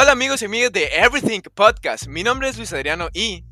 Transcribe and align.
Hola 0.00 0.12
amigos 0.12 0.42
y 0.42 0.44
amigas 0.44 0.70
de 0.70 0.86
Everything 0.94 1.40
Podcast. 1.52 2.06
Mi 2.06 2.22
nombre 2.22 2.48
es 2.48 2.56
Luis 2.56 2.72
Adriano 2.72 3.08
y 3.12 3.44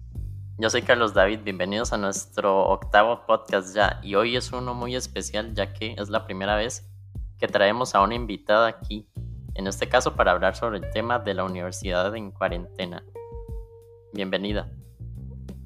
yo 0.59 0.71
soy 0.71 0.83
Carlos 0.83 1.13
David. 1.13 1.41
Bienvenidos 1.43 1.93
a 1.93 1.97
nuestro 1.97 2.69
octavo 2.69 3.27
podcast 3.27 3.75
ya. 3.75 3.99
Y 4.01 4.15
hoy 4.15 4.37
es 4.37 4.53
uno 4.53 4.73
muy 4.73 4.95
especial 4.95 5.55
ya 5.55 5.73
que 5.73 5.97
es 5.99 6.09
la 6.09 6.25
primera 6.25 6.55
vez 6.55 6.89
que 7.41 7.49
traemos 7.49 7.97
a 7.97 8.01
una 8.01 8.15
invitada 8.15 8.69
aquí. 8.69 9.09
En 9.55 9.67
este 9.67 9.89
caso 9.89 10.15
para 10.15 10.31
hablar 10.31 10.55
sobre 10.55 10.79
el 10.79 10.89
tema 10.93 11.19
de 11.19 11.35
la 11.35 11.43
universidad 11.43 12.15
en 12.15 12.31
cuarentena. 12.31 13.03
Bienvenida. 14.13 14.71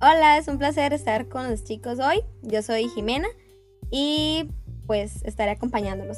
Hola, 0.00 0.38
es 0.38 0.48
un 0.48 0.56
placer 0.56 0.94
estar 0.94 1.28
con 1.28 1.50
los 1.50 1.62
chicos 1.62 1.98
hoy. 1.98 2.24
Yo 2.40 2.62
soy 2.62 2.88
Jimena 2.88 3.28
y 3.90 4.48
pues 4.86 5.22
estaré 5.26 5.50
acompañándolos. 5.50 6.16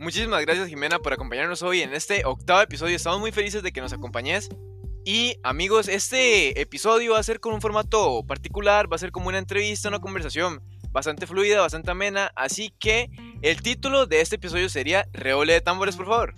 Muchísimas 0.00 0.40
gracias 0.42 0.68
Jimena 0.68 1.00
por 1.00 1.12
acompañarnos 1.12 1.62
hoy 1.62 1.82
en 1.82 1.92
este 1.92 2.24
octavo 2.24 2.60
episodio. 2.60 2.94
Estamos 2.94 3.18
muy 3.18 3.32
felices 3.32 3.64
de 3.64 3.72
que 3.72 3.80
nos 3.80 3.92
acompañes. 3.92 4.48
Y 5.04 5.40
amigos, 5.42 5.88
este 5.88 6.60
episodio 6.60 7.14
va 7.14 7.18
a 7.18 7.22
ser 7.24 7.40
con 7.40 7.52
un 7.52 7.60
formato 7.60 8.22
particular, 8.24 8.90
va 8.90 8.94
a 8.94 9.00
ser 9.00 9.10
como 9.10 9.28
una 9.28 9.38
entrevista, 9.38 9.88
una 9.88 9.98
conversación 9.98 10.62
bastante 10.92 11.26
fluida, 11.26 11.60
bastante 11.60 11.90
amena. 11.90 12.30
Así 12.36 12.72
que 12.78 13.10
el 13.42 13.60
título 13.60 14.06
de 14.06 14.20
este 14.20 14.36
episodio 14.36 14.68
sería 14.68 15.08
Reole 15.12 15.54
de 15.54 15.60
tambores, 15.62 15.96
por 15.96 16.06
favor. 16.06 16.34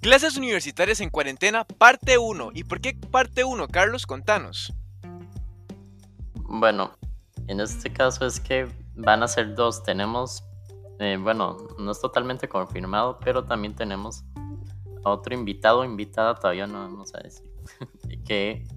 Clases 0.00 0.36
universitarias 0.36 1.00
en 1.00 1.10
cuarentena, 1.10 1.64
parte 1.64 2.18
1. 2.18 2.50
¿Y 2.54 2.64
por 2.64 2.80
qué 2.80 2.94
parte 2.94 3.44
1, 3.44 3.68
Carlos? 3.68 4.06
Contanos. 4.06 4.72
Bueno, 6.34 6.98
en 7.50 7.58
este 7.58 7.92
caso 7.92 8.24
es 8.24 8.38
que 8.38 8.68
van 8.94 9.24
a 9.24 9.28
ser 9.28 9.56
dos. 9.56 9.82
Tenemos, 9.82 10.44
eh, 11.00 11.18
bueno, 11.20 11.56
no 11.78 11.90
es 11.90 12.00
totalmente 12.00 12.48
confirmado, 12.48 13.18
pero 13.18 13.44
también 13.44 13.74
tenemos 13.74 14.22
a 15.02 15.10
otro 15.10 15.34
invitado, 15.34 15.84
invitada, 15.84 16.36
todavía 16.36 16.68
no 16.68 16.78
vamos 16.78 17.12
a 17.14 17.18
decir, 17.18 17.50
que 18.24 18.68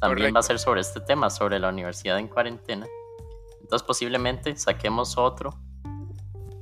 también 0.00 0.34
va 0.34 0.40
a 0.40 0.42
ser 0.42 0.58
sobre 0.58 0.80
este 0.80 1.00
tema, 1.00 1.28
sobre 1.28 1.58
la 1.58 1.68
universidad 1.68 2.18
en 2.18 2.28
cuarentena. 2.28 2.86
Entonces 3.60 3.86
posiblemente 3.86 4.56
saquemos 4.56 5.18
otro, 5.18 5.50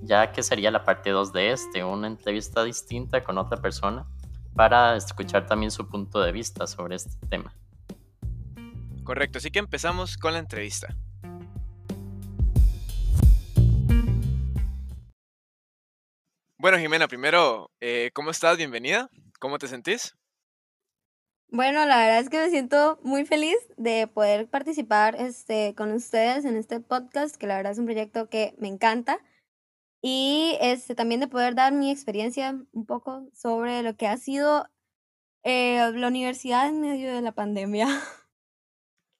ya 0.03 0.33
que 0.33 0.43
sería 0.43 0.73
la 0.73 0.85
parte 0.85 1.11
2 1.11 1.33
de 1.33 1.53
este, 1.53 1.85
una 1.85 2.09
entrevista 2.09 2.65
distinta 2.65 3.23
con 3.23 3.39
otra 3.39 3.61
persona 3.61 4.09
para 4.57 4.97
escuchar 4.97 5.47
también 5.47 5.71
su 5.71 5.87
punto 5.87 6.21
de 6.21 6.33
vista 6.33 6.67
sobre 6.67 6.97
este 6.97 7.25
tema. 7.29 7.55
Correcto, 9.05 9.39
así 9.39 9.53
que 9.53 9.61
empezamos 9.61 10.17
con 10.17 10.33
la 10.33 10.41
entrevista. 10.41 10.97
Bueno, 16.63 16.77
Jimena, 16.77 17.09
primero, 17.09 17.71
eh, 17.81 18.11
¿cómo 18.13 18.31
estás? 18.31 18.59
Bienvenida. 18.59 19.09
¿Cómo 19.39 19.57
te 19.57 19.67
sentís? 19.67 20.15
Bueno, 21.49 21.87
la 21.87 21.97
verdad 21.97 22.19
es 22.19 22.29
que 22.29 22.37
me 22.37 22.51
siento 22.51 23.01
muy 23.03 23.25
feliz 23.25 23.57
de 23.79 24.07
poder 24.07 24.47
participar 24.47 25.17
este, 25.19 25.75
con 25.75 25.91
ustedes 25.91 26.45
en 26.45 26.59
este 26.59 26.79
podcast, 26.81 27.37
que 27.37 27.47
la 27.47 27.57
verdad 27.57 27.73
es 27.73 27.79
un 27.79 27.87
proyecto 27.87 28.29
que 28.29 28.55
me 28.59 28.69
encanta. 28.69 29.21
Y 30.03 30.59
este, 30.61 30.95
también 30.95 31.21
de 31.21 31.29
poder 31.29 31.55
dar 31.55 31.73
mi 31.73 31.91
experiencia 31.91 32.51
un 32.73 32.85
poco 32.85 33.27
sobre 33.33 33.83
lo 33.83 33.97
que 33.97 34.07
ha 34.07 34.19
sido 34.19 34.69
eh, 35.43 35.91
la 35.95 36.09
universidad 36.09 36.69
en 36.69 36.83
medio 36.83 37.11
de 37.11 37.23
la 37.23 37.33
pandemia. 37.33 37.87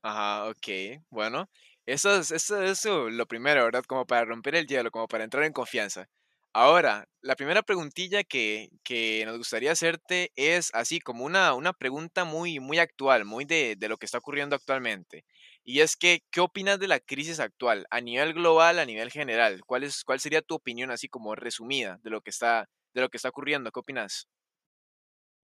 Ajá, 0.03 0.47
ok. 0.47 1.03
Bueno, 1.09 1.49
eso 1.87 2.19
es, 2.19 2.33
eso 2.33 2.63
es 2.63 2.85
lo 2.85 3.25
primero, 3.25 3.65
¿verdad? 3.65 3.85
Como 3.85 4.05
para 4.05 4.27
romper 4.27 4.57
el 4.57 4.67
hielo, 4.67 4.91
como 4.91 5.09
para 5.09 5.25
entrar 5.25 5.45
en 5.45 5.55
confianza. 5.55 6.07
Ahora, 6.53 7.05
la 7.23 7.37
primera 7.37 7.63
preguntilla 7.63 8.25
que, 8.25 8.71
que 8.83 9.25
nos 9.25 9.39
gustaría 9.39 9.71
hacerte 9.73 10.33
es 10.35 10.71
así 10.75 10.99
como 10.99 11.25
una, 11.25 11.55
una 11.55 11.73
pregunta 11.73 12.25
muy, 12.25 12.59
muy 12.59 12.79
actual, 12.79 13.25
muy 13.25 13.45
de, 13.45 13.77
de 13.77 13.89
lo 13.89 13.97
que 13.99 14.07
está 14.07 14.19
ocurriendo 14.19 14.57
actualmente. 14.57 15.25
Y 15.63 15.81
es 15.81 15.97
que, 15.97 16.25
¿qué 16.33 16.41
opinas 16.41 16.81
de 16.81 16.89
la 16.89 16.99
crisis 16.99 17.39
actual 17.39 17.87
a 17.91 18.01
nivel 18.01 18.35
global, 18.35 18.81
a 18.81 18.85
nivel 18.87 19.11
general? 19.13 19.61
¿Cuál, 19.65 19.85
es, 19.85 20.03
cuál 20.03 20.19
sería 20.19 20.43
tu 20.43 20.57
opinión 20.57 20.91
así 20.91 21.09
como 21.09 21.37
resumida 21.37 21.99
de 22.03 22.11
lo 22.11 22.21
que 22.21 22.31
está, 22.31 22.69
de 22.95 23.01
lo 23.01 23.09
que 23.11 23.19
está 23.19 23.29
ocurriendo? 23.29 23.71
¿Qué 23.71 23.79
opinas? 23.81 24.29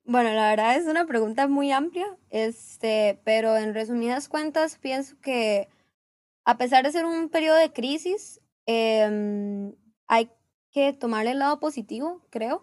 Bueno, 0.05 0.33
la 0.33 0.51
verdad 0.51 0.77
es 0.77 0.87
una 0.87 1.05
pregunta 1.07 1.49
muy 1.49 1.73
amplia, 1.73 2.17
este, 2.31 3.21
pero 3.25 3.57
en 3.57 3.75
resumidas 3.75 4.29
cuentas 4.29 4.79
pienso 4.79 5.21
que 5.21 5.69
a 6.45 6.59
pesar 6.59 6.85
de 6.85 6.93
ser 6.93 7.07
un 7.07 7.29
periodo 7.31 7.59
de 7.59 7.73
crisis, 7.73 8.41
eh, 8.67 9.73
hay 10.09 10.31
que 10.77 10.93
tomarle 10.93 11.31
el 11.31 11.39
lado 11.39 11.59
positivo, 11.59 12.21
creo. 12.29 12.63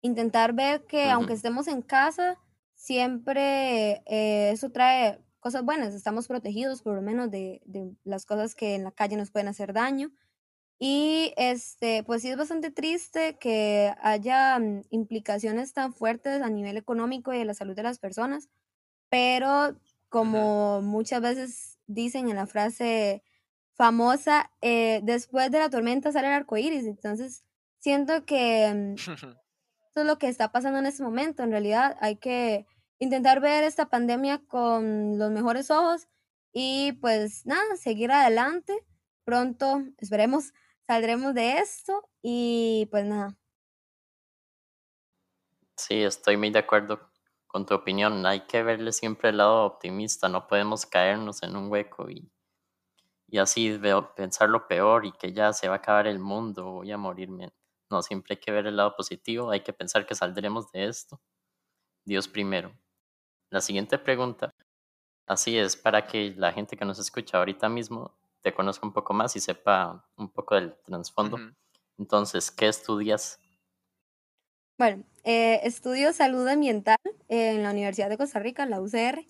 Intentar 0.00 0.54
ver 0.54 0.86
que 0.86 1.10
aunque 1.10 1.34
estemos 1.34 1.68
en 1.68 1.82
casa, 1.82 2.38
siempre 2.74 4.02
eh, 4.06 4.50
eso 4.50 4.70
trae 4.70 5.20
cosas 5.40 5.62
buenas. 5.62 5.92
Estamos 5.92 6.26
protegidos 6.26 6.80
por 6.80 6.94
lo 6.94 7.02
menos 7.02 7.30
de, 7.30 7.60
de, 7.66 7.94
las 8.02 8.24
cosas 8.24 8.54
que 8.54 8.76
en 8.76 8.84
la 8.84 8.92
calle 8.92 9.18
nos 9.18 9.30
pueden 9.30 9.48
hacer 9.48 9.74
daño. 9.74 10.10
Y 10.78 11.34
este, 11.36 12.02
pues 12.02 12.22
sí 12.22 12.30
es 12.30 12.38
bastante 12.38 12.70
triste 12.70 13.36
que 13.38 13.92
haya 14.00 14.58
mm, 14.58 14.84
implicaciones 14.88 15.74
tan 15.74 15.92
fuertes 15.92 16.40
a 16.40 16.48
nivel 16.48 16.78
económico 16.78 17.34
y 17.34 17.40
de 17.40 17.44
la 17.44 17.52
salud 17.52 17.76
de 17.76 17.82
las 17.82 17.98
personas, 17.98 18.48
pero 19.10 19.76
como 20.08 20.80
muchas 20.80 21.20
veces 21.20 21.78
dicen 21.86 22.30
en 22.30 22.36
la 22.36 22.46
frase 22.46 23.22
famosa, 23.74 24.50
eh, 24.62 25.00
después 25.02 25.50
de 25.50 25.58
la 25.58 25.68
tormenta 25.68 26.10
sale 26.10 26.28
el 26.28 26.32
arco 26.32 26.56
iris. 26.56 26.86
Entonces, 26.86 27.44
siento 27.80 28.24
que 28.24 28.72
mm, 28.72 28.94
eso 29.90 30.00
es 30.00 30.06
lo 30.06 30.18
que 30.18 30.28
está 30.28 30.52
pasando 30.52 30.78
en 30.78 30.86
este 30.86 31.02
momento. 31.02 31.42
En 31.42 31.50
realidad 31.50 31.96
hay 32.00 32.16
que 32.16 32.66
intentar 32.98 33.40
ver 33.40 33.64
esta 33.64 33.88
pandemia 33.88 34.42
con 34.46 35.18
los 35.18 35.30
mejores 35.30 35.70
ojos 35.70 36.08
y 36.52 36.92
pues 37.00 37.44
nada, 37.46 37.76
seguir 37.76 38.12
adelante. 38.12 38.78
Pronto, 39.24 39.82
esperemos, 39.98 40.52
saldremos 40.86 41.34
de 41.34 41.58
esto 41.58 42.08
y 42.22 42.88
pues 42.90 43.04
nada. 43.04 43.36
Sí, 45.76 46.02
estoy 46.02 46.36
muy 46.36 46.50
de 46.50 46.58
acuerdo 46.58 47.10
con 47.46 47.64
tu 47.66 47.74
opinión. 47.74 48.26
Hay 48.26 48.40
que 48.46 48.62
verle 48.62 48.92
siempre 48.92 49.30
el 49.30 49.38
lado 49.38 49.64
optimista, 49.64 50.28
no 50.28 50.46
podemos 50.46 50.84
caernos 50.86 51.42
en 51.42 51.56
un 51.56 51.70
hueco 51.70 52.10
y, 52.10 52.30
y 53.28 53.38
así 53.38 53.76
veo, 53.78 54.14
pensar 54.14 54.50
lo 54.50 54.66
peor 54.68 55.06
y 55.06 55.12
que 55.12 55.32
ya 55.32 55.52
se 55.52 55.68
va 55.68 55.74
a 55.74 55.78
acabar 55.78 56.06
el 56.06 56.18
mundo, 56.18 56.64
voy 56.72 56.92
a 56.92 56.98
morirme. 56.98 57.50
No, 57.90 58.02
siempre 58.02 58.34
hay 58.34 58.40
que 58.40 58.52
ver 58.52 58.66
el 58.66 58.76
lado 58.76 58.94
positivo, 58.96 59.50
hay 59.50 59.60
que 59.60 59.72
pensar 59.72 60.06
que 60.06 60.14
saldremos 60.14 60.70
de 60.72 60.86
esto. 60.86 61.20
Dios 62.04 62.28
primero. 62.28 62.72
La 63.50 63.60
siguiente 63.60 63.98
pregunta, 63.98 64.54
así 65.26 65.58
es, 65.58 65.76
para 65.76 66.06
que 66.06 66.34
la 66.36 66.52
gente 66.52 66.76
que 66.76 66.84
nos 66.84 67.00
escucha 67.00 67.38
ahorita 67.38 67.68
mismo 67.68 68.16
te 68.42 68.54
conozca 68.54 68.86
un 68.86 68.92
poco 68.92 69.12
más 69.12 69.34
y 69.36 69.40
sepa 69.40 70.08
un 70.16 70.30
poco 70.30 70.54
del 70.54 70.74
trasfondo. 70.82 71.36
Entonces, 71.98 72.50
¿qué 72.50 72.68
estudias? 72.68 73.38
Bueno, 74.78 75.04
eh, 75.24 75.60
estudio 75.64 76.12
salud 76.12 76.46
ambiental 76.46 76.96
en 77.28 77.62
la 77.62 77.70
Universidad 77.70 78.08
de 78.08 78.16
Costa 78.16 78.38
Rica, 78.38 78.64
la 78.66 78.80
UCR. 78.80 79.26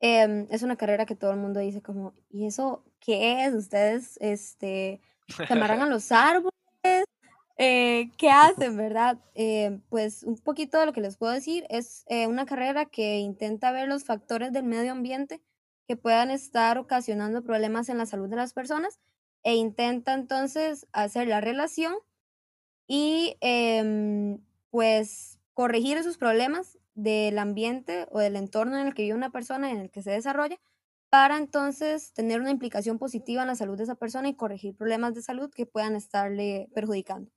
Em, 0.00 0.46
es 0.50 0.62
una 0.62 0.76
carrera 0.76 1.04
que 1.04 1.14
todo 1.16 1.32
el 1.32 1.36
mundo 1.36 1.60
dice 1.60 1.82
como, 1.82 2.14
¿y 2.30 2.46
eso 2.46 2.84
qué 3.00 3.44
es? 3.44 3.52
¿Ustedes 3.52 4.16
este, 4.22 5.02
amarran 5.50 5.82
a 5.82 5.86
los 5.90 6.10
árboles? 6.12 6.59
Eh, 7.62 8.10
¿Qué 8.16 8.30
hacen, 8.30 8.78
verdad? 8.78 9.18
Eh, 9.34 9.80
pues 9.90 10.22
un 10.22 10.38
poquito 10.38 10.80
de 10.80 10.86
lo 10.86 10.94
que 10.94 11.02
les 11.02 11.18
puedo 11.18 11.30
decir 11.34 11.66
es 11.68 12.04
eh, 12.08 12.26
una 12.26 12.46
carrera 12.46 12.86
que 12.86 13.18
intenta 13.18 13.70
ver 13.70 13.86
los 13.86 14.04
factores 14.04 14.50
del 14.50 14.64
medio 14.64 14.92
ambiente 14.92 15.42
que 15.86 15.94
puedan 15.94 16.30
estar 16.30 16.78
ocasionando 16.78 17.44
problemas 17.44 17.90
en 17.90 17.98
la 17.98 18.06
salud 18.06 18.30
de 18.30 18.36
las 18.36 18.54
personas 18.54 18.98
e 19.42 19.56
intenta 19.56 20.14
entonces 20.14 20.86
hacer 20.92 21.28
la 21.28 21.42
relación 21.42 21.92
y 22.88 23.36
em, 23.42 24.38
pues 24.70 25.38
corregir 25.52 25.98
esos 25.98 26.16
problemas 26.18 26.78
del 26.94 27.38
ambiente 27.38 28.06
o 28.10 28.20
del 28.20 28.36
entorno 28.36 28.78
en 28.78 28.86
el 28.86 28.94
que 28.94 29.02
vive 29.02 29.14
una 29.14 29.32
persona 29.32 29.70
en 29.70 29.80
el 29.80 29.90
que 29.90 30.02
se 30.02 30.12
desarrolla 30.12 30.58
para 31.10 31.36
entonces 31.36 32.14
tener 32.14 32.40
una 32.40 32.50
implicación 32.52 32.98
positiva 32.98 33.42
en 33.42 33.48
la 33.48 33.54
salud 33.56 33.76
de 33.76 33.84
esa 33.84 33.96
persona 33.96 34.28
y 34.30 34.34
corregir 34.34 34.76
problemas 34.76 35.14
de 35.14 35.22
salud 35.22 35.50
que 35.54 35.66
puedan 35.66 35.94
estarle 35.96 36.70
perjudicando. 36.74 37.30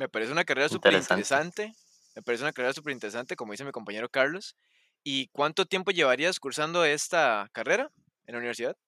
Me 0.00 0.08
parece 0.08 0.32
una 0.32 0.44
carrera 0.44 0.70
súper 0.70 0.94
interesante. 0.94 1.74
Me 2.16 2.22
parece 2.22 2.42
una 2.42 2.54
carrera 2.54 2.72
súper 2.72 2.94
interesante, 2.94 3.36
como 3.36 3.52
dice 3.52 3.66
mi 3.66 3.70
compañero 3.70 4.08
Carlos. 4.08 4.56
¿Y 5.04 5.28
cuánto 5.28 5.66
tiempo 5.66 5.90
llevarías 5.90 6.40
cursando 6.40 6.86
esta 6.86 7.50
carrera 7.52 7.92
en 8.24 8.32
la 8.32 8.38
universidad? 8.38 8.78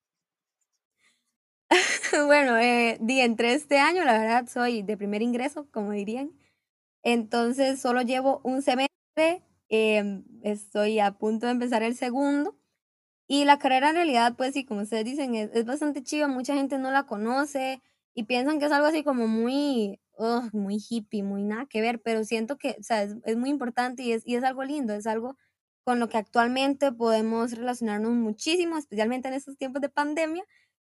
bueno, 2.26 2.56
eh, 2.56 2.99
entre 2.99 3.53
este 3.53 3.79
año, 3.79 4.06
la 4.06 4.19
verdad, 4.19 4.49
soy 4.49 4.81
de 4.81 4.97
primer 4.97 5.20
ingreso, 5.20 5.69
como 5.70 5.93
dirían. 5.93 6.32
Entonces, 7.03 7.79
solo 7.79 8.00
llevo 8.00 8.41
un 8.43 8.62
semestre. 8.62 9.43
Em, 9.69 10.25
estoy 10.43 10.99
a 10.99 11.12
punto 11.19 11.44
de 11.44 11.53
empezar 11.53 11.82
el 11.82 11.94
segundo. 11.94 12.56
Y 13.29 13.44
la 13.44 13.58
carrera 13.58 13.91
en 13.91 13.97
realidad, 13.97 14.35
pues 14.35 14.55
sí, 14.55 14.65
como 14.65 14.81
ustedes 14.81 15.05
dicen, 15.05 15.35
es, 15.35 15.50
es 15.53 15.67
bastante 15.67 16.03
chiva. 16.03 16.26
Mucha 16.26 16.55
gente 16.55 16.79
no 16.79 16.91
la 16.91 17.05
conoce. 17.05 17.82
Y 18.14 18.25
piensan 18.25 18.59
que 18.59 18.67
es 18.67 18.73
algo 18.73 18.87
así 18.87 19.05
como 19.05 19.26
muy, 19.26 20.00
muy 20.53 20.79
hippie, 20.88 21.23
muy 21.23 21.43
nada 21.43 21.67
que 21.67 21.81
ver, 21.81 22.00
pero 22.03 22.25
siento 22.25 22.59
que, 22.59 22.76
o 22.79 22.82
sea, 22.82 23.03
es, 23.03 23.37
muy 23.37 23.50
importante 23.50 24.03
y 24.03 24.12
es, 24.12 24.23
y 24.26 24.37
es 24.37 24.44
algo 24.44 24.64
lindo, 24.64 24.94
es 24.94 25.06
algo 25.06 25.37
con 25.85 25.99
lo 25.99 26.09
que 26.09 26.19
actualmente 26.19 26.93
podemos 26.93 27.53
relacionarnos 27.53 28.12
muchísimo, 28.12 28.79
especialmente 28.79 29.29
en 29.29 29.35
estos 29.35 29.56
tiempos 29.56 29.82
de 29.82 29.88
pandemia, 29.88 30.44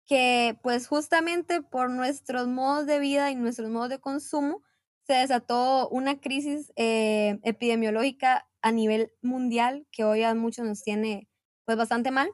que 0.05 0.57
pues 0.63 0.87
justamente 0.87 1.61
por 1.61 1.91
nuestros 1.91 2.47
modos 2.47 2.87
de 2.87 2.99
vida 2.99 3.29
y 3.29 3.35
nuestros 3.35 3.69
modos 3.69 3.89
de 3.89 3.99
consumo 3.99 4.63
se 5.05 5.13
desató 5.13 5.89
una 5.89 6.19
crisis 6.19 6.71
eh, 6.75 7.39
epidemiológica 7.43 8.47
a 8.61 8.71
nivel 8.71 9.11
mundial 9.21 9.85
que 9.91 10.03
hoy 10.03 10.23
a 10.23 10.33
muchos 10.33 10.65
nos 10.65 10.81
tiene 10.81 11.27
pues 11.65 11.77
bastante 11.77 12.09
mal, 12.09 12.31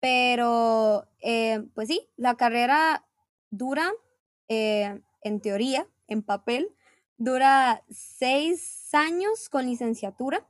pero 0.00 1.08
eh, 1.20 1.64
pues 1.74 1.88
sí, 1.88 2.08
la 2.16 2.36
carrera 2.36 3.04
dura, 3.50 3.90
eh, 4.48 5.00
en 5.22 5.40
teoría, 5.40 5.86
en 6.06 6.22
papel, 6.22 6.68
dura 7.16 7.82
seis 7.90 8.88
años 8.92 9.48
con 9.48 9.66
licenciatura 9.66 10.46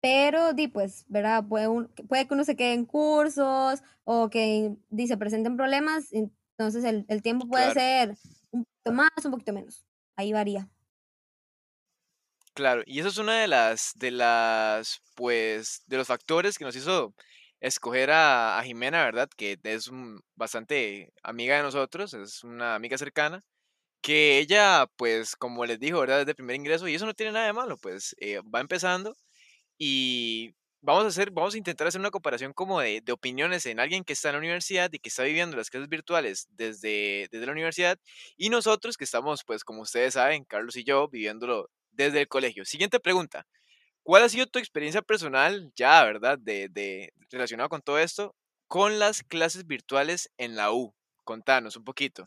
pero, 0.00 0.52
di, 0.52 0.68
pues, 0.68 1.04
¿verdad? 1.08 1.44
Puede, 1.48 1.68
puede 2.08 2.26
que 2.26 2.34
uno 2.34 2.44
se 2.44 2.56
quede 2.56 2.72
en 2.74 2.84
cursos 2.84 3.82
o 4.04 4.30
que 4.30 4.76
di, 4.90 5.06
se 5.08 5.16
presenten 5.16 5.56
problemas, 5.56 6.12
entonces 6.12 6.84
el, 6.84 7.04
el 7.08 7.22
tiempo 7.22 7.48
puede 7.48 7.72
ser 7.72 8.16
un 8.50 8.64
poquito 8.64 8.92
más, 8.92 9.24
un 9.24 9.30
poquito 9.32 9.52
menos. 9.52 9.84
Ahí 10.16 10.32
varía. 10.32 10.68
Claro, 12.54 12.82
y 12.86 13.00
eso 13.00 13.08
es 13.08 13.18
una 13.18 13.40
de 13.40 13.48
las, 13.48 13.92
de 13.96 14.10
las, 14.10 15.00
pues, 15.14 15.82
de 15.86 15.96
los 15.96 16.06
factores 16.06 16.58
que 16.58 16.64
nos 16.64 16.76
hizo 16.76 17.14
escoger 17.60 18.10
a, 18.10 18.60
Jimena, 18.64 19.04
¿verdad? 19.04 19.28
Que 19.36 19.58
es 19.62 19.90
bastante 20.36 21.12
amiga 21.22 21.56
de 21.56 21.62
nosotros, 21.62 22.14
es 22.14 22.44
una 22.44 22.74
amiga 22.74 22.98
cercana, 22.98 23.44
que 24.02 24.38
ella, 24.38 24.86
pues, 24.96 25.36
como 25.36 25.66
les 25.66 25.80
dijo, 25.80 26.00
¿verdad? 26.00 26.20
Desde 26.20 26.34
primer 26.34 26.56
ingreso, 26.56 26.88
y 26.88 26.94
eso 26.94 27.06
no 27.06 27.14
tiene 27.14 27.32
nada 27.32 27.46
de 27.46 27.52
malo, 27.52 27.76
pues, 27.78 28.16
eh, 28.20 28.40
va 28.54 28.60
empezando 28.60 29.16
y 29.78 30.54
vamos 30.80 31.04
a 31.04 31.08
hacer, 31.08 31.30
vamos 31.32 31.54
a 31.54 31.58
intentar 31.58 31.86
hacer 31.88 32.00
una 32.00 32.10
comparación 32.10 32.52
como 32.52 32.80
de, 32.80 33.00
de, 33.02 33.12
opiniones 33.12 33.66
en 33.66 33.80
alguien 33.80 34.04
que 34.04 34.12
está 34.14 34.28
en 34.30 34.34
la 34.34 34.40
universidad 34.40 34.90
y 34.92 34.98
que 34.98 35.08
está 35.08 35.24
viviendo 35.24 35.56
las 35.56 35.70
clases 35.70 35.88
virtuales 35.88 36.46
desde, 36.50 37.28
desde 37.30 37.46
la 37.46 37.52
universidad 37.52 37.98
y 38.36 38.50
nosotros 38.50 38.96
que 38.96 39.04
estamos, 39.04 39.44
pues 39.44 39.64
como 39.64 39.82
ustedes 39.82 40.14
saben, 40.14 40.44
Carlos 40.44 40.76
y 40.76 40.84
yo, 40.84 41.08
viviéndolo 41.08 41.70
desde 41.92 42.20
el 42.20 42.28
colegio. 42.28 42.64
Siguiente 42.64 43.00
pregunta. 43.00 43.46
¿Cuál 44.08 44.22
ha 44.22 44.30
sido 44.30 44.46
tu 44.46 44.58
experiencia 44.58 45.02
personal 45.02 45.70
ya, 45.76 46.02
verdad, 46.02 46.38
de, 46.38 46.70
de 46.70 47.12
relacionado 47.30 47.68
con 47.68 47.82
todo 47.82 47.98
esto, 47.98 48.34
con 48.66 48.98
las 48.98 49.22
clases 49.22 49.66
virtuales 49.66 50.30
en 50.38 50.56
la 50.56 50.72
U? 50.72 50.94
Contanos 51.24 51.76
un 51.76 51.84
poquito. 51.84 52.26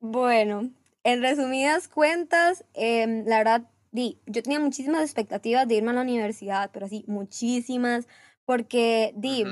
Bueno, 0.00 0.70
en 1.02 1.20
resumidas 1.20 1.88
cuentas, 1.88 2.64
eh, 2.72 3.24
la 3.26 3.36
verdad 3.36 3.68
di, 3.92 4.22
yo 4.24 4.42
tenía 4.42 4.58
muchísimas 4.58 5.02
expectativas 5.02 5.68
de 5.68 5.74
irme 5.74 5.90
a 5.90 5.94
la 5.94 6.00
universidad, 6.00 6.70
pero 6.72 6.86
así, 6.86 7.04
muchísimas, 7.06 8.08
porque 8.46 9.12
di, 9.16 9.44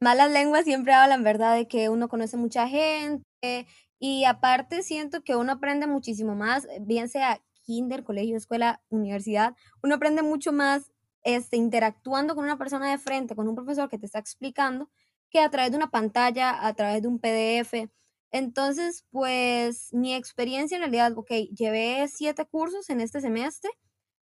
malas 0.00 0.30
lenguas 0.30 0.64
siempre 0.64 0.94
hablan, 0.94 1.24
¿verdad? 1.24 1.56
De 1.56 1.68
que 1.68 1.90
uno 1.90 2.08
conoce 2.08 2.38
mucha 2.38 2.68
gente 2.68 3.66
y 3.98 4.24
aparte 4.24 4.82
siento 4.82 5.22
que 5.22 5.36
uno 5.36 5.52
aprende 5.52 5.86
muchísimo 5.86 6.34
más, 6.34 6.66
bien 6.80 7.10
sea 7.10 7.42
kinder, 7.68 8.02
colegio, 8.02 8.34
escuela, 8.34 8.82
universidad, 8.88 9.54
uno 9.82 9.96
aprende 9.96 10.22
mucho 10.22 10.52
más 10.52 10.90
este, 11.22 11.58
interactuando 11.58 12.34
con 12.34 12.44
una 12.44 12.56
persona 12.56 12.90
de 12.90 12.96
frente, 12.96 13.36
con 13.36 13.46
un 13.46 13.54
profesor 13.54 13.90
que 13.90 13.98
te 13.98 14.06
está 14.06 14.18
explicando, 14.18 14.88
que 15.28 15.40
a 15.40 15.50
través 15.50 15.70
de 15.70 15.76
una 15.76 15.90
pantalla, 15.90 16.66
a 16.66 16.72
través 16.72 17.02
de 17.02 17.08
un 17.08 17.18
PDF. 17.18 17.90
Entonces, 18.30 19.04
pues 19.10 19.92
mi 19.92 20.14
experiencia 20.14 20.76
en 20.76 20.82
realidad, 20.82 21.12
ok, 21.14 21.30
llevé 21.54 22.08
siete 22.08 22.46
cursos 22.46 22.88
en 22.88 23.02
este 23.02 23.20
semestre. 23.20 23.70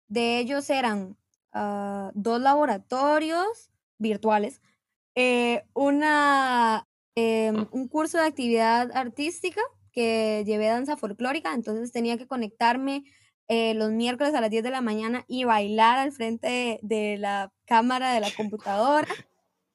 De 0.07 0.39
ellos 0.39 0.69
eran 0.69 1.17
ah, 1.51 2.11
dos 2.13 2.39
laboratorios 2.39 3.69
virtuales, 3.97 4.61
eh, 5.15 5.63
una, 5.73 6.87
em, 7.15 7.67
un 7.71 7.89
curso 7.89 8.17
de 8.17 8.25
actividad 8.25 8.91
artística 8.93 9.61
que 9.91 10.43
llevé 10.45 10.67
danza 10.67 10.97
folclórica, 10.97 11.53
entonces 11.53 11.91
tenía 11.91 12.17
que 12.17 12.27
conectarme 12.27 13.03
eh, 13.47 13.73
los 13.73 13.91
miércoles 13.91 14.33
a 14.33 14.41
las 14.41 14.49
10 14.49 14.63
de 14.63 14.71
la 14.71 14.81
mañana 14.81 15.25
y 15.27 15.43
bailar 15.43 15.99
al 15.99 16.11
frente 16.11 16.79
de, 16.81 17.17
la 17.17 17.51
cámara 17.65 18.13
de 18.13 18.19
la 18.19 18.29
computadora. 18.37 19.07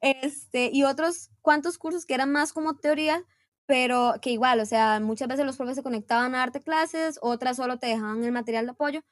Este, 0.00 0.70
y 0.72 0.84
otros 0.84 1.30
cuantos 1.42 1.78
cursos 1.78 2.06
que 2.06 2.14
eran 2.14 2.32
más 2.32 2.52
como 2.52 2.76
teoría, 2.76 3.24
pero 3.66 4.14
que 4.22 4.30
igual, 4.30 4.60
o 4.60 4.66
sea, 4.66 5.00
muchas 5.00 5.28
veces 5.28 5.44
los 5.44 5.56
profes 5.56 5.76
se 5.76 5.82
conectaban 5.82 6.34
a 6.34 6.38
darte 6.38 6.62
clases, 6.62 7.18
otras 7.20 7.56
solo 7.56 7.78
te 7.78 7.88
dejaban 7.88 8.24
el 8.24 8.32
material 8.32 8.66
de 8.66 8.72
apoyo. 8.72 9.02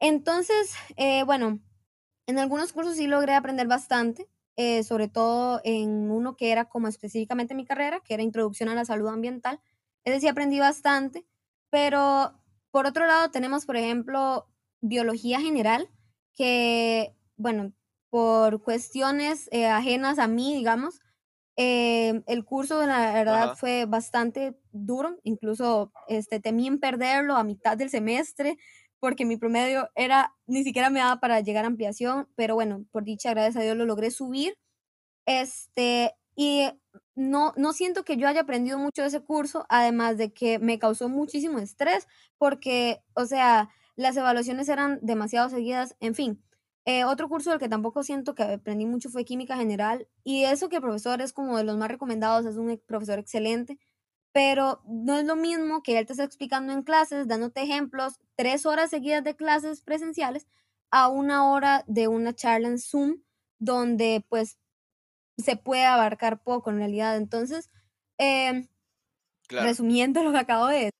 Entonces, 0.00 0.74
eh, 0.96 1.24
bueno, 1.24 1.60
en 2.26 2.38
algunos 2.38 2.72
cursos 2.72 2.96
sí 2.96 3.06
logré 3.06 3.34
aprender 3.34 3.66
bastante, 3.66 4.28
eh, 4.56 4.84
sobre 4.84 5.08
todo 5.08 5.60
en 5.64 6.10
uno 6.10 6.36
que 6.36 6.52
era 6.52 6.66
como 6.66 6.88
específicamente 6.88 7.54
mi 7.54 7.64
carrera, 7.64 8.00
que 8.04 8.14
era 8.14 8.22
Introducción 8.22 8.68
a 8.68 8.74
la 8.74 8.84
Salud 8.84 9.08
Ambiental. 9.08 9.60
Ese 10.04 10.20
sí 10.20 10.28
aprendí 10.28 10.58
bastante, 10.58 11.24
pero 11.70 12.34
por 12.70 12.86
otro 12.86 13.06
lado 13.06 13.30
tenemos, 13.30 13.66
por 13.66 13.76
ejemplo, 13.76 14.46
Biología 14.80 15.40
General, 15.40 15.88
que, 16.34 17.14
bueno, 17.36 17.72
por 18.10 18.62
cuestiones 18.62 19.48
eh, 19.52 19.66
ajenas 19.66 20.18
a 20.18 20.28
mí, 20.28 20.54
digamos, 20.54 21.00
eh, 21.56 22.22
el 22.26 22.44
curso, 22.44 22.86
la 22.86 23.12
verdad, 23.12 23.56
fue 23.56 23.84
bastante 23.84 24.56
duro, 24.70 25.18
incluso 25.24 25.92
este, 26.06 26.38
temí 26.38 26.68
en 26.68 26.78
perderlo 26.78 27.34
a 27.34 27.42
mitad 27.42 27.76
del 27.76 27.90
semestre, 27.90 28.56
porque 29.00 29.24
mi 29.24 29.36
promedio 29.36 29.88
era, 29.96 30.34
ni 30.46 30.62
siquiera 30.62 30.88
me 30.90 31.00
daba 31.00 31.20
para 31.20 31.40
llegar 31.40 31.64
a 31.64 31.68
ampliación, 31.68 32.28
pero 32.36 32.54
bueno, 32.54 32.84
por 32.92 33.04
dicha, 33.04 33.30
gracias 33.30 33.56
a 33.56 33.62
Dios 33.62 33.76
lo 33.76 33.86
logré 33.86 34.12
subir. 34.12 34.56
Este, 35.26 36.14
y 36.36 36.70
no, 37.14 37.52
no 37.56 37.72
siento 37.72 38.04
que 38.04 38.16
yo 38.16 38.28
haya 38.28 38.42
aprendido 38.42 38.78
mucho 38.78 39.02
de 39.02 39.08
ese 39.08 39.20
curso, 39.20 39.66
además 39.68 40.16
de 40.18 40.32
que 40.32 40.58
me 40.58 40.78
causó 40.78 41.08
muchísimo 41.08 41.58
estrés, 41.58 42.06
porque, 42.38 43.02
o 43.14 43.26
sea, 43.26 43.70
las 43.96 44.16
evaluaciones 44.16 44.68
eran 44.68 44.98
demasiado 45.02 45.48
seguidas, 45.48 45.96
en 46.00 46.14
fin. 46.14 46.42
Eh, 46.84 47.04
otro 47.04 47.28
curso 47.28 47.50
del 47.50 47.58
que 47.58 47.68
tampoco 47.68 48.02
siento 48.02 48.34
que 48.34 48.44
aprendí 48.44 48.86
mucho 48.86 49.10
fue 49.10 49.24
química 49.24 49.56
general 49.56 50.08
y 50.24 50.44
eso 50.44 50.68
que 50.70 50.76
el 50.76 50.82
profesor 50.82 51.20
es 51.20 51.34
como 51.34 51.58
de 51.58 51.64
los 51.64 51.76
más 51.76 51.88
recomendados, 51.90 52.46
es 52.46 52.56
un 52.56 52.80
profesor 52.86 53.18
excelente, 53.18 53.78
pero 54.32 54.80
no 54.86 55.18
es 55.18 55.26
lo 55.26 55.36
mismo 55.36 55.82
que 55.82 55.98
él 55.98 56.06
te 56.06 56.12
está 56.14 56.24
explicando 56.24 56.72
en 56.72 56.82
clases, 56.82 57.28
dándote 57.28 57.62
ejemplos, 57.62 58.14
tres 58.36 58.64
horas 58.66 58.90
seguidas 58.90 59.24
de 59.24 59.36
clases 59.36 59.82
presenciales 59.82 60.46
a 60.90 61.08
una 61.08 61.50
hora 61.50 61.84
de 61.88 62.08
una 62.08 62.34
charla 62.34 62.68
en 62.68 62.78
Zoom 62.78 63.18
donde 63.58 64.24
pues 64.28 64.58
se 65.38 65.56
puede 65.56 65.84
abarcar 65.84 66.42
poco 66.42 66.70
en 66.70 66.78
realidad. 66.78 67.16
Entonces, 67.16 67.70
em, 68.18 68.68
resumiendo 69.48 70.22
lo 70.24 70.32
que 70.32 70.38
acabo 70.38 70.66
de 70.66 70.76
decir, 70.76 70.92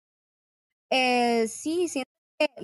eh, 0.90 1.49
sí, 1.49 1.88
siento 1.88 2.09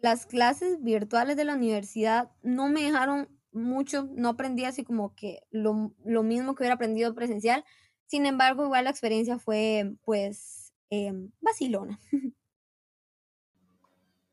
las 0.03 0.27
clases 0.27 0.83
virtuales 0.83 1.37
de 1.37 1.45
la 1.45 1.55
universidad 1.55 2.31
no 2.43 2.69
me 2.69 2.83
dejaron 2.83 3.29
mucho, 3.53 4.09
no 4.13 4.31
aprendí 4.31 4.65
así 4.65 4.85
como 4.85 5.15
que 5.15 5.41
lo, 5.51 5.93
lo 6.05 6.23
mismo 6.23 6.55
que 6.55 6.63
hubiera 6.63 6.75
aprendido 6.75 7.15
presencial. 7.15 7.65
Sin 8.07 8.27
embargo, 8.27 8.65
igual 8.65 8.85
la 8.85 8.91
experiencia 8.91 9.39
fue 9.39 9.97
pues 10.05 10.73
eh, 10.91 11.13
vacilona. 11.41 11.99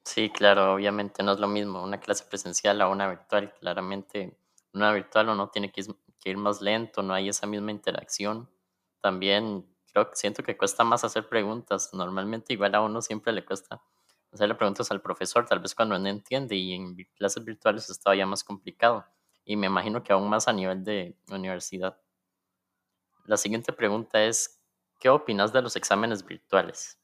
Sí, 0.03 0.29
claro, 0.29 0.73
obviamente 0.73 1.23
no 1.23 1.31
es 1.33 1.39
lo 1.39 1.47
mismo 1.47 1.83
una 1.83 1.99
clase 1.99 2.25
presencial 2.25 2.81
a 2.81 2.89
una 2.89 3.07
virtual. 3.07 3.53
Claramente, 3.59 4.35
una 4.73 4.91
virtual 4.91 5.29
uno 5.29 5.49
tiene 5.49 5.71
que 5.71 5.83
ir 6.29 6.37
más 6.37 6.61
lento, 6.61 7.01
no 7.01 7.13
hay 7.13 7.29
esa 7.29 7.47
misma 7.47 7.71
interacción. 7.71 8.49
También 9.01 9.65
creo 9.91 10.09
que 10.09 10.15
siento 10.15 10.43
que 10.43 10.57
cuesta 10.57 10.83
más 10.83 11.03
hacer 11.03 11.27
preguntas. 11.27 11.93
Normalmente 11.93 12.53
igual 12.53 12.75
a 12.75 12.81
uno 12.81 13.01
siempre 13.01 13.33
le 13.33 13.43
cuesta 13.45 13.81
hacerle 14.31 14.55
preguntas 14.55 14.91
al 14.91 15.01
profesor, 15.01 15.45
tal 15.45 15.59
vez 15.59 15.75
cuando 15.75 15.97
no 15.99 16.07
entiende, 16.07 16.55
y 16.55 16.73
en 16.73 16.95
clases 17.15 17.43
virtuales 17.43 17.89
es 17.89 17.99
todavía 17.99 18.25
más 18.25 18.43
complicado. 18.43 19.05
Y 19.43 19.55
me 19.57 19.67
imagino 19.67 20.03
que 20.03 20.13
aún 20.13 20.29
más 20.29 20.47
a 20.47 20.53
nivel 20.53 20.83
de 20.83 21.17
universidad. 21.29 21.97
La 23.25 23.35
siguiente 23.37 23.73
pregunta 23.73 24.23
es, 24.23 24.61
¿qué 24.99 25.09
opinas 25.09 25.51
de 25.51 25.61
los 25.63 25.75
exámenes 25.75 26.23
virtuales? 26.23 26.99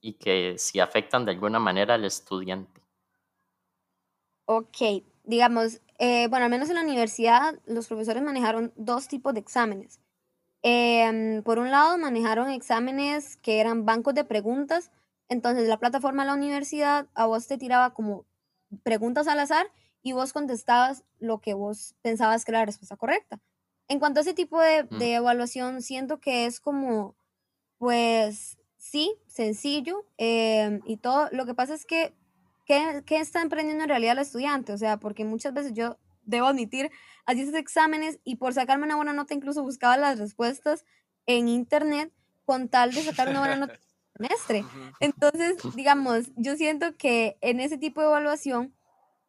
Y 0.00 0.14
que 0.14 0.58
si 0.58 0.80
afectan 0.80 1.24
de 1.24 1.32
alguna 1.32 1.58
manera 1.60 1.94
al 1.94 2.04
estudiante. 2.04 2.82
Ok, 4.46 4.78
digamos, 5.26 5.80
eh, 5.98 6.28
bueno, 6.28 6.44
al 6.46 6.50
menos 6.50 6.68
en 6.70 6.76
la 6.76 6.82
universidad 6.82 7.54
los 7.66 7.88
profesores 7.88 8.22
manejaron 8.22 8.72
dos 8.76 9.08
tipos 9.08 9.34
de 9.34 9.40
exámenes. 9.40 10.00
Em, 10.62 11.42
por 11.42 11.58
un 11.58 11.70
lado, 11.70 11.98
manejaron 11.98 12.48
exámenes 12.50 13.36
que 13.36 13.60
eran 13.60 13.84
bancos 13.84 14.14
de 14.14 14.24
preguntas 14.24 14.90
entonces, 15.28 15.68
la 15.68 15.78
plataforma 15.78 16.22
de 16.22 16.28
la 16.28 16.34
universidad 16.34 17.08
a 17.14 17.26
vos 17.26 17.46
te 17.46 17.58
tiraba 17.58 17.94
como 17.94 18.26
preguntas 18.82 19.26
al 19.26 19.40
azar 19.40 19.66
y 20.02 20.12
vos 20.12 20.32
contestabas 20.32 21.04
lo 21.18 21.40
que 21.40 21.54
vos 21.54 21.94
pensabas 22.02 22.44
que 22.44 22.52
era 22.52 22.60
la 22.60 22.66
respuesta 22.66 22.96
correcta. 22.96 23.40
En 23.88 23.98
cuanto 23.98 24.20
a 24.20 24.22
ese 24.22 24.34
tipo 24.34 24.60
de, 24.60 24.84
mm. 24.84 24.98
de 24.98 25.14
evaluación, 25.14 25.82
siento 25.82 26.20
que 26.20 26.46
es 26.46 26.60
como, 26.60 27.16
pues, 27.78 28.58
sí, 28.76 29.16
sencillo 29.26 30.06
em, 30.16 30.80
y 30.84 30.96
todo. 30.98 31.28
Lo 31.32 31.46
que 31.46 31.54
pasa 31.54 31.74
es 31.74 31.86
que, 31.86 32.14
¿qué, 32.66 33.02
¿qué 33.06 33.18
está 33.18 33.40
aprendiendo 33.40 33.84
en 33.84 33.88
realidad 33.88 34.12
el 34.12 34.18
estudiante? 34.18 34.72
O 34.72 34.78
sea, 34.78 34.98
porque 34.98 35.24
muchas 35.24 35.54
veces 35.54 35.72
yo 35.72 35.98
debo 36.22 36.48
admitir, 36.48 36.90
hacía 37.24 37.44
esos 37.44 37.54
exámenes 37.54 38.18
y 38.24 38.36
por 38.36 38.52
sacarme 38.52 38.84
una 38.84 38.96
buena 38.96 39.12
nota 39.12 39.32
incluso 39.32 39.62
buscaba 39.62 39.96
las 39.96 40.18
respuestas 40.18 40.84
en 41.24 41.48
internet 41.48 42.12
con 42.44 42.68
tal 42.68 42.92
de 42.92 43.02
sacar 43.02 43.28
una 43.28 43.38
buena 43.38 43.56
nota 43.56 43.78
semestre. 44.16 44.64
Entonces, 45.00 45.56
digamos, 45.74 46.26
yo 46.36 46.56
siento 46.56 46.96
que 46.96 47.38
en 47.40 47.60
ese 47.60 47.78
tipo 47.78 48.00
de 48.00 48.08
evaluación, 48.08 48.74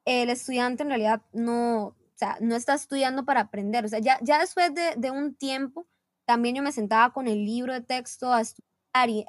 el 0.05 0.29
estudiante 0.29 0.83
en 0.83 0.89
realidad 0.89 1.21
no, 1.33 1.87
o 1.87 1.95
sea, 2.15 2.37
no 2.41 2.55
está 2.55 2.73
estudiando 2.73 3.25
para 3.25 3.41
aprender. 3.41 3.85
O 3.85 3.89
sea, 3.89 3.99
ya, 3.99 4.17
ya 4.21 4.39
después 4.39 4.73
de, 4.73 4.95
de 4.95 5.11
un 5.11 5.35
tiempo, 5.35 5.87
también 6.25 6.55
yo 6.55 6.63
me 6.63 6.71
sentaba 6.71 7.13
con 7.13 7.27
el 7.27 7.45
libro 7.45 7.73
de 7.73 7.81
texto 7.81 8.33
a 8.33 8.41
estudiar 8.41 8.67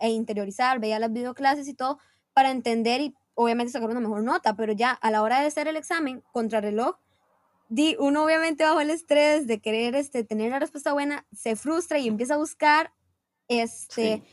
e 0.00 0.10
interiorizar, 0.10 0.78
veía 0.78 0.98
las 0.98 1.12
videoclases 1.12 1.68
y 1.68 1.74
todo 1.74 1.98
para 2.32 2.50
entender 2.50 3.00
y 3.00 3.14
obviamente 3.40 3.72
sacar 3.72 3.88
una 3.88 4.00
mejor 4.00 4.24
nota, 4.24 4.56
pero 4.56 4.72
ya 4.72 4.90
a 4.90 5.12
la 5.12 5.22
hora 5.22 5.40
de 5.40 5.46
hacer 5.46 5.68
el 5.68 5.76
examen 5.76 6.24
contrarreloj, 6.32 6.96
di, 7.68 7.94
uno 8.00 8.24
obviamente 8.24 8.64
bajo 8.64 8.80
el 8.80 8.90
estrés 8.90 9.46
de 9.46 9.60
querer 9.60 9.94
este, 9.94 10.24
tener 10.24 10.50
la 10.50 10.58
respuesta 10.58 10.92
buena, 10.92 11.24
se 11.32 11.54
frustra 11.54 12.00
y 12.00 12.08
empieza 12.08 12.34
a 12.34 12.38
buscar, 12.38 12.92
este, 13.46 14.24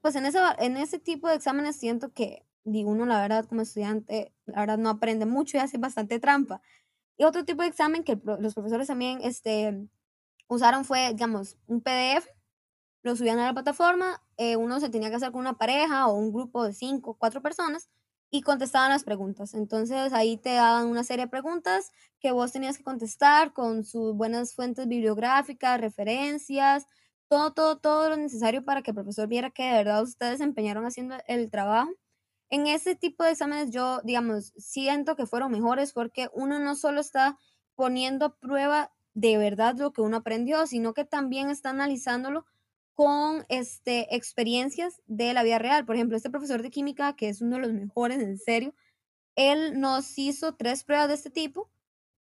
pues 0.00 0.16
en, 0.16 0.26
eso, 0.26 0.40
en 0.58 0.76
ese 0.76 0.98
tipo 0.98 1.28
de 1.28 1.36
exámenes 1.36 1.76
siento 1.76 2.12
que, 2.12 2.44
digo, 2.64 2.90
uno 2.90 3.06
la 3.06 3.20
verdad 3.20 3.44
como 3.44 3.62
estudiante, 3.62 4.32
la 4.46 4.62
verdad 4.62 4.78
no 4.78 4.90
aprende 4.90 5.26
mucho 5.26 5.56
y 5.56 5.60
hace 5.60 5.78
bastante 5.78 6.18
trampa. 6.18 6.60
Y 7.16 7.24
otro 7.24 7.44
tipo 7.44 7.62
de 7.62 7.68
examen 7.68 8.02
que 8.02 8.18
los 8.24 8.54
profesores 8.54 8.88
también 8.88 9.20
este, 9.22 9.86
usaron 10.48 10.84
fue, 10.84 11.10
digamos, 11.10 11.56
un 11.68 11.82
PDF, 11.82 12.26
lo 13.02 13.14
subían 13.14 13.38
a 13.38 13.46
la 13.46 13.54
plataforma, 13.54 14.24
eh, 14.38 14.56
uno 14.56 14.80
se 14.80 14.90
tenía 14.90 15.08
que 15.08 15.16
hacer 15.16 15.30
con 15.30 15.40
una 15.40 15.56
pareja 15.56 16.08
o 16.08 16.14
un 16.14 16.32
grupo 16.32 16.64
de 16.64 16.74
cinco, 16.74 17.14
cuatro 17.14 17.40
personas 17.40 17.88
y 18.30 18.42
contestaban 18.42 18.90
las 18.90 19.04
preguntas. 19.04 19.54
Entonces 19.54 20.12
ahí 20.12 20.36
te 20.36 20.54
daban 20.54 20.86
una 20.86 21.04
serie 21.04 21.26
de 21.26 21.30
preguntas 21.30 21.90
que 22.20 22.32
vos 22.32 22.52
tenías 22.52 22.78
que 22.78 22.84
contestar 22.84 23.52
con 23.52 23.84
sus 23.84 24.14
buenas 24.14 24.54
fuentes 24.54 24.86
bibliográficas, 24.86 25.80
referencias, 25.80 26.86
todo, 27.28 27.52
todo, 27.52 27.78
todo 27.78 28.08
lo 28.10 28.16
necesario 28.16 28.64
para 28.64 28.82
que 28.82 28.92
el 28.92 28.96
profesor 28.96 29.28
viera 29.28 29.50
que 29.50 29.64
de 29.64 29.72
verdad 29.72 30.02
ustedes 30.02 30.40
empeñaron 30.40 30.84
haciendo 30.84 31.16
el 31.26 31.50
trabajo. 31.50 31.90
En 32.50 32.66
ese 32.66 32.96
tipo 32.96 33.24
de 33.24 33.30
exámenes 33.32 33.70
yo, 33.70 34.00
digamos, 34.02 34.52
siento 34.56 35.16
que 35.16 35.26
fueron 35.26 35.52
mejores 35.52 35.92
porque 35.92 36.28
uno 36.32 36.58
no 36.58 36.74
solo 36.74 37.00
está 37.00 37.38
poniendo 37.76 38.26
a 38.26 38.36
prueba 38.36 38.92
de 39.14 39.38
verdad 39.38 39.76
lo 39.76 39.92
que 39.92 40.02
uno 40.02 40.18
aprendió, 40.18 40.66
sino 40.66 40.94
que 40.94 41.04
también 41.04 41.50
está 41.50 41.70
analizándolo 41.70 42.46
con 42.94 43.44
este, 43.48 44.14
experiencias 44.14 45.00
de 45.06 45.32
la 45.32 45.42
vida 45.42 45.58
real. 45.58 45.86
Por 45.86 45.96
ejemplo, 45.96 46.16
este 46.16 46.30
profesor 46.30 46.62
de 46.62 46.70
química, 46.70 47.14
que 47.16 47.28
es 47.28 47.40
uno 47.40 47.56
de 47.56 47.62
los 47.62 47.72
mejores, 47.72 48.20
en 48.20 48.38
serio, 48.38 48.74
él 49.36 49.80
nos 49.80 50.18
hizo 50.18 50.54
tres 50.54 50.84
pruebas 50.84 51.08
de 51.08 51.14
este 51.14 51.30
tipo 51.30 51.70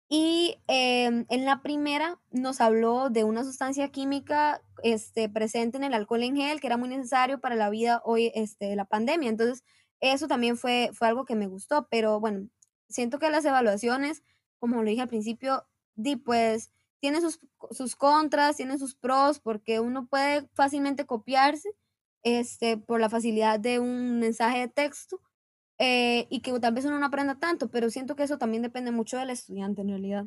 y 0.09 0.57
em, 0.69 1.27
en 1.29 1.45
la 1.45 1.61
primera 1.63 2.19
nos 2.31 2.61
habló 2.61 3.11
de 3.11 3.25
una 3.25 3.45
sustancia 3.45 3.89
química 3.91 4.63
este, 4.83 5.29
presente 5.29 5.77
en 5.77 5.85
el 5.85 5.95
alcohol 5.95 6.23
en 6.23 6.37
gel 6.37 6.61
que 6.61 6.67
era 6.67 6.79
muy 6.79 6.89
necesario 6.89 7.41
para 7.41 7.57
la 7.57 7.69
vida 7.69 8.01
hoy 8.05 8.33
este, 8.35 8.67
de 8.67 8.77
la 8.77 8.87
pandemia. 8.87 9.29
Entonces, 9.29 9.65
eso 10.01 10.29
también 10.29 10.57
fue, 10.57 10.91
fue 10.95 11.09
algo 11.09 11.25
que 11.25 11.35
me 11.35 11.47
gustó, 11.47 11.89
pero 11.91 12.21
bueno, 12.21 12.49
siento 12.89 13.19
que 13.19 13.31
las 13.31 13.45
evaluaciones, 13.45 14.23
como 14.59 14.83
lo 14.83 14.89
dije 14.89 15.03
al 15.03 15.09
principio, 15.09 15.67
di 15.95 16.17
pues 16.17 16.71
tiene 17.01 17.21
sus, 17.21 17.41
sus 17.71 17.97
contras, 17.97 18.57
tiene 18.57 18.79
sus 18.79 18.95
pros, 18.95 19.41
porque 19.41 19.81
uno 19.81 20.07
puede 20.07 20.49
fácilmente 20.55 21.07
copiarse 21.07 21.71
este, 22.23 22.77
por 22.77 23.01
la 23.01 23.11
facilidad 23.11 23.61
de 23.61 23.79
un 23.79 24.19
mensaje 24.19 24.61
de 24.61 24.69
texto 24.69 25.21
eh, 25.79 26.27
y 26.31 26.41
que 26.41 26.59
tal 26.61 26.75
vez 26.75 26.85
uno 26.85 26.99
no 26.99 27.07
aprenda 27.07 27.39
tanto, 27.39 27.71
pero 27.71 27.91
siento 27.91 28.17
que 28.17 28.25
eso 28.25 28.39
también 28.39 28.63
depende 28.63 28.91
mucho 28.91 29.17
del 29.19 29.31
estudiante 29.31 29.83
en 29.83 29.89
realidad. 29.89 30.27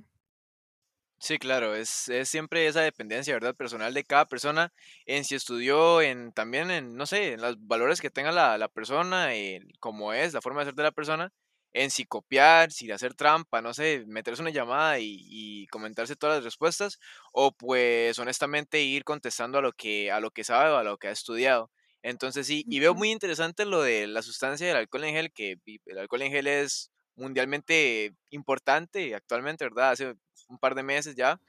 Sí, 1.20 1.38
claro, 1.38 1.76
es, 1.76 2.10
es, 2.10 2.30
siempre 2.30 2.66
esa 2.66 2.82
dependencia, 2.82 3.36
¿verdad? 3.36 3.56
Personal 3.56 3.94
de 3.94 4.04
cada 4.04 4.26
persona, 4.26 4.74
en 5.06 5.24
si 5.24 5.36
estudió, 5.36 6.02
en 6.02 6.32
también 6.32 6.72
en, 6.72 6.96
no 6.96 7.06
sé, 7.06 7.34
en 7.34 7.42
los 7.42 7.58
valores 7.68 8.02
que 8.02 8.10
tenga 8.10 8.32
la, 8.32 8.58
la 8.58 8.68
persona, 8.70 9.36
en 9.36 9.70
cómo 9.80 10.14
es, 10.14 10.34
la 10.34 10.42
forma 10.42 10.62
de 10.62 10.66
ser 10.68 10.76
de 10.76 10.84
la 10.84 10.92
persona, 10.92 11.32
en 11.74 11.90
si 11.92 12.06
copiar, 12.06 12.72
si 12.72 12.92
hacer 12.92 13.14
trampa, 13.14 13.62
no 13.62 13.74
sé, 13.74 14.04
meterse 14.08 14.42
una 14.42 14.52
llamada 14.52 15.00
y, 15.00 15.68
comentarse 15.72 16.16
todas 16.16 16.38
las 16.38 16.44
respuestas, 16.44 17.00
o 17.32 17.52
pues 17.54 18.20
honestamente 18.20 18.82
ir 18.82 19.04
contestando 19.04 19.60
a 19.60 19.62
lo 19.62 19.72
que, 19.74 20.12
a 20.12 20.20
lo 20.20 20.32
que 20.32 20.44
sabe 20.44 20.72
o 20.72 20.78
a 20.78 20.84
lo 20.84 20.98
que 20.98 21.08
ha 21.08 21.12
estudiado. 21.12 21.72
Entonces 22.04 22.48
sí, 22.48 22.66
y 22.68 22.80
veo 22.80 22.94
muy 22.96 23.12
interesante 23.12 23.66
lo 23.66 23.82
de 23.82 24.08
la 24.08 24.22
sustancia 24.22 24.68
del 24.68 24.78
alcohol 24.78 25.04
en 25.06 25.16
gel, 25.16 25.32
que 25.32 25.58
el 25.86 25.98
alcohol 25.98 26.24
en 26.24 26.32
gel 26.32 26.48
es 26.48 26.92
mundialmente 27.16 28.14
importante 28.32 29.14
actualmente, 29.16 29.66
¿verdad? 29.66 29.92
Hace 29.92 30.16
un 30.50 30.58
par 30.60 30.76
de 30.76 30.84
meses 30.84 31.16
ya, 31.16 31.40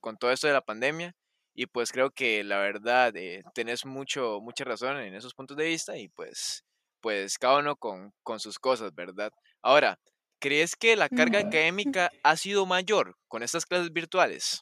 con 0.00 0.16
todo 0.16 0.32
esto 0.32 0.46
de 0.46 0.52
la 0.52 0.60
pandemia. 0.62 1.14
Y 1.56 1.66
pues 1.66 1.92
creo 1.92 2.10
que 2.10 2.42
la 2.42 2.58
verdad 2.58 3.14
eh, 3.16 3.44
tenés 3.54 3.86
mucho, 3.86 4.40
mucha 4.40 4.64
razón 4.64 4.98
en 4.98 5.14
esos 5.14 5.34
puntos 5.34 5.56
de 5.56 5.66
vista 5.66 5.96
y 5.96 6.08
pues 6.08 6.64
pues 7.04 7.38
cada 7.38 7.58
uno 7.58 7.76
con, 7.76 8.14
con 8.22 8.40
sus 8.40 8.58
cosas, 8.58 8.94
¿verdad? 8.94 9.30
Ahora, 9.60 9.98
¿crees 10.38 10.74
que 10.74 10.96
la 10.96 11.10
carga 11.10 11.40
académica 11.40 12.10
ha 12.22 12.34
sido 12.34 12.64
mayor 12.64 13.18
con 13.28 13.42
estas 13.42 13.66
clases 13.66 13.92
virtuales? 13.92 14.60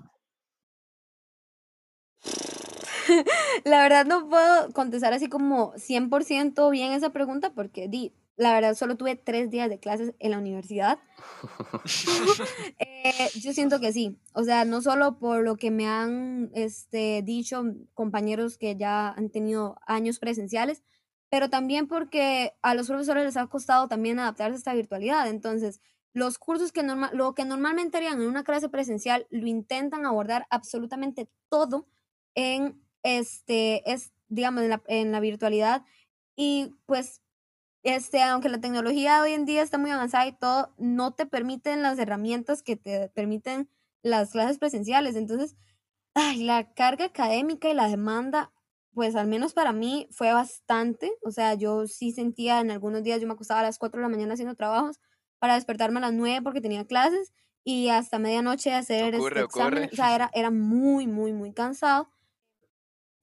La 3.64 3.80
verdad 3.84 4.06
no 4.06 4.28
puedo 4.28 4.72
contestar 4.72 5.12
así 5.12 5.28
como 5.28 5.72
100% 5.74 6.68
bien 6.72 6.90
esa 6.90 7.10
pregunta 7.10 7.52
porque 7.54 7.86
di, 7.86 8.12
la 8.34 8.54
verdad 8.54 8.74
solo 8.74 8.96
tuve 8.96 9.14
tres 9.14 9.48
días 9.48 9.70
de 9.70 9.78
clases 9.78 10.12
en 10.18 10.32
la 10.32 10.38
universidad. 10.38 10.98
Eh, 12.78 13.28
yo 13.40 13.52
siento 13.52 13.78
que 13.80 13.92
sí, 13.92 14.16
o 14.32 14.44
sea, 14.44 14.64
no 14.64 14.80
solo 14.80 15.18
por 15.18 15.42
lo 15.42 15.56
que 15.56 15.70
me 15.70 15.86
han 15.86 16.50
este, 16.54 17.22
dicho 17.22 17.62
compañeros 17.94 18.58
que 18.58 18.76
ya 18.76 19.10
han 19.10 19.28
tenido 19.30 19.76
años 19.86 20.18
presenciales, 20.18 20.82
pero 21.32 21.48
también 21.48 21.88
porque 21.88 22.52
a 22.60 22.74
los 22.74 22.88
profesores 22.88 23.24
les 23.24 23.38
ha 23.38 23.46
costado 23.46 23.88
también 23.88 24.18
adaptarse 24.18 24.52
a 24.52 24.58
esta 24.58 24.74
virtualidad. 24.74 25.26
Entonces, 25.28 25.80
los 26.12 26.36
cursos 26.36 26.72
que 26.72 26.82
normal, 26.82 27.08
lo 27.14 27.34
que 27.34 27.46
normalmente 27.46 27.96
harían 27.96 28.20
en 28.20 28.28
una 28.28 28.44
clase 28.44 28.68
presencial 28.68 29.26
lo 29.30 29.46
intentan 29.46 30.04
abordar 30.04 30.46
absolutamente 30.50 31.30
todo 31.48 31.88
en 32.34 32.82
este 33.02 33.90
es 33.90 34.12
digamos 34.28 34.62
en 34.64 34.68
la, 34.68 34.82
en 34.88 35.10
la 35.10 35.20
virtualidad 35.20 35.86
y 36.36 36.74
pues 36.84 37.22
este 37.82 38.22
aunque 38.22 38.50
la 38.50 38.60
tecnología 38.60 39.22
hoy 39.22 39.32
en 39.32 39.46
día 39.46 39.62
está 39.62 39.78
muy 39.78 39.90
avanzada 39.90 40.26
y 40.26 40.32
todo 40.32 40.74
no 40.76 41.14
te 41.14 41.24
permiten 41.24 41.80
las 41.80 41.98
herramientas 41.98 42.62
que 42.62 42.76
te 42.76 43.08
permiten 43.08 43.70
las 44.02 44.32
clases 44.32 44.58
presenciales 44.58 45.16
entonces 45.16 45.56
ay, 46.14 46.44
la 46.44 46.74
carga 46.74 47.06
académica 47.06 47.70
y 47.70 47.74
la 47.74 47.88
demanda 47.88 48.52
pues 48.94 49.16
al 49.16 49.26
menos 49.26 49.54
para 49.54 49.72
mí 49.72 50.08
fue 50.10 50.32
bastante, 50.32 51.12
o 51.22 51.30
sea, 51.30 51.54
yo 51.54 51.86
sí 51.86 52.12
sentía 52.12 52.60
en 52.60 52.70
algunos 52.70 53.02
días, 53.02 53.20
yo 53.20 53.26
me 53.26 53.34
acostaba 53.34 53.60
a 53.60 53.64
las 53.64 53.78
4 53.78 53.98
de 53.98 54.02
la 54.02 54.08
mañana 54.08 54.34
haciendo 54.34 54.54
trabajos 54.54 55.00
para 55.38 55.54
despertarme 55.54 55.98
a 55.98 56.02
las 56.02 56.12
9 56.12 56.42
porque 56.42 56.60
tenía 56.60 56.86
clases 56.86 57.32
y 57.64 57.88
hasta 57.88 58.18
medianoche 58.18 58.72
hacer 58.72 59.14
este 59.14 59.40
examen, 59.40 59.88
o 59.92 59.96
sea, 59.96 60.14
era, 60.14 60.30
era 60.34 60.50
muy, 60.50 61.06
muy, 61.06 61.32
muy 61.32 61.52
cansado. 61.52 62.08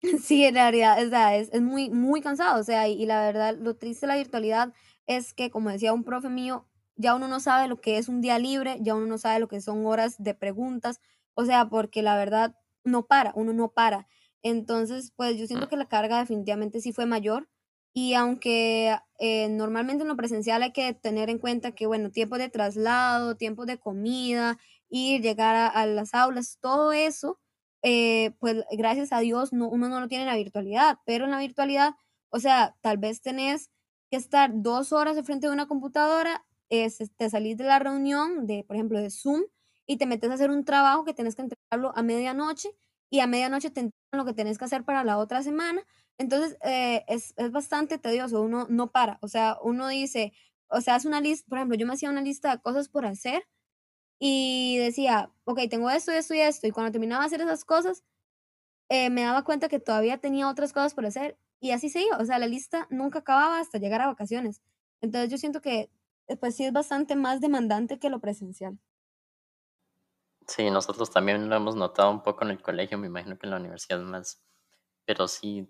Sí, 0.23 0.45
en 0.45 0.55
realidad, 0.55 1.05
o 1.05 1.09
sea, 1.09 1.35
es, 1.35 1.49
es 1.51 1.61
muy, 1.61 1.89
muy 1.89 2.21
cansado, 2.21 2.57
o 2.59 2.63
sea, 2.63 2.87
y, 2.87 2.93
y, 2.93 3.05
la 3.05 3.21
verdad, 3.21 3.57
lo 3.59 3.75
triste 3.75 4.05
de 4.05 4.13
la 4.13 4.17
virtualidad 4.17 4.73
es 5.07 5.33
que, 5.33 5.49
como 5.51 5.69
decía 5.69 5.91
un 5.91 6.05
profe 6.05 6.29
mío, 6.29 6.69
ya 6.95 7.15
uno 7.15 7.27
no 7.27 7.39
sabe 7.41 7.67
lo 7.67 7.81
que 7.81 7.97
es 7.97 8.07
un 8.07 8.21
día 8.21 8.39
libre, 8.39 8.77
ya 8.81 8.95
uno 8.95 9.07
no 9.07 9.17
sabe 9.17 9.39
lo 9.39 9.49
que 9.49 9.59
son 9.59 9.85
horas 9.85 10.15
de 10.17 10.33
preguntas, 10.33 11.01
o 11.33 11.45
sea, 11.45 11.69
porque 11.69 12.01
la 12.01 12.15
verdad 12.15 12.55
no 12.83 13.07
para, 13.07 13.31
uno 13.35 13.53
no 13.53 13.69
para. 13.71 14.07
Entonces, 14.43 15.11
pues 15.15 15.37
yo 15.37 15.47
siento 15.47 15.67
que 15.67 15.77
la 15.77 15.87
carga 15.87 16.19
definitivamente 16.19 16.81
sí 16.81 16.93
fue 16.93 17.05
mayor. 17.05 17.49
Y 17.93 18.13
aunque 18.13 18.97
eh, 19.19 19.49
normalmente 19.49 20.03
en 20.03 20.09
lo 20.09 20.15
presencial 20.15 20.63
hay 20.63 20.71
que 20.71 20.93
tener 20.93 21.29
en 21.29 21.39
cuenta 21.39 21.71
que, 21.73 21.87
bueno, 21.87 22.11
tiempo 22.11 22.37
de 22.37 22.49
traslado, 22.49 23.35
tiempo 23.35 23.65
de 23.65 23.79
comida, 23.79 24.57
ir, 24.89 25.21
llegar 25.21 25.71
a, 25.73 25.85
las 25.85 26.13
aulas, 26.13 26.57
todo 26.61 26.93
eso, 26.93 27.39
eh, 27.83 28.31
pues 28.39 28.63
gracias 28.71 29.11
a 29.11 29.19
Dios 29.19 29.53
no, 29.53 29.69
uno 29.69 29.89
no 29.89 29.99
lo 29.99 30.07
tiene 30.07 30.23
en 30.23 30.29
la 30.29 30.35
virtualidad, 30.35 30.99
pero 31.05 31.25
en 31.25 31.31
la 31.31 31.39
virtualidad, 31.39 31.95
o 32.29 32.39
sea, 32.39 32.75
tal 32.81 32.97
vez 32.97 33.21
tenés 33.21 33.71
que 34.11 34.17
estar 34.17 34.51
dos 34.53 34.93
horas 34.93 35.15
de 35.15 35.23
frente 35.23 35.47
de 35.47 35.53
una 35.53 35.67
computadora, 35.67 36.45
te 36.69 37.29
salís 37.29 37.57
de 37.57 37.63
la 37.63 37.79
reunión 37.79 38.45
de, 38.45 38.63
por 38.63 38.75
ejemplo, 38.75 38.99
de 38.99 39.09
Zoom 39.09 39.43
y 39.87 39.97
te 39.97 40.05
metes 40.05 40.29
a 40.29 40.35
hacer 40.35 40.51
un 40.51 40.65
trabajo 40.65 41.03
que 41.03 41.13
tenés 41.13 41.35
que 41.35 41.41
entregarlo 41.43 41.91
a 41.95 42.03
medianoche 42.03 42.69
y 43.09 43.19
a 43.21 43.27
medianoche 43.27 43.71
te 43.71 43.91
lo 44.11 44.25
que 44.25 44.33
tenés 44.33 44.57
que 44.57 44.65
hacer 44.65 44.83
para 44.83 45.03
la 45.03 45.17
otra 45.17 45.43
semana. 45.43 45.83
Entonces, 46.17 46.57
eh, 46.63 47.03
es, 47.07 47.33
es, 47.37 47.51
bastante 47.51 47.97
tedioso, 47.97 48.41
uno 48.41 48.67
no 48.69 48.91
para, 48.91 49.19
o 49.21 49.27
sea, 49.27 49.57
uno 49.63 49.87
dice, 49.87 50.33
o 50.69 50.81
sea, 50.81 50.95
hace 50.95 51.07
una 51.07 51.21
lista, 51.21 51.47
por 51.49 51.59
ejemplo, 51.59 51.77
yo 51.77 51.87
me 51.87 51.93
hacía 51.93 52.09
una 52.09 52.21
lista 52.21 52.51
de 52.55 52.61
cosas 52.61 52.89
por 52.89 53.05
hacer 53.05 53.47
y 54.19 54.77
decía, 54.79 55.31
ok, 55.45 55.61
tengo 55.69 55.89
esto, 55.91 56.11
esto 56.11 56.33
y 56.35 56.41
esto, 56.41 56.67
y 56.67 56.71
cuando 56.71 56.91
terminaba 56.91 57.23
de 57.23 57.27
hacer 57.27 57.41
esas 57.41 57.65
cosas, 57.65 58.03
eh, 58.89 59.09
me 59.09 59.23
daba 59.23 59.43
cuenta 59.43 59.69
que 59.69 59.79
todavía 59.79 60.19
tenía 60.19 60.49
otras 60.49 60.73
cosas 60.73 60.93
por 60.95 61.05
hacer 61.05 61.37
y 61.59 61.71
así 61.71 61.89
se 61.89 62.03
iba, 62.03 62.17
o 62.17 62.25
sea, 62.25 62.39
la 62.39 62.47
lista 62.47 62.87
nunca 62.89 63.19
acababa 63.19 63.59
hasta 63.59 63.79
llegar 63.79 64.01
a 64.01 64.07
vacaciones. 64.07 64.61
Entonces 65.01 65.29
yo 65.31 65.37
siento 65.37 65.61
que 65.61 65.91
eh, 66.27 66.37
pues 66.37 66.55
sí 66.55 66.65
es 66.65 66.73
bastante 66.73 67.15
más 67.15 67.41
demandante 67.41 67.99
que 67.99 68.09
lo 68.09 68.19
presencial. 68.19 68.79
Sí, 70.49 70.69
nosotros 70.69 71.09
también 71.11 71.47
lo 71.49 71.55
hemos 71.55 71.77
notado 71.77 72.11
un 72.11 72.21
poco 72.23 72.43
en 72.43 72.49
el 72.51 72.61
colegio, 72.61 72.97
me 72.97 73.07
imagino 73.07 73.37
que 73.39 73.47
en 73.47 73.51
la 73.51 73.57
universidad 73.57 73.99
más, 74.01 74.43
pero 75.05 75.27
sí, 75.27 75.67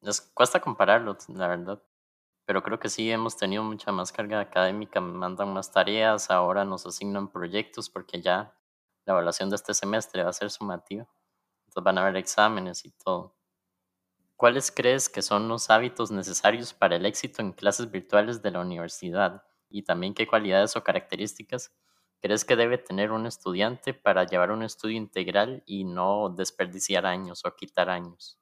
nos 0.00 0.20
cuesta 0.20 0.60
compararlo, 0.60 1.16
la 1.28 1.48
verdad. 1.48 1.82
Pero 2.46 2.62
creo 2.62 2.78
que 2.80 2.88
sí 2.88 3.10
hemos 3.10 3.36
tenido 3.36 3.62
mucha 3.64 3.92
más 3.92 4.12
carga 4.12 4.40
académica, 4.40 5.00
mandan 5.00 5.52
más 5.52 5.72
tareas, 5.72 6.30
ahora 6.30 6.64
nos 6.64 6.86
asignan 6.86 7.30
proyectos 7.30 7.90
porque 7.90 8.22
ya 8.22 8.54
la 9.06 9.14
evaluación 9.14 9.50
de 9.50 9.56
este 9.56 9.74
semestre 9.74 10.22
va 10.24 10.30
a 10.30 10.34
ser 10.34 10.50
sumativa. 10.50 11.06
Entonces 11.66 11.84
van 11.84 11.98
a 11.98 12.02
haber 12.02 12.16
exámenes 12.16 12.84
y 12.84 12.92
todo. 12.92 13.36
¿Cuáles 14.36 14.70
crees 14.70 15.10
que 15.10 15.20
son 15.20 15.48
los 15.48 15.68
hábitos 15.68 16.10
necesarios 16.10 16.72
para 16.72 16.96
el 16.96 17.04
éxito 17.04 17.42
en 17.42 17.52
clases 17.52 17.90
virtuales 17.90 18.40
de 18.40 18.50
la 18.50 18.60
universidad? 18.60 19.42
Y 19.68 19.82
también 19.82 20.14
qué 20.14 20.26
cualidades 20.26 20.76
o 20.76 20.82
características 20.84 21.72
crees 22.20 22.44
que 22.44 22.56
debe 22.56 22.78
tener 22.78 23.12
un 23.12 23.26
estudiante 23.26 23.94
para 23.94 24.24
llevar 24.24 24.50
un 24.50 24.62
estudio 24.62 24.96
integral 24.96 25.62
y 25.66 25.84
no 25.84 26.30
desperdiciar 26.30 27.06
años 27.06 27.44
o 27.44 27.54
quitar 27.54 27.90
años? 27.90 28.38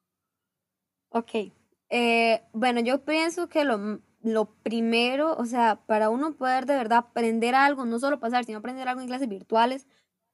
Ok, 1.10 1.52
eh, 1.88 2.42
bueno, 2.52 2.80
yo 2.80 3.04
pienso 3.04 3.48
que 3.48 3.64
lo, 3.64 4.00
lo 4.22 4.54
primero, 4.62 5.34
o 5.36 5.46
sea, 5.46 5.80
para 5.86 6.10
uno 6.10 6.36
poder 6.36 6.66
de 6.66 6.74
verdad 6.74 6.98
aprender 6.98 7.54
algo, 7.54 7.84
no 7.84 7.98
solo 7.98 8.18
pasar, 8.18 8.44
sino 8.44 8.58
aprender 8.58 8.88
algo 8.88 9.00
en 9.00 9.06
clases 9.06 9.28
virtuales, 9.28 9.86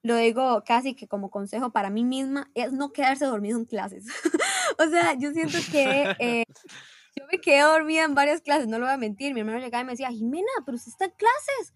lo 0.03 0.17
digo 0.17 0.65
casi 0.67 0.95
que 0.95 1.07
como 1.07 1.31
consejo 1.31 1.71
para 1.71 1.91
mí 1.91 2.05
misma, 2.05 2.51
es 2.55 2.73
no 2.73 2.93
quedarse 2.93 3.25
dormido 3.25 3.59
en 3.59 3.65
clases. 3.65 4.07
o 4.79 4.89
sea, 4.89 5.15
yo 5.15 5.31
siento 5.33 5.59
que 5.71 6.17
eh, 6.19 6.45
yo 7.17 7.25
me 7.31 7.39
quedé 7.39 7.61
dormida 7.61 8.05
en 8.05 8.15
varias 8.15 8.41
clases, 8.41 8.67
no 8.67 8.79
lo 8.79 8.87
voy 8.87 8.95
a 8.95 8.99
mentir. 8.99 9.35
Mi 9.35 9.41
hermano 9.41 9.59
llegaba 9.59 9.83
y 9.83 9.85
me 9.85 9.93
decía, 9.93 10.11
Jimena, 10.11 10.51
pero 10.65 10.77
usted 10.77 10.91
está 10.91 11.05
en 11.05 11.13
clases. 11.13 11.75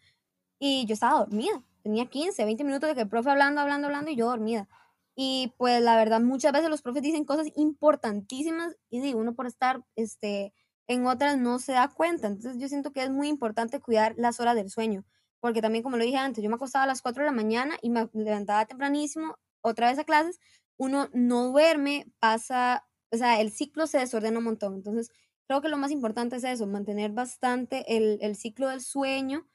Y 0.58 0.86
yo 0.86 0.94
estaba 0.94 1.18
dormida. 1.20 1.62
Tenía 1.82 2.06
15, 2.06 2.44
20 2.44 2.64
minutos 2.64 2.88
de 2.88 2.94
que 2.94 3.02
el 3.02 3.08
profe 3.08 3.30
hablando, 3.30 3.60
hablando, 3.60 3.86
hablando 3.86 4.10
y 4.10 4.16
yo 4.16 4.26
dormida. 4.26 4.68
Y 5.14 5.54
pues 5.56 5.82
la 5.82 5.96
verdad, 5.96 6.20
muchas 6.20 6.52
veces 6.52 6.68
los 6.68 6.82
profes 6.82 7.02
dicen 7.02 7.24
cosas 7.24 7.48
importantísimas 7.56 8.76
y 8.90 9.00
digo, 9.00 9.20
uno 9.20 9.34
por 9.34 9.46
estar 9.46 9.82
este, 9.94 10.52
en 10.88 11.06
otras 11.06 11.38
no 11.38 11.58
se 11.58 11.72
da 11.72 11.88
cuenta. 11.88 12.26
Entonces 12.26 12.60
yo 12.60 12.68
siento 12.68 12.92
que 12.92 13.02
es 13.02 13.10
muy 13.10 13.28
importante 13.28 13.80
cuidar 13.80 14.14
las 14.18 14.40
horas 14.40 14.56
del 14.56 14.70
sueño 14.70 15.04
porque 15.46 15.62
también 15.62 15.84
como 15.84 15.96
lo 15.96 16.04
dije 16.04 16.16
antes, 16.16 16.42
yo 16.42 16.50
me 16.50 16.56
acostaba 16.56 16.82
a 16.84 16.88
las 16.88 17.02
4 17.02 17.22
de 17.22 17.30
la 17.30 17.36
mañana 17.36 17.76
y 17.82 17.90
me 17.90 18.08
levantaba 18.14 18.66
tempranísimo, 18.66 19.38
otra 19.60 19.88
vez 19.90 19.98
a 19.98 20.04
clases, 20.04 20.40
uno 20.76 21.08
no 21.12 21.52
duerme, 21.52 22.06
pasa, 22.18 22.84
o 23.12 23.16
sea, 23.16 23.40
el 23.40 23.52
ciclo 23.52 23.86
se 23.86 23.98
desordena 23.98 24.38
un 24.38 24.44
montón. 24.44 24.74
Entonces, 24.74 25.10
creo 25.46 25.60
que 25.60 25.68
lo 25.68 25.78
más 25.78 25.90
importante 25.92 26.34
es 26.36 26.42
eso, 26.44 26.66
mantener 26.66 27.12
bastante 27.12 27.96
el, 27.96 28.18
el 28.22 28.34
ciclo 28.36 28.68
del 28.68 28.80
sueño, 28.80 29.46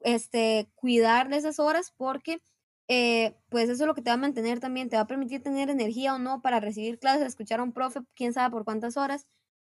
este, 0.00 0.70
cuidar 0.74 1.28
de 1.28 1.36
esas 1.36 1.58
horas 1.58 1.92
porque 1.96 2.40
eh, 2.88 3.36
pues 3.48 3.68
eso 3.68 3.84
es 3.84 3.86
lo 3.86 3.94
que 3.94 4.02
te 4.02 4.10
va 4.10 4.14
a 4.14 4.16
mantener 4.16 4.58
también, 4.58 4.88
te 4.88 4.96
va 4.96 5.02
a 5.02 5.06
permitir 5.06 5.42
tener 5.42 5.70
energía 5.70 6.14
o 6.14 6.18
no 6.18 6.42
para 6.42 6.58
recibir 6.58 6.98
clases, 6.98 7.26
escuchar 7.26 7.60
a 7.60 7.62
un 7.62 7.72
profe, 7.72 8.00
quién 8.14 8.32
sabe 8.32 8.50
por 8.50 8.64
cuántas 8.64 8.96
horas. 8.96 9.28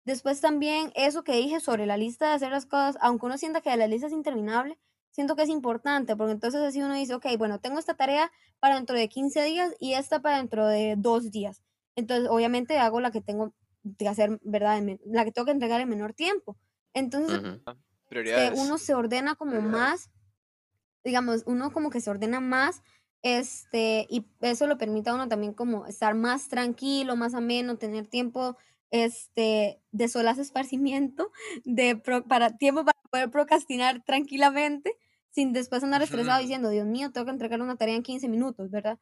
Después 0.05 0.41
también 0.41 0.93
eso 0.97 1.25
que 1.25 1.37
dije 1.37 1.61
sobre 1.61 1.87
la 1.87 1.97
lista 1.97 2.29
de 2.29 2.35
hacer 2.35 2.51
las 2.51 2.67
cosas, 2.67 2.99
aunque 3.01 3.27
uno 3.27 3.39
sienta 3.39 3.61
que 3.61 3.75
la 3.77 3.87
lista 3.87 4.09
es 4.09 4.13
interminable, 4.13 4.79
siento 5.13 5.37
que 5.37 5.45
es 5.45 5.49
importante, 5.49 6.17
porque 6.17 6.33
entonces 6.33 6.61
así 6.61 6.83
uno 6.83 6.95
dice, 6.95 7.15
ok, 7.15 7.27
bueno, 7.39 7.61
tengo 7.61 7.79
esta 7.79 7.95
tarea 7.95 8.33
para 8.59 8.75
dentro 8.75 8.97
de 8.97 9.09
15 9.09 9.45
días 9.45 9.73
y 9.79 9.95
esta 9.95 10.21
para 10.21 10.39
dentro 10.39 10.67
de 10.67 10.97
dos 10.99 11.31
días. 11.31 11.63
Entonces, 11.97 12.29
obviamente 12.29 12.79
hago 12.79 13.01
la 13.01 13.13
que 13.13 13.21
tengo 13.21 13.55
que 13.97 14.09
hacer, 14.09 14.41
¿verdad? 14.43 14.83
La 15.07 15.25
que 15.25 15.31
tengo 15.31 15.47
que 15.47 15.53
entregar 15.53 15.81
en 15.81 15.89
menor 15.89 16.15
tiempo. 16.15 16.57
Entonces, 16.95 17.41
eh, 18.11 18.53
uno 18.57 18.79
se 18.79 18.95
ordena 18.95 19.37
como 19.37 19.61
más, 19.61 20.11
digamos, 21.05 21.43
uno 21.47 21.73
como 21.73 21.91
que 21.91 22.01
se 22.01 22.11
ordena 22.11 22.41
más, 22.41 22.83
este, 23.23 24.07
y 24.11 24.27
eso 24.41 24.67
lo 24.67 24.79
permite 24.79 25.11
a 25.11 25.15
uno 25.15 25.29
también 25.29 25.55
como 25.55 25.87
estar 25.87 26.15
más 26.15 26.49
tranquilo, 26.49 27.17
más 27.17 27.35
ameno, 27.35 27.79
tener 27.79 28.07
tiempo 28.07 28.57
este, 28.91 29.81
de 29.93 30.09
solas 30.09 30.39
esparcimiento, 30.39 31.31
de 31.65 31.97
para, 31.97 32.57
tiempo 32.57 32.85
para 32.85 32.99
poder 33.11 33.31
procrastinar 33.31 34.05
tranquilamente 34.05 34.97
sin 35.31 35.53
después 35.53 35.83
andar 35.83 36.03
estresado 36.03 36.41
diciendo, 36.41 36.69
Dios 36.71 36.87
mío, 36.87 37.11
tengo 37.11 37.25
que 37.25 37.33
entregar 37.33 37.61
una 37.61 37.77
tarea 37.77 37.97
en 37.97 38.05
15 38.05 38.29
minutos, 38.29 38.71
¿verdad? 38.71 38.99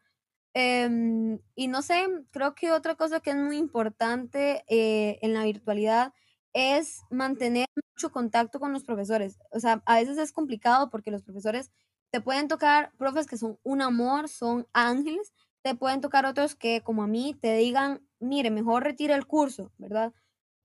Em, 0.54 1.38
y 1.54 1.68
no 1.68 1.82
sé, 1.82 2.06
creo 2.30 2.54
que 2.54 2.72
otra 2.72 2.94
cosa 2.94 3.20
que 3.20 3.30
es 3.30 3.36
muy 3.36 3.56
importante 3.56 4.64
eh, 4.68 5.18
en 5.22 5.34
la 5.34 5.44
virtualidad 5.44 6.12
es 6.52 7.02
mantener 7.10 7.66
mucho 7.94 8.12
contacto 8.12 8.60
con 8.60 8.72
los 8.72 8.84
profesores. 8.84 9.38
O 9.50 9.60
sea, 9.60 9.82
a 9.86 9.96
veces 9.96 10.18
es 10.18 10.32
complicado 10.32 10.90
porque 10.90 11.10
los 11.10 11.22
profesores 11.22 11.70
te 12.12 12.20
pueden 12.20 12.48
tocar 12.48 12.92
profes 12.98 13.26
que 13.26 13.38
son 13.38 13.58
un 13.64 13.82
amor, 13.82 14.28
son 14.28 14.68
ángeles, 14.74 15.32
te 15.62 15.74
pueden 15.74 16.00
tocar 16.02 16.26
otros 16.26 16.54
que, 16.56 16.82
como 16.82 17.02
a 17.04 17.08
mí, 17.08 17.34
te 17.40 17.54
digan, 17.56 18.06
mire, 18.20 18.50
mejor 18.52 18.84
retire 18.84 19.14
el 19.14 19.26
curso, 19.26 19.72
¿verdad? 19.78 20.12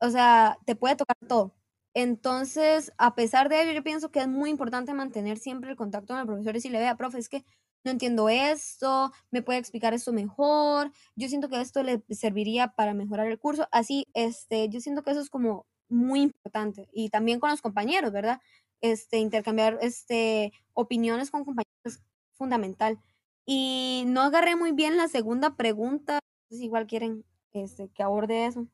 O 0.02 0.10
sea, 0.10 0.58
te 0.66 0.76
puede 0.76 0.96
tocar 0.98 1.18
todo. 1.28 1.54
Entonces, 1.96 2.92
a 2.98 3.16
pesar 3.16 3.50
de 3.50 3.62
ello, 3.64 3.72
yo 3.74 3.84
pienso 3.84 4.12
que 4.12 4.20
es 4.22 4.28
muy 4.28 4.50
importante 4.52 4.94
mantener 4.94 5.38
siempre 5.40 5.72
el 5.72 5.78
contacto 5.78 6.14
con 6.14 6.20
el 6.22 6.28
profesor 6.28 6.56
y 6.56 6.62
si 6.62 6.70
le 6.70 6.80
vea, 6.80 6.96
profe, 6.98 7.18
es 7.20 7.30
que 7.30 7.44
no 7.84 7.92
entiendo 7.92 8.30
esto, 8.30 9.12
me 9.32 9.42
puede 9.42 9.60
explicar 9.60 9.94
esto 9.94 10.12
mejor, 10.14 10.92
yo 11.16 11.30
siento 11.30 11.50
que 11.50 11.62
esto 11.62 11.82
le 11.84 12.04
serviría 12.10 12.68
para 12.70 12.94
mejorar 12.94 13.28
el 13.28 13.40
curso. 13.40 13.68
Así, 13.72 14.06
este, 14.14 14.70
yo 14.70 14.82
siento 14.82 15.04
que 15.04 15.12
eso 15.12 15.22
es 15.22 15.30
como 15.30 15.66
muy 15.90 16.22
importante. 16.22 16.90
Y 16.92 17.10
también 17.10 17.40
con 17.40 17.50
los 17.50 17.62
compañeros, 17.62 18.12
¿verdad? 18.12 18.42
Este, 18.82 19.18
intercambiar 19.18 19.80
este, 19.82 20.54
opiniones 20.74 21.32
con 21.32 21.46
compañeros 21.46 21.68
es 21.86 22.04
fundamental. 22.34 23.00
Y 23.46 24.04
no 24.08 24.22
agarré 24.22 24.56
muy 24.56 24.72
bien 24.72 24.98
la 24.98 25.08
segunda 25.08 25.56
pregunta, 25.56 26.20
si 26.50 26.66
igual 26.66 26.86
quieren 26.88 27.24
este, 27.54 27.90
que 27.90 28.04
aborde 28.04 28.46
eso. 28.46 28.68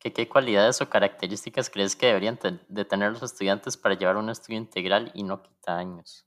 ¿Qué, 0.00 0.28
cualidades 0.28 0.80
o 0.80 0.88
características 0.88 1.70
crees 1.70 1.96
que 1.96 2.06
deberían 2.06 2.38
de 2.68 2.84
tener 2.84 3.12
los 3.12 3.22
estudiantes 3.22 3.76
para 3.76 3.96
llevar 3.96 4.16
un 4.16 4.30
estudio 4.30 4.58
integral 4.58 5.10
y 5.12 5.24
no 5.24 5.42
quita 5.42 5.76
años? 5.76 6.24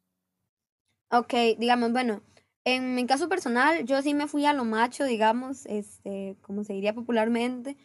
Ok, 1.09 1.33
digamos, 1.57 1.91
bueno, 1.91 2.21
en 2.65 2.95
mi 2.95 3.05
caso 3.05 3.29
personal, 3.29 3.85
yo 3.85 4.01
sí 4.01 4.13
me 4.13 4.27
fui 4.27 4.45
a 4.45 4.53
lo 4.53 4.65
macho, 4.65 5.05
digamos, 5.05 5.65
este, 5.65 6.37
como 6.41 6.63
se 6.63 6.73
diría 6.73 6.93
popularmente, 6.93 7.77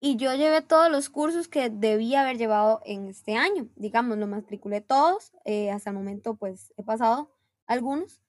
y 0.00 0.16
yo 0.16 0.34
llevé 0.34 0.62
todos 0.62 0.90
los 0.90 1.08
cursos 1.08 1.48
que 1.48 1.70
debía 1.70 2.22
haber 2.22 2.36
llevado 2.38 2.80
en 2.84 3.08
este 3.08 3.36
año, 3.36 3.68
digamos, 3.76 4.18
lo 4.18 4.26
matriculé 4.26 4.80
todos, 4.80 5.32
eh, 5.44 5.70
hasta 5.70 5.90
el 5.90 5.96
momento 5.96 6.34
pues 6.36 6.72
he 6.76 6.82
pasado 6.82 7.30
algunos, 7.66 8.20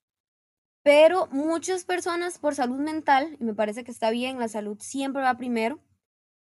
pero 0.84 1.28
muchas 1.32 1.84
personas 1.84 2.38
por 2.38 2.56
salud 2.56 2.80
mental, 2.80 3.38
y 3.40 3.44
me 3.44 3.54
parece 3.54 3.84
que 3.84 3.92
está 3.92 4.12
bien, 4.12 4.40
la 4.40 4.48
salud 4.48 4.78
siempre 4.80 5.22
va 5.24 5.36
primero, 5.36 5.80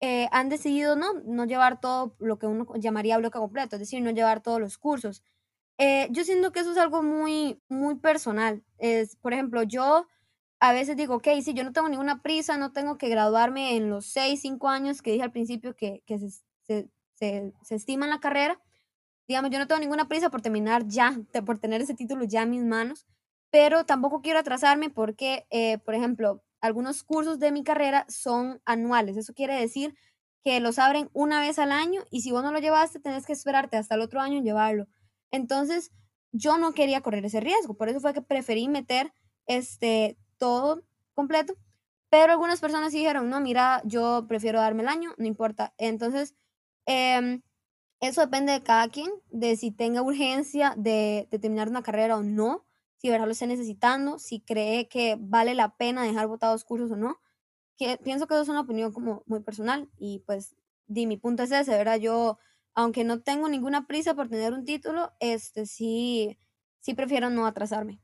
eh, 0.00 0.28
han 0.32 0.50
decidido 0.50 0.96
no, 0.96 1.14
no 1.24 1.46
llevar 1.46 1.80
todo 1.80 2.14
lo 2.18 2.38
que 2.38 2.46
uno 2.46 2.66
llamaría 2.76 3.16
bloque 3.16 3.38
completo, 3.38 3.76
es 3.76 3.80
decir, 3.80 4.02
no 4.02 4.10
llevar 4.10 4.42
todos 4.42 4.60
los 4.60 4.76
cursos. 4.76 5.22
Eh, 5.78 6.08
yo 6.10 6.24
siento 6.24 6.52
que 6.52 6.60
eso 6.60 6.72
es 6.72 6.78
algo 6.78 7.02
muy, 7.02 7.60
muy 7.68 7.96
personal. 7.96 8.62
Es, 8.78 9.16
por 9.16 9.32
ejemplo, 9.32 9.62
yo 9.62 10.06
a 10.64 10.72
veces 10.72 10.96
digo, 10.96 11.16
ok, 11.16 11.28
si 11.42 11.52
yo 11.52 11.62
no 11.62 11.74
tengo 11.74 11.90
ninguna 11.90 12.22
prisa, 12.22 12.56
no 12.56 12.72
tengo 12.72 12.96
que 12.96 13.10
graduarme 13.10 13.76
en 13.76 13.90
los 13.90 14.06
6, 14.06 14.40
5 14.40 14.70
años 14.70 15.02
que 15.02 15.12
dije 15.12 15.22
al 15.22 15.30
principio 15.30 15.76
que, 15.76 16.02
que 16.06 16.18
se, 16.18 16.30
se, 16.62 16.88
se, 17.12 17.52
se 17.62 17.74
estima 17.74 18.06
en 18.06 18.10
la 18.10 18.18
carrera. 18.18 18.58
Digamos, 19.28 19.50
yo 19.50 19.58
no 19.58 19.66
tengo 19.66 19.78
ninguna 19.82 20.08
prisa 20.08 20.30
por 20.30 20.40
terminar 20.40 20.86
ya, 20.86 21.20
por 21.44 21.58
tener 21.58 21.82
ese 21.82 21.92
título 21.92 22.24
ya 22.24 22.44
en 22.44 22.50
mis 22.50 22.64
manos, 22.64 23.06
pero 23.50 23.84
tampoco 23.84 24.22
quiero 24.22 24.38
atrasarme 24.38 24.88
porque, 24.88 25.46
eh, 25.50 25.76
por 25.84 25.94
ejemplo, 25.96 26.42
algunos 26.62 27.02
cursos 27.04 27.38
de 27.38 27.52
mi 27.52 27.62
carrera 27.62 28.06
son 28.08 28.62
anuales. 28.64 29.18
Eso 29.18 29.34
quiere 29.34 29.60
decir 29.60 29.94
que 30.42 30.60
los 30.60 30.78
abren 30.78 31.10
una 31.12 31.40
vez 31.40 31.58
al 31.58 31.72
año 31.72 32.04
y 32.10 32.22
si 32.22 32.32
vos 32.32 32.42
no 32.42 32.52
lo 32.52 32.58
llevaste, 32.58 33.00
tenés 33.00 33.26
que 33.26 33.34
esperarte 33.34 33.76
hasta 33.76 33.96
el 33.96 34.00
otro 34.00 34.22
año 34.22 34.38
en 34.38 34.44
llevarlo. 34.44 34.88
Entonces, 35.30 35.90
yo 36.32 36.56
no 36.56 36.72
quería 36.72 37.02
correr 37.02 37.26
ese 37.26 37.40
riesgo, 37.40 37.74
por 37.76 37.90
eso 37.90 38.00
fue 38.00 38.14
que 38.14 38.22
preferí 38.22 38.66
meter 38.66 39.12
este 39.46 40.16
todo 40.38 40.82
completo, 41.14 41.54
pero 42.10 42.32
algunas 42.32 42.60
personas 42.60 42.92
dijeron, 42.92 43.28
no, 43.30 43.40
mira, 43.40 43.82
yo 43.84 44.26
prefiero 44.28 44.60
darme 44.60 44.82
el 44.82 44.88
año, 44.88 45.14
no 45.18 45.26
importa. 45.26 45.74
Entonces, 45.78 46.34
em, 46.86 47.42
eso 48.00 48.20
depende 48.22 48.52
de 48.52 48.62
cada 48.62 48.88
quien, 48.88 49.10
de 49.30 49.56
si 49.56 49.70
tenga 49.72 50.02
urgencia 50.02 50.74
de, 50.76 51.28
de 51.30 51.38
terminar 51.38 51.68
una 51.68 51.82
carrera 51.82 52.16
o 52.16 52.22
no 52.22 52.64
si 53.04 53.10
verdad 53.10 53.26
lo 53.26 53.32
esté 53.32 53.46
necesitando, 53.46 54.18
si 54.18 54.40
cree 54.40 54.88
que 54.88 55.18
vale 55.20 55.54
la 55.54 55.76
pena 55.76 56.04
dejar 56.04 56.26
votados 56.26 56.64
cursos 56.64 56.90
o 56.90 56.96
no. 56.96 57.20
Que, 57.76 57.98
pienso 57.98 58.26
que 58.26 58.32
eso 58.32 58.44
es 58.44 58.48
una 58.48 58.62
opinión 58.62 58.92
como 58.92 59.22
muy 59.26 59.40
personal 59.40 59.90
y 59.98 60.20
pues 60.20 60.56
di, 60.86 61.06
mi 61.06 61.18
punto 61.18 61.42
es 61.42 61.52
ese, 61.52 61.72
¿verdad? 61.72 61.98
Yo, 61.98 62.38
aunque 62.74 63.04
no 63.04 63.20
tengo 63.20 63.50
ninguna 63.50 63.86
prisa 63.86 64.14
por 64.14 64.30
tener 64.30 64.54
un 64.54 64.64
título, 64.64 65.12
este 65.20 65.66
sí, 65.66 66.38
sí 66.80 66.94
prefiero 66.94 67.28
no 67.28 67.46
atrasarme. 67.46 68.00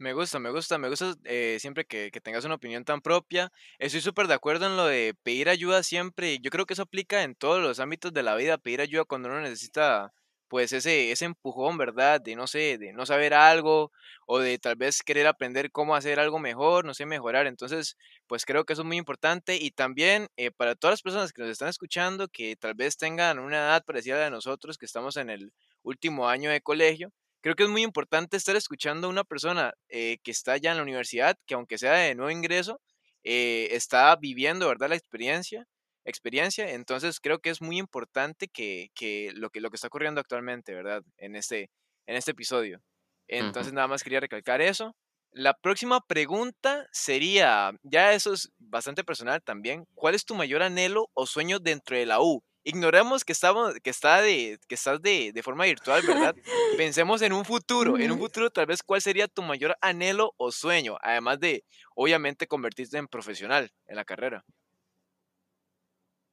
Me 0.00 0.12
gusta, 0.12 0.40
me 0.40 0.50
gusta, 0.50 0.76
me 0.76 0.88
gusta 0.88 1.14
eh, 1.24 1.58
siempre 1.60 1.84
que, 1.86 2.10
tengas 2.20 2.44
una 2.44 2.56
opinión 2.56 2.84
tan 2.84 3.00
propia. 3.00 3.52
Estoy 3.78 4.00
súper 4.00 4.26
de 4.26 4.34
acuerdo 4.34 4.66
en 4.66 4.76
lo 4.76 4.86
de 4.86 5.14
pedir 5.22 5.48
ayuda 5.48 5.84
siempre. 5.84 6.40
Yo 6.40 6.50
creo 6.50 6.66
que 6.66 6.74
eso 6.74 6.82
aplica 6.82 7.22
en 7.22 7.36
todos 7.36 7.62
los 7.62 7.78
ámbitos 7.78 8.12
de 8.12 8.24
la 8.24 8.34
vida, 8.34 8.58
pedir 8.58 8.80
ayuda 8.80 9.04
cuando 9.04 9.28
uno 9.28 9.40
necesita, 9.40 10.12
pues, 10.48 10.72
ese, 10.72 11.12
ese 11.12 11.26
empujón, 11.26 11.78
¿verdad? 11.78 12.20
De 12.20 12.34
no 12.34 12.48
sé, 12.48 12.76
de 12.76 12.92
no 12.92 13.06
saber 13.06 13.34
algo 13.34 13.92
o 14.26 14.40
de 14.40 14.58
tal 14.58 14.74
vez 14.74 15.00
querer 15.04 15.28
aprender 15.28 15.70
cómo 15.70 15.94
hacer 15.94 16.18
algo 16.18 16.40
mejor, 16.40 16.84
no 16.84 16.92
sé, 16.94 17.06
mejorar. 17.06 17.46
Entonces, 17.46 17.96
pues 18.26 18.44
creo 18.44 18.64
que 18.64 18.72
eso 18.72 18.82
es 18.82 18.86
muy 18.88 18.96
importante. 18.96 19.56
Y 19.56 19.70
también 19.70 20.26
eh, 20.36 20.50
para 20.50 20.74
todas 20.74 20.94
las 20.94 21.02
personas 21.02 21.32
que 21.32 21.42
nos 21.42 21.50
están 21.52 21.68
escuchando, 21.68 22.26
que 22.28 22.56
tal 22.56 22.74
vez 22.74 22.96
tengan 22.96 23.38
una 23.38 23.58
edad 23.58 23.84
parecida 23.84 24.16
a 24.16 24.18
la 24.18 24.24
de 24.24 24.30
nosotros, 24.32 24.76
que 24.76 24.86
estamos 24.86 25.16
en 25.16 25.30
el 25.30 25.52
último 25.84 26.28
año 26.28 26.50
de 26.50 26.60
colegio 26.60 27.12
creo 27.44 27.56
que 27.56 27.64
es 27.64 27.68
muy 27.68 27.82
importante 27.82 28.38
estar 28.38 28.56
escuchando 28.56 29.06
a 29.06 29.10
una 29.10 29.22
persona 29.22 29.74
eh, 29.90 30.16
que 30.24 30.30
está 30.30 30.56
ya 30.56 30.70
en 30.70 30.78
la 30.78 30.82
universidad, 30.82 31.36
que 31.46 31.52
aunque 31.52 31.76
sea 31.76 31.92
de 31.92 32.14
nuevo 32.14 32.30
ingreso, 32.30 32.80
eh, 33.22 33.68
está 33.72 34.16
viviendo, 34.16 34.66
¿verdad? 34.66 34.88
La 34.88 34.96
experiencia, 34.96 35.66
experiencia. 36.06 36.70
Entonces 36.70 37.20
creo 37.20 37.40
que 37.40 37.50
es 37.50 37.60
muy 37.60 37.76
importante 37.76 38.48
que, 38.48 38.88
que, 38.94 39.30
lo, 39.34 39.50
que 39.50 39.60
lo 39.60 39.68
que 39.68 39.76
está 39.76 39.88
ocurriendo 39.88 40.22
actualmente, 40.22 40.74
¿verdad? 40.74 41.02
En 41.18 41.36
este, 41.36 41.70
en 42.06 42.16
este 42.16 42.30
episodio. 42.30 42.80
Entonces 43.28 43.74
nada 43.74 43.88
más 43.88 44.02
quería 44.02 44.20
recalcar 44.20 44.62
eso. 44.62 44.96
La 45.30 45.52
próxima 45.52 46.00
pregunta 46.00 46.86
sería, 46.92 47.72
ya 47.82 48.14
eso 48.14 48.32
es 48.32 48.52
bastante 48.56 49.04
personal 49.04 49.42
también, 49.42 49.84
¿cuál 49.94 50.14
es 50.14 50.24
tu 50.24 50.34
mayor 50.34 50.62
anhelo 50.62 51.10
o 51.12 51.26
sueño 51.26 51.58
dentro 51.58 51.94
de 51.94 52.06
la 52.06 52.22
U? 52.22 52.42
Ignoremos 52.64 53.24
que, 53.24 53.32
estamos, 53.32 53.74
que, 53.82 53.90
está 53.90 54.20
de, 54.22 54.58
que 54.66 54.74
estás 54.74 55.00
de, 55.00 55.32
de 55.32 55.42
forma 55.42 55.64
virtual, 55.64 56.02
¿verdad? 56.06 56.34
Pensemos 56.76 57.22
en 57.22 57.32
un 57.32 57.44
futuro, 57.44 57.98
en 57.98 58.10
un 58.10 58.18
futuro 58.18 58.50
tal 58.50 58.66
vez 58.66 58.82
cuál 58.82 59.02
sería 59.02 59.28
tu 59.28 59.42
mayor 59.42 59.76
anhelo 59.80 60.34
o 60.38 60.50
sueño, 60.50 60.96
además 61.02 61.38
de, 61.40 61.64
obviamente, 61.94 62.46
convertirte 62.46 62.96
en 62.98 63.06
profesional 63.06 63.70
en 63.86 63.96
la 63.96 64.04
carrera. 64.04 64.44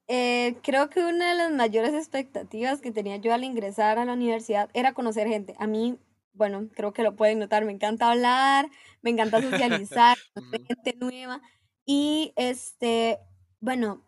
Eh, 0.08 0.56
creo 0.62 0.90
que 0.90 1.04
una 1.04 1.30
de 1.30 1.36
las 1.36 1.52
mayores 1.52 1.94
expectativas 1.94 2.80
que 2.80 2.90
tenía 2.90 3.16
yo 3.16 3.32
al 3.32 3.44
ingresar 3.44 3.98
a 3.98 4.04
la 4.04 4.14
universidad 4.14 4.68
era 4.74 4.94
conocer 4.94 5.28
gente. 5.28 5.54
A 5.58 5.66
mí, 5.66 5.98
bueno, 6.32 6.68
creo 6.74 6.92
que 6.92 7.02
lo 7.02 7.14
pueden 7.14 7.38
notar, 7.38 7.64
me 7.64 7.72
encanta 7.72 8.10
hablar, 8.10 8.68
me 9.00 9.10
encanta 9.10 9.40
socializar, 9.42 10.18
conocer 10.34 10.66
gente 10.66 10.96
nueva. 10.98 11.40
Y 11.84 12.32
este, 12.36 13.18
bueno, 13.60 14.04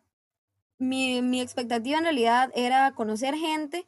mi, 0.78 1.22
mi 1.22 1.40
expectativa 1.40 1.98
en 1.98 2.04
realidad 2.04 2.50
era 2.54 2.92
conocer 2.94 3.34
gente, 3.34 3.86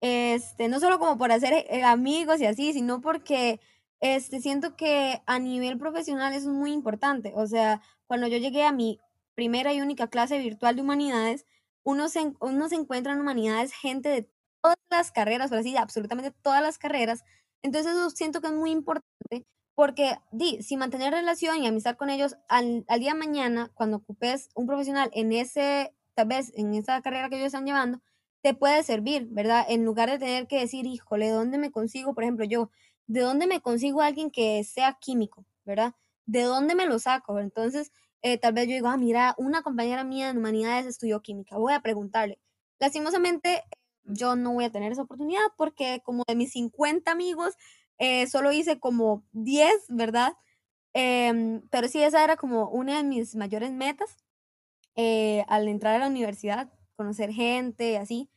este, 0.00 0.68
no 0.68 0.80
solo 0.80 0.98
como 0.98 1.18
por 1.18 1.32
hacer 1.32 1.52
eh, 1.68 1.82
amigos 1.82 2.40
y 2.40 2.46
así, 2.46 2.72
sino 2.72 3.00
porque 3.00 3.60
este, 4.00 4.40
siento 4.40 4.76
que 4.76 5.22
a 5.26 5.38
nivel 5.38 5.78
profesional 5.78 6.32
es 6.32 6.46
muy 6.46 6.72
importante. 6.72 7.32
O 7.34 7.46
sea, 7.46 7.82
cuando 8.06 8.28
yo 8.28 8.38
llegué 8.38 8.64
a 8.64 8.72
mi 8.72 9.00
primera 9.34 9.72
y 9.72 9.80
única 9.80 10.08
clase 10.08 10.38
virtual 10.38 10.76
de 10.76 10.82
humanidades, 10.82 11.46
uno 11.84 12.08
se, 12.08 12.32
uno 12.40 12.68
se 12.68 12.76
encuentra 12.76 13.12
en 13.12 13.20
humanidades 13.20 13.72
gente 13.72 14.08
de 14.08 14.28
todas 14.62 14.78
las 14.90 15.12
carreras, 15.12 15.50
pero 15.50 15.60
así, 15.60 15.76
absolutamente 15.76 16.32
todas 16.42 16.62
las 16.62 16.78
carreras. 16.78 17.24
Entonces 17.62 17.92
eso 17.92 18.10
siento 18.10 18.40
que 18.40 18.48
es 18.48 18.52
muy 18.52 18.70
importante 18.70 19.46
porque 19.74 20.18
di, 20.32 20.60
si 20.62 20.76
mantener 20.76 21.12
relación 21.12 21.62
y 21.62 21.66
amistad 21.66 21.96
con 21.96 22.10
ellos 22.10 22.36
al, 22.48 22.84
al 22.88 23.00
día 23.00 23.12
de 23.12 23.18
mañana, 23.18 23.70
cuando 23.74 23.98
ocupes 23.98 24.50
un 24.54 24.66
profesional 24.66 25.10
en 25.12 25.32
ese 25.32 25.94
tal 26.18 26.26
vez 26.26 26.52
en 26.56 26.74
esa 26.74 27.00
carrera 27.00 27.28
que 27.28 27.36
ellos 27.36 27.46
están 27.46 27.64
llevando, 27.64 28.00
te 28.42 28.52
puede 28.52 28.82
servir, 28.82 29.28
¿verdad? 29.30 29.64
En 29.68 29.84
lugar 29.84 30.10
de 30.10 30.18
tener 30.18 30.48
que 30.48 30.58
decir, 30.58 30.84
híjole, 30.84 31.30
¿dónde 31.30 31.58
me 31.58 31.70
consigo? 31.70 32.12
Por 32.12 32.24
ejemplo, 32.24 32.44
yo, 32.44 32.72
¿de 33.06 33.20
dónde 33.20 33.46
me 33.46 33.60
consigo 33.60 34.02
alguien 34.02 34.32
que 34.32 34.64
sea 34.64 34.98
químico, 35.00 35.44
¿verdad? 35.64 35.94
¿De 36.26 36.42
dónde 36.42 36.74
me 36.74 36.86
lo 36.86 36.98
saco? 36.98 37.38
Entonces, 37.38 37.92
eh, 38.22 38.36
tal 38.36 38.52
vez 38.52 38.66
yo 38.66 38.74
digo, 38.74 38.88
ah, 38.88 38.96
mira, 38.96 39.36
una 39.38 39.62
compañera 39.62 40.02
mía 40.02 40.30
en 40.30 40.38
humanidades 40.38 40.86
estudió 40.86 41.22
química, 41.22 41.56
voy 41.56 41.72
a 41.72 41.82
preguntarle. 41.82 42.40
Lastimosamente, 42.80 43.62
yo 44.02 44.34
no 44.34 44.54
voy 44.54 44.64
a 44.64 44.72
tener 44.72 44.90
esa 44.90 45.02
oportunidad 45.02 45.42
porque 45.56 46.00
como 46.04 46.24
de 46.26 46.34
mis 46.34 46.50
50 46.50 47.12
amigos, 47.12 47.54
eh, 47.98 48.26
solo 48.26 48.50
hice 48.50 48.80
como 48.80 49.22
10, 49.30 49.72
¿verdad? 49.88 50.32
Em, 50.94 51.62
pero 51.70 51.86
sí, 51.86 52.02
esa 52.02 52.24
era 52.24 52.36
como 52.36 52.68
una 52.70 52.96
de 52.96 53.04
mis 53.04 53.36
mayores 53.36 53.70
metas. 53.72 54.16
Eh, 55.00 55.44
al 55.46 55.68
entrar 55.68 55.94
a 55.94 55.98
la 56.00 56.08
universidad, 56.08 56.72
conocer 56.96 57.30
gente 57.30 57.92
y 57.92 57.94
así. 57.94 58.28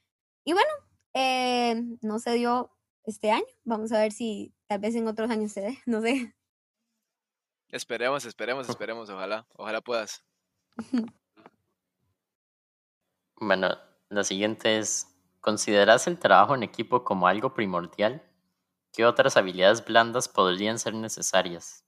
Y 0.46 0.54
bueno, 0.54 0.70
eh, 1.16 1.82
no 2.02 2.20
se 2.20 2.34
dio 2.34 2.70
este 3.04 3.32
año. 3.32 3.48
Vamos 3.64 3.92
a 3.92 4.00
ver 4.00 4.12
si 4.12 4.54
tal 4.68 4.80
vez 4.80 4.94
en 4.94 5.08
otros 5.08 5.32
años 5.32 5.52
se 5.52 5.62
dé, 5.62 5.80
no 5.88 6.02
sé. 6.02 6.36
Esperemos, 7.70 8.26
esperemos, 8.26 8.70
esperemos, 8.70 9.10
ojalá, 9.10 9.48
ojalá 9.56 9.82
puedas. 9.82 10.24
Bueno, 13.44 13.76
la 14.10 14.24
siguiente 14.24 14.78
es, 14.78 15.08
¿consideras 15.40 16.06
el 16.06 16.20
trabajo 16.20 16.54
en 16.54 16.62
equipo 16.62 17.04
como 17.04 17.26
algo 17.26 17.56
primordial? 17.56 18.22
¿Qué 18.94 19.04
otras 19.04 19.36
habilidades 19.36 19.84
blandas 19.84 20.30
podrían 20.30 20.78
ser 20.78 20.94
necesarias? 20.94 21.84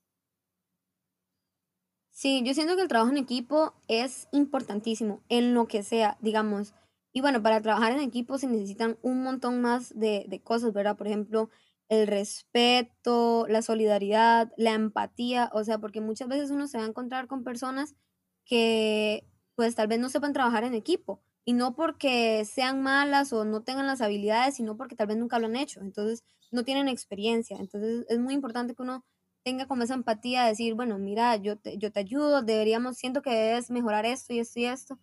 Sí, 2.16 2.42
yo 2.44 2.54
siento 2.54 2.76
que 2.76 2.82
el 2.82 2.88
trabajo 2.88 3.10
en 3.10 3.16
equipo 3.18 3.74
es 3.88 4.28
importantísimo 4.30 5.24
en 5.28 5.52
lo 5.52 5.66
que 5.66 5.82
sea, 5.82 6.16
digamos. 6.20 6.72
Y 7.12 7.20
bueno, 7.20 7.42
para 7.42 7.60
trabajar 7.60 7.92
en 7.92 7.98
equipo 8.00 8.38
se 8.38 8.46
necesitan 8.46 8.96
un 9.02 9.22
montón 9.24 9.60
más 9.60 9.92
de, 9.98 10.24
de 10.28 10.40
cosas, 10.40 10.72
¿verdad? 10.72 10.96
Por 10.96 11.08
ejemplo, 11.08 11.50
el 11.88 12.06
respeto, 12.06 13.46
la 13.48 13.62
solidaridad, 13.62 14.52
la 14.56 14.74
empatía, 14.74 15.50
o 15.52 15.64
sea, 15.64 15.78
porque 15.78 16.00
muchas 16.00 16.28
veces 16.28 16.50
uno 16.52 16.68
se 16.68 16.78
va 16.78 16.84
a 16.84 16.86
encontrar 16.88 17.26
con 17.26 17.42
personas 17.42 17.96
que 18.44 19.26
pues 19.56 19.74
tal 19.74 19.88
vez 19.88 19.98
no 19.98 20.08
sepan 20.08 20.32
trabajar 20.32 20.62
en 20.64 20.74
equipo 20.74 21.20
y 21.44 21.52
no 21.52 21.74
porque 21.74 22.44
sean 22.44 22.82
malas 22.82 23.32
o 23.32 23.44
no 23.44 23.62
tengan 23.64 23.86
las 23.88 24.00
habilidades, 24.00 24.54
sino 24.56 24.76
porque 24.76 24.94
tal 24.96 25.08
vez 25.08 25.16
nunca 25.16 25.38
lo 25.40 25.46
han 25.46 25.56
hecho, 25.56 25.80
entonces 25.80 26.22
no 26.52 26.62
tienen 26.64 26.88
experiencia. 26.88 27.56
Entonces 27.58 28.04
es 28.08 28.18
muy 28.20 28.34
importante 28.34 28.74
que 28.74 28.82
uno 28.82 29.04
tenga 29.44 29.66
como 29.66 29.82
esa 29.82 29.94
empatía 29.94 30.42
de 30.42 30.50
decir, 30.50 30.74
bueno, 30.74 30.98
mira, 30.98 31.36
yo 31.36 31.56
te, 31.56 31.78
yo 31.78 31.92
te 31.92 32.00
ayudo, 32.00 32.42
deberíamos, 32.42 32.96
siento 32.96 33.22
que 33.22 33.30
debes 33.30 33.70
mejorar 33.70 34.06
esto 34.06 34.32
y 34.32 34.40
esto 34.40 34.58
y 34.60 34.64
esto. 34.64 34.98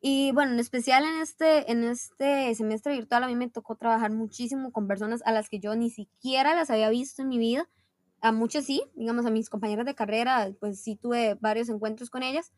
Y 0.00 0.30
bueno, 0.32 0.52
en 0.52 0.60
especial 0.60 1.04
en 1.04 1.20
este, 1.20 1.72
en 1.72 1.82
este 1.82 2.54
semestre 2.54 2.92
virtual 2.92 3.24
a 3.24 3.26
mí 3.26 3.34
me 3.34 3.48
tocó 3.48 3.74
trabajar 3.76 4.12
muchísimo 4.12 4.70
con 4.70 4.86
personas 4.86 5.22
a 5.24 5.32
las 5.32 5.48
que 5.48 5.58
yo 5.58 5.74
ni 5.74 5.90
siquiera 5.90 6.54
las 6.54 6.70
había 6.70 6.88
visto 6.90 7.22
en 7.22 7.28
mi 7.28 7.38
vida. 7.38 7.68
A 8.20 8.30
muchas 8.32 8.64
sí, 8.64 8.82
digamos 8.94 9.26
a 9.26 9.30
mis 9.30 9.50
compañeras 9.50 9.86
de 9.86 9.94
carrera, 9.94 10.52
pues 10.60 10.80
sí 10.80 10.96
tuve 10.96 11.34
varios 11.40 11.68
encuentros 11.68 12.10
con 12.10 12.22
ellas, 12.22 12.52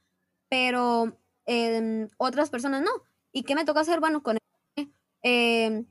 pero 0.48 1.16
eh, 1.46 2.08
otras 2.18 2.50
personas 2.50 2.82
no. 2.82 2.90
¿Y 3.32 3.44
qué 3.44 3.54
me 3.54 3.64
toca 3.64 3.80
hacer? 3.80 4.00
Bueno, 4.00 4.22
con 4.22 4.38
eh, 5.22 5.84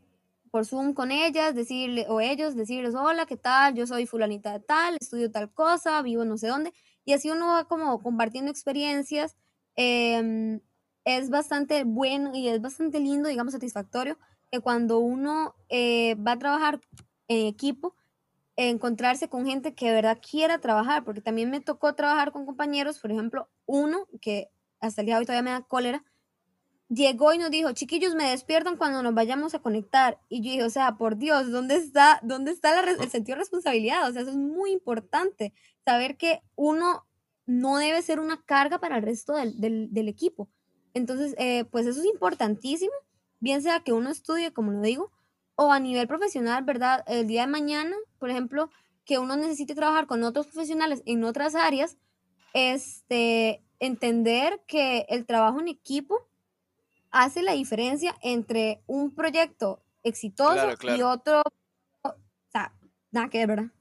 por 0.49 0.65
Zoom 0.65 0.93
con 0.93 1.11
ellas, 1.11 1.55
decirle, 1.55 2.05
o 2.09 2.21
ellos, 2.21 2.55
decirles, 2.55 2.95
hola, 2.95 3.25
¿qué 3.25 3.37
tal? 3.37 3.75
Yo 3.75 3.87
soy 3.87 4.05
fulanita 4.05 4.51
de 4.53 4.59
tal, 4.59 4.97
estudio 4.99 5.31
tal 5.31 5.51
cosa, 5.53 6.01
vivo 6.01 6.25
no 6.25 6.37
sé 6.37 6.47
dónde. 6.47 6.73
Y 7.05 7.13
así 7.13 7.29
uno 7.29 7.47
va 7.47 7.65
como 7.65 8.01
compartiendo 8.01 8.51
experiencias. 8.51 9.35
Em, 9.75 10.61
es 11.05 11.29
bastante 11.29 11.83
bueno 11.85 12.31
y 12.35 12.49
es 12.49 12.61
bastante 12.61 12.99
lindo, 12.99 13.29
digamos, 13.29 13.53
satisfactorio, 13.53 14.17
que 14.51 14.59
cuando 14.59 14.99
uno 14.99 15.55
eh, 15.69 16.15
va 16.15 16.33
a 16.33 16.39
trabajar 16.39 16.81
en 17.27 17.47
equipo, 17.47 17.95
encontrarse 18.55 19.29
con 19.29 19.45
gente 19.45 19.73
que 19.73 19.87
de 19.87 19.93
verdad 19.93 20.19
quiera 20.21 20.59
trabajar, 20.59 21.05
porque 21.05 21.21
también 21.21 21.49
me 21.49 21.61
tocó 21.61 21.95
trabajar 21.95 22.31
con 22.31 22.45
compañeros, 22.45 22.99
por 22.99 23.11
ejemplo, 23.11 23.49
uno 23.65 24.07
que 24.21 24.49
hasta 24.81 25.01
el 25.01 25.05
día 25.05 25.15
de 25.15 25.19
hoy 25.19 25.25
todavía 25.25 25.43
me 25.43 25.51
da 25.51 25.61
cólera, 25.61 26.03
llegó 26.89 27.33
y 27.33 27.37
nos 27.37 27.51
dijo, 27.51 27.71
chiquillos, 27.71 28.15
me 28.15 28.29
despiertan 28.29 28.75
cuando 28.75 29.01
nos 29.03 29.13
vayamos 29.13 29.53
a 29.53 29.59
conectar. 29.59 30.19
Y 30.27 30.41
yo 30.41 30.51
dije, 30.51 30.63
o 30.63 30.69
sea, 30.69 30.97
por 30.97 31.17
Dios, 31.17 31.51
¿dónde 31.51 31.75
está, 31.75 32.19
dónde 32.23 32.51
está 32.51 32.79
el 32.81 33.09
sentido 33.09 33.35
de 33.35 33.41
responsabilidad? 33.41 34.09
O 34.09 34.11
sea, 34.11 34.23
eso 34.23 34.31
es 34.31 34.37
muy 34.37 34.71
importante, 34.71 35.53
saber 35.85 36.17
que 36.17 36.41
uno 36.55 37.05
no 37.45 37.77
debe 37.77 38.01
ser 38.01 38.19
una 38.19 38.43
carga 38.43 38.79
para 38.79 38.97
el 38.97 39.03
resto 39.03 39.33
del, 39.33 40.07
equipo. 40.07 40.49
Entonces, 40.93 41.35
eh, 41.37 41.65
pues 41.65 41.85
eso 41.85 41.99
es 41.99 42.05
importantísimo, 42.05 42.93
bien 43.39 43.61
sea 43.61 43.79
que 43.81 43.93
uno 43.93 44.09
estudie, 44.09 44.51
como 44.51 44.71
lo 44.71 44.81
digo, 44.81 45.11
o 45.55 45.71
a 45.71 45.79
nivel 45.79 46.07
profesional, 46.07 46.63
¿verdad? 46.63 47.03
El 47.07 47.27
día 47.27 47.41
de 47.41 47.47
mañana, 47.47 47.95
por 48.17 48.29
ejemplo, 48.29 48.69
que 49.05 49.17
uno 49.17 49.35
necesite 49.35 49.75
trabajar 49.75 50.07
con 50.07 50.23
otros 50.23 50.47
profesionales 50.47 51.01
en 51.05 51.23
otras 51.23 51.55
áreas, 51.55 51.97
este, 52.53 53.63
entender 53.79 54.61
que 54.67 55.05
el 55.09 55.25
trabajo 55.25 55.59
en 55.59 55.67
equipo 55.67 56.28
hace 57.11 57.41
la 57.41 57.53
diferencia 57.53 58.15
entre 58.21 58.81
un 58.87 59.13
proyecto 59.13 59.83
exitoso 60.03 60.75
y 60.95 61.01
otro, 61.01 61.41
o 62.03 62.15
sea, 62.51 62.73
nada 63.11 63.29
que 63.29 63.39
ver, 63.39 63.47
¿verdad? 63.47 63.71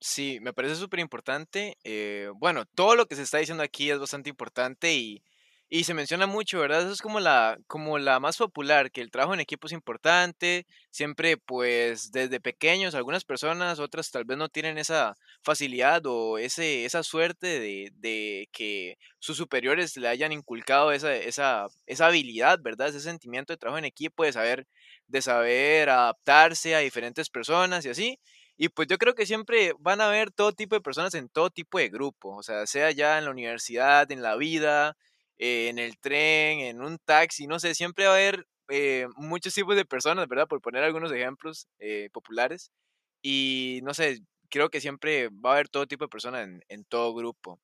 Sí, 0.00 0.38
me 0.40 0.52
parece 0.52 0.76
súper 0.76 1.00
importante. 1.00 1.78
Eh, 1.82 2.30
bueno, 2.36 2.66
todo 2.66 2.94
lo 2.94 3.06
que 3.06 3.16
se 3.16 3.22
está 3.22 3.38
diciendo 3.38 3.62
aquí 3.62 3.90
es 3.90 3.98
bastante 3.98 4.30
importante 4.30 4.94
y 4.94 5.22
Y 5.70 5.84
se 5.84 5.94
menciona 5.94 6.26
mucho, 6.26 6.60
¿verdad? 6.60 6.82
Eso 6.82 6.92
es 6.92 7.00
como 7.02 7.20
la, 7.20 7.58
como 7.66 7.98
la 7.98 8.20
más 8.20 8.36
popular, 8.36 8.90
que 8.92 9.00
el 9.00 9.10
trabajo 9.10 9.34
en 9.34 9.40
equipo 9.40 9.66
es 9.66 9.72
importante, 9.72 10.66
siempre 10.90 11.36
pues 11.36 12.12
desde 12.12 12.38
pequeños, 12.38 12.94
algunas 12.94 13.24
personas, 13.24 13.80
otras 13.80 14.10
tal 14.10 14.24
vez 14.24 14.36
no 14.38 14.48
tienen 14.48 14.78
esa 14.78 15.16
facilidad 15.42 16.04
o 16.06 16.38
ese, 16.38 16.84
esa 16.84 17.02
suerte 17.02 17.58
de, 17.60 17.90
de 17.94 18.48
que 18.52 18.98
sus 19.18 19.36
superiores 19.36 19.96
le 19.96 20.06
hayan 20.08 20.32
inculcado 20.32 20.92
esa, 20.92 21.14
esa, 21.16 21.66
esa 21.86 22.06
habilidad, 22.06 22.60
¿verdad? 22.62 22.88
Ese 22.88 23.00
sentimiento 23.00 23.52
de 23.52 23.56
trabajo 23.56 23.78
en 23.78 23.84
equipo, 23.86 24.22
de 24.24 24.32
saber, 24.32 24.66
de 25.08 25.22
saber 25.22 25.88
adaptarse 25.88 26.74
a 26.74 26.78
diferentes 26.80 27.30
personas 27.30 27.84
y 27.84 27.88
así. 27.88 28.18
Y 28.56 28.68
pues 28.68 28.86
yo 28.86 28.98
creo 28.98 29.14
que 29.14 29.26
siempre 29.26 29.72
van 29.80 30.00
a 30.00 30.06
haber 30.08 30.30
todo 30.30 30.52
tipo 30.52 30.76
de 30.76 30.80
personas 30.82 31.14
en 31.14 31.28
todo 31.28 31.50
tipo 31.50 31.78
de 31.78 31.88
grupo, 31.88 32.36
o 32.36 32.42
sea, 32.42 32.66
sea 32.66 32.90
ya 32.92 33.18
en 33.18 33.24
la 33.24 33.30
universidad, 33.32 34.10
en 34.12 34.22
la 34.22 34.36
vida, 34.36 34.96
eh, 35.38 35.68
en 35.68 35.78
el 35.78 35.98
tren, 35.98 36.60
en 36.60 36.82
un 36.82 36.98
taxi, 36.98 37.46
no 37.46 37.58
sé, 37.58 37.74
siempre 37.74 38.06
va 38.06 38.12
a 38.12 38.14
haber 38.14 38.46
eh, 38.68 39.06
muchos 39.16 39.54
tipos 39.54 39.76
de 39.76 39.84
personas, 39.84 40.28
¿verdad? 40.28 40.46
Por 40.48 40.60
poner 40.60 40.84
algunos 40.84 41.12
ejemplos 41.12 41.68
eh, 41.78 42.08
populares. 42.12 42.70
Y 43.22 43.80
no 43.84 43.94
sé, 43.94 44.20
creo 44.50 44.70
que 44.70 44.80
siempre 44.80 45.28
va 45.30 45.50
a 45.50 45.54
haber 45.54 45.68
todo 45.68 45.86
tipo 45.86 46.04
de 46.04 46.08
personas 46.08 46.48
en, 46.68 46.84
todo 46.84 47.14
grupo. 47.14 47.60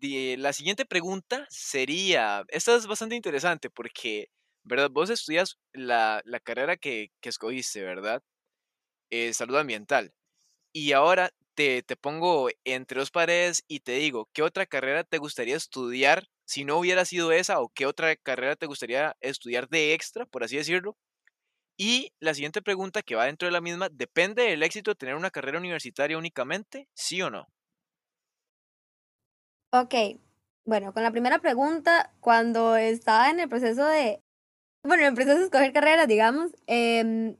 la 0.00 0.52
siguiente 0.52 0.86
pregunta 0.86 1.46
sería, 1.50 2.44
esta 2.48 2.76
es 2.76 2.86
bastante 2.86 3.16
interesante 3.16 3.70
porque, 3.70 4.28
¿verdad? 4.64 4.90
Vos 4.90 5.10
estudias 5.10 5.58
la, 5.72 6.22
carrera 6.44 6.76
que, 6.76 7.10
que 7.20 7.28
escogiste, 7.30 7.82
¿verdad? 7.82 8.22
salud 9.32 9.56
ambiental. 9.56 10.12
Y 10.72 10.92
ahora 10.92 11.30
te, 11.54 11.82
te 11.82 11.96
pongo 11.96 12.50
entre 12.64 13.00
dos 13.00 13.10
paredes 13.10 13.64
y 13.68 13.80
te 13.80 13.92
digo, 13.92 14.28
¿qué 14.32 14.42
otra 14.42 14.66
carrera 14.66 15.04
te 15.04 15.18
gustaría 15.18 15.56
estudiar 15.56 16.28
si 16.48 16.64
no 16.64 16.78
hubiera 16.78 17.04
sido 17.04 17.30
esa 17.32 17.60
o 17.60 17.68
qué 17.68 17.86
otra 17.86 18.16
carrera 18.16 18.56
te 18.56 18.66
gustaría 18.66 19.14
estudiar 19.20 19.68
de 19.68 19.92
extra, 19.94 20.24
por 20.26 20.44
así 20.44 20.56
decirlo. 20.56 20.96
Y 21.76 22.12
la 22.20 22.34
siguiente 22.34 22.62
pregunta 22.62 23.02
que 23.02 23.16
va 23.16 23.26
dentro 23.26 23.46
de 23.46 23.52
la 23.52 23.60
misma, 23.60 23.88
¿depende 23.90 24.44
del 24.44 24.62
éxito 24.62 24.92
de 24.92 24.96
tener 24.96 25.14
una 25.16 25.30
carrera 25.30 25.58
universitaria 25.58 26.18
únicamente? 26.18 26.88
¿Sí 26.94 27.22
o 27.22 27.30
no? 27.30 27.48
Ok, 29.72 29.94
bueno, 30.64 30.94
con 30.94 31.02
la 31.02 31.10
primera 31.10 31.40
pregunta, 31.40 32.14
cuando 32.20 32.76
estaba 32.76 33.28
en 33.30 33.40
el 33.40 33.48
proceso 33.50 33.84
de, 33.86 34.22
bueno, 34.84 35.02
en 35.04 35.10
el 35.10 35.14
proceso 35.14 35.38
de 35.38 35.44
escoger 35.44 35.72
carreras, 35.72 36.08
digamos, 36.08 36.52
em, 36.66 37.36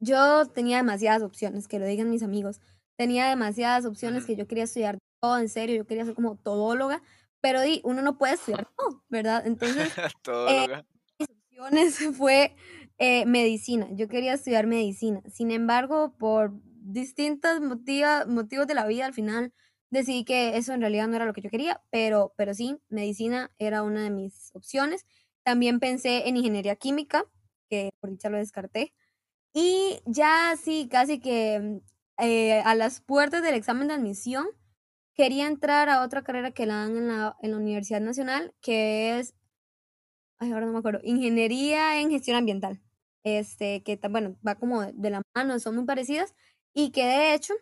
yo 0.00 0.46
tenía 0.46 0.78
demasiadas 0.78 1.22
opciones, 1.22 1.68
que 1.68 1.78
lo 1.78 1.86
digan 1.86 2.10
mis 2.10 2.22
amigos, 2.24 2.60
tenía 2.96 3.28
demasiadas 3.28 3.86
opciones 3.86 4.26
que 4.26 4.36
yo 4.36 4.46
quería 4.48 4.64
estudiar 4.64 4.98
todo 5.20 5.38
en 5.38 5.48
serio, 5.48 5.76
yo 5.76 5.86
quería 5.86 6.04
ser 6.04 6.14
como 6.14 6.36
todóloga, 6.36 7.02
pero 7.40 7.60
uno 7.84 8.02
no 8.02 8.18
puede 8.18 8.34
estudiar 8.34 8.68
todo, 8.76 9.04
¿verdad? 9.08 9.46
Entonces, 9.46 9.92
eh, 10.48 10.82
mis 11.18 11.28
opciones 11.50 12.16
fue 12.16 12.54
eh, 12.98 13.26
medicina. 13.26 13.88
Yo 13.92 14.08
quería 14.08 14.34
estudiar 14.34 14.66
medicina. 14.66 15.22
Sin 15.32 15.50
embargo, 15.50 16.14
por 16.18 16.52
distintos 16.62 17.60
motivos 17.60 18.66
de 18.66 18.74
la 18.74 18.86
vida, 18.86 19.06
al 19.06 19.14
final 19.14 19.52
decidí 19.90 20.24
que 20.24 20.56
eso 20.56 20.72
en 20.72 20.80
realidad 20.80 21.08
no 21.08 21.16
era 21.16 21.24
lo 21.24 21.32
que 21.32 21.40
yo 21.40 21.50
quería, 21.50 21.82
pero, 21.90 22.34
pero 22.36 22.54
sí, 22.54 22.78
medicina 22.88 23.50
era 23.58 23.82
una 23.82 24.02
de 24.02 24.10
mis 24.10 24.50
opciones. 24.54 25.06
También 25.44 25.80
pensé 25.80 26.28
en 26.28 26.36
ingeniería 26.36 26.76
química, 26.76 27.24
que 27.70 27.90
por 28.00 28.10
dicha 28.10 28.28
lo 28.28 28.38
descarté. 28.38 28.94
Y 29.54 30.00
ya 30.06 30.54
sí, 30.62 30.88
casi 30.90 31.20
que 31.20 31.80
eh, 32.18 32.60
a 32.60 32.74
las 32.74 33.00
puertas 33.00 33.42
del 33.42 33.54
examen 33.54 33.88
de 33.88 33.94
admisión, 33.94 34.46
quería 35.18 35.48
entrar 35.48 35.88
a 35.88 36.02
otra 36.04 36.22
carrera 36.22 36.52
que 36.52 36.64
la 36.64 36.76
dan 36.76 36.96
en 36.96 37.08
la, 37.08 37.36
en 37.42 37.50
la 37.50 37.56
Universidad 37.56 38.00
Nacional, 38.00 38.54
que 38.60 39.18
es, 39.18 39.34
ay, 40.38 40.52
ahora 40.52 40.66
no 40.66 40.72
me 40.72 40.78
acuerdo, 40.78 41.00
Ingeniería 41.02 42.00
en 42.00 42.10
Gestión 42.10 42.36
Ambiental. 42.36 42.80
Este, 43.24 43.82
que 43.82 43.98
bueno, 44.08 44.36
va 44.46 44.54
como 44.54 44.84
de 44.84 45.10
la 45.10 45.22
mano, 45.34 45.58
son 45.58 45.74
muy 45.74 45.84
parecidas, 45.86 46.34
y 46.72 46.92
que 46.92 47.04
de 47.04 47.34
hecho, 47.34 47.52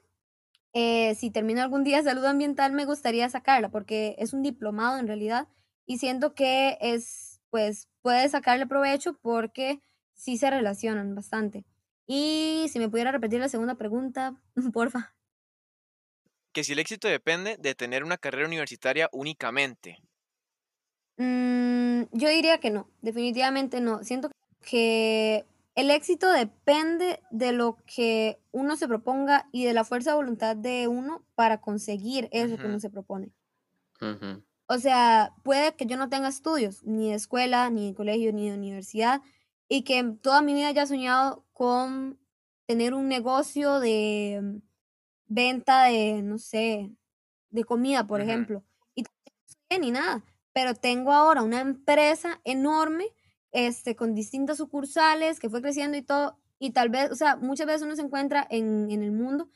eh, 0.75 1.15
si 1.15 1.31
termino 1.31 1.63
algún 1.63 1.83
día 1.83 2.03
salud 2.03 2.27
ambiental, 2.27 2.73
me 2.73 2.85
gustaría 2.85 3.29
sacarla, 3.31 3.71
porque 3.71 4.17
es 4.19 4.35
un 4.35 4.43
diplomado 4.43 4.99
en 4.99 5.07
realidad, 5.07 5.49
y 5.87 5.97
siento 5.97 6.35
que 6.35 6.77
es, 6.83 7.41
pues, 7.49 7.89
puede 8.03 8.29
sacarle 8.29 8.67
provecho 8.67 9.19
porque 9.23 9.81
sí 10.13 10.37
se 10.37 10.51
relacionan 10.51 11.15
bastante. 11.15 11.65
Y 12.07 12.67
si 12.69 12.79
me 12.79 12.91
pudiera 12.91 13.13
repetir 13.13 13.41
la 13.41 13.49
segunda 13.49 13.77
pregunta, 13.77 14.35
porfa 14.75 15.16
que 16.57 16.65
si 16.65 16.73
el 16.73 16.79
éxito 16.79 17.07
depende 17.07 17.59
de 17.59 17.75
tener 17.75 18.03
una 18.03 18.17
carrera 18.17 18.47
universitaria 18.47 19.11
únicamente. 19.13 20.03
Mm, 21.19 22.05
yo 22.13 22.31
diría 22.31 22.57
que 22.61 22.71
no, 22.71 22.89
definitivamente 23.03 23.83
no. 23.83 24.03
Siento 24.05 24.31
que 24.63 25.45
el 25.75 25.91
éxito 25.91 26.33
depende 26.33 27.21
de 27.31 27.53
lo 27.53 27.77
que 27.85 28.39
uno 28.53 28.77
se 28.77 28.89
proponga 28.89 29.51
y 29.53 29.67
de 29.67 29.75
la 29.75 29.85
fuerza 29.85 30.13
de 30.13 30.17
voluntad 30.17 30.57
de 30.57 30.89
uno 30.89 31.23
para 31.35 31.61
conseguir 31.61 32.31
eso 32.33 32.57
que 32.57 32.65
uno 32.65 32.81
se 32.81 32.89
propone. 32.89 33.33
O 34.67 34.79
sea, 34.79 35.35
puede 35.43 35.75
que 35.75 35.85
yo 35.85 35.99
no 35.99 36.09
tenga 36.09 36.29
estudios, 36.29 36.83
ni 36.85 37.11
de 37.11 37.17
escuela, 37.17 37.69
ni 37.69 37.89
de 37.89 37.95
colegio, 37.95 38.33
ni 38.33 38.49
de 38.49 38.57
universidad, 38.57 39.21
y 39.69 39.83
que 39.83 40.03
toda 40.23 40.41
mi 40.41 40.55
vida 40.55 40.69
haya 40.69 40.87
soñado 40.87 41.45
con 41.53 42.19
tener 42.65 42.95
un 42.95 43.09
negocio 43.09 43.79
de 43.79 44.63
venta 45.27 45.85
de, 45.85 46.23
no 46.23 46.39
sé, 46.39 46.91
de 47.51 47.65
comida, 47.65 48.07
por 48.07 48.21
ejemplo. 48.21 48.65
Y 48.95 49.03
no 49.03 49.79
ni 49.79 49.91
nada, 49.91 50.25
pero 50.53 50.75
tengo 50.75 51.13
ahora 51.13 51.43
una 51.43 51.61
empresa 51.61 52.41
enorme, 52.45 53.07
este, 53.53 53.97
con 53.97 54.15
distintas 54.15 54.59
sucursales, 54.59 55.41
que 55.41 55.51
fue 55.51 55.63
creciendo 55.63 55.97
y 55.97 56.03
todo, 56.03 56.39
y 56.59 56.71
tal 56.71 56.89
vez, 56.89 57.11
o 57.11 57.15
sea, 57.15 57.37
muchas 57.37 57.67
veces 57.67 57.83
uno 57.83 57.97
se 57.97 58.03
encuentra 58.03 58.47
en, 58.51 58.91
en 58.91 59.03
el 59.03 59.13
mundo 59.13 59.49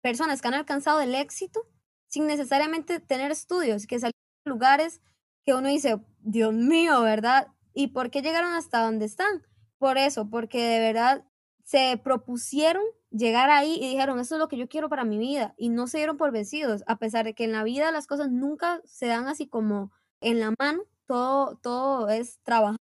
personas 0.00 0.40
que 0.40 0.48
han 0.48 0.54
alcanzado 0.54 1.00
el 1.00 1.14
éxito 1.14 1.66
sin 2.06 2.26
necesariamente 2.26 2.98
tener 3.00 3.30
estudios, 3.30 3.86
que 3.86 4.00
salen 4.00 4.14
de 4.44 4.50
lugares 4.50 5.00
que 5.44 5.54
uno 5.54 5.68
dice, 5.68 6.00
Dios 6.18 6.52
mío, 6.52 7.00
¿verdad? 7.02 7.48
¿Y 7.72 7.88
por 7.88 8.10
qué 8.10 8.20
llegaron 8.20 8.52
hasta 8.52 8.82
donde 8.82 9.04
están? 9.06 9.46
Por 9.78 9.96
eso, 9.96 10.28
porque 10.28 10.62
de 10.62 10.80
verdad 10.80 11.24
se 11.64 11.98
propusieron 12.02 12.82
llegar 13.10 13.50
ahí 13.50 13.76
y 13.80 13.88
dijeron, 13.90 14.18
eso 14.18 14.36
es 14.36 14.38
lo 14.38 14.48
que 14.48 14.56
yo 14.56 14.68
quiero 14.68 14.88
para 14.88 15.04
mi 15.04 15.18
vida. 15.18 15.54
Y 15.56 15.68
no 15.68 15.86
se 15.86 15.98
dieron 15.98 16.16
por 16.16 16.30
vencidos, 16.32 16.82
a 16.86 16.96
pesar 16.96 17.24
de 17.24 17.34
que 17.34 17.44
en 17.44 17.52
la 17.52 17.64
vida 17.64 17.92
las 17.92 18.06
cosas 18.06 18.30
nunca 18.30 18.80
se 18.84 19.06
dan 19.06 19.28
así 19.28 19.46
como 19.46 19.92
en 20.20 20.40
la 20.40 20.54
mano, 20.58 20.82
todo, 21.06 21.56
todo 21.56 22.08
es 22.08 22.38
trabajo, 22.42 22.76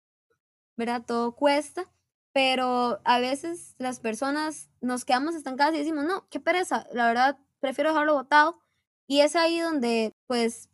¿verdad? 0.78 1.04
Todo 1.06 1.36
cuesta, 1.36 1.86
pero 2.34 3.02
a 3.04 3.20
veces 3.20 3.76
las 3.80 4.00
personas 4.00 4.70
nos 4.82 5.06
quedamos 5.06 5.36
estancadas 5.36 5.74
y 5.76 5.80
decimos, 5.80 6.06
no, 6.06 6.28
qué 6.30 6.40
pereza, 6.40 6.86
la 6.94 7.08
verdad, 7.08 7.38
prefiero 7.60 7.92
dejarlo 7.92 8.14
botado. 8.14 8.62
Y 9.08 9.22
es 9.22 9.36
ahí 9.36 9.60
donde, 9.60 10.14
pues, 10.28 10.70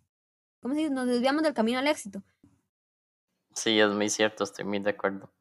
¿cómo 0.62 0.74
se 0.74 0.82
dice? 0.82 0.94
Nos 0.94 1.08
desviamos 1.08 1.44
del 1.44 1.54
camino 1.54 1.80
al 1.80 1.88
éxito. 1.88 2.22
Sí, 3.54 3.80
es 3.80 3.90
muy 3.92 4.10
cierto, 4.10 4.44
estoy 4.44 4.66
muy 4.66 4.80
de 4.80 4.90
acuerdo. 4.90 5.32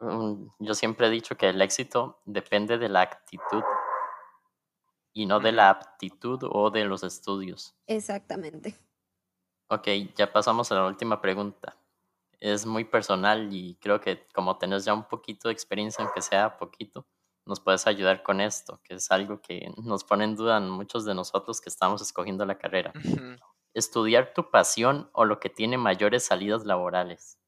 Mm, 0.00 0.46
yo 0.58 0.74
siempre 0.74 1.06
he 1.06 1.10
dicho 1.10 1.36
que 1.36 1.48
el 1.48 1.62
éxito 1.62 2.20
depende 2.24 2.78
de 2.78 2.88
la 2.88 3.02
actitud 3.02 3.62
y 5.12 5.26
no 5.26 5.40
de 5.40 5.52
la 5.52 5.70
aptitud 5.70 6.40
o 6.50 6.70
de 6.70 6.84
los 6.84 7.04
estudios. 7.04 7.74
Exactamente. 7.86 8.74
Ok, 9.68 9.88
ya 10.16 10.32
pasamos 10.32 10.70
a 10.72 10.74
la 10.74 10.86
última 10.86 11.20
pregunta. 11.20 11.76
Es 12.40 12.66
muy 12.66 12.84
personal 12.84 13.48
y 13.52 13.76
creo 13.76 14.00
que 14.00 14.26
como 14.34 14.58
tenés 14.58 14.84
ya 14.84 14.92
un 14.92 15.04
poquito 15.04 15.48
de 15.48 15.54
experiencia, 15.54 16.04
aunque 16.04 16.20
sea 16.20 16.58
poquito, 16.58 17.06
nos 17.46 17.60
puedes 17.60 17.86
ayudar 17.86 18.22
con 18.22 18.40
esto, 18.40 18.80
que 18.82 18.94
es 18.94 19.10
algo 19.10 19.40
que 19.40 19.72
nos 19.82 20.04
pone 20.04 20.24
en 20.24 20.36
duda 20.36 20.56
a 20.56 20.60
muchos 20.60 21.04
de 21.04 21.14
nosotros 21.14 21.60
que 21.60 21.68
estamos 21.68 22.02
escogiendo 22.02 22.44
la 22.44 22.58
carrera. 22.58 22.92
Estudiar 23.72 24.34
tu 24.34 24.50
pasión 24.50 25.10
o 25.12 25.24
lo 25.24 25.40
que 25.40 25.50
tiene 25.50 25.78
mayores 25.78 26.24
salidas 26.24 26.64
laborales. 26.64 27.38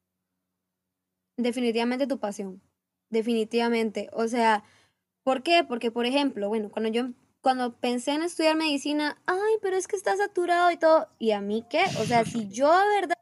Definitivamente 1.37 2.07
tu 2.07 2.19
pasión, 2.19 2.61
definitivamente. 3.09 4.09
O 4.11 4.27
sea, 4.27 4.63
¿por 5.23 5.43
qué? 5.43 5.63
Porque, 5.67 5.91
por 5.91 6.05
ejemplo, 6.05 6.49
bueno, 6.49 6.69
cuando 6.71 6.89
yo 6.89 7.09
cuando 7.41 7.79
pensé 7.79 8.11
en 8.11 8.23
estudiar 8.23 8.57
medicina, 8.57 9.21
ay, 9.25 9.53
pero 9.61 9.77
es 9.77 9.87
que 9.87 9.95
está 9.95 10.17
saturado 10.17 10.69
y 10.71 10.77
todo, 10.77 11.07
¿y 11.17 11.31
a 11.31 11.39
mí 11.39 11.65
qué? 11.69 11.83
O 12.01 12.05
sea, 12.05 12.25
si 12.25 12.49
yo 12.49 12.69
de 12.69 13.01
verdad 13.01 13.17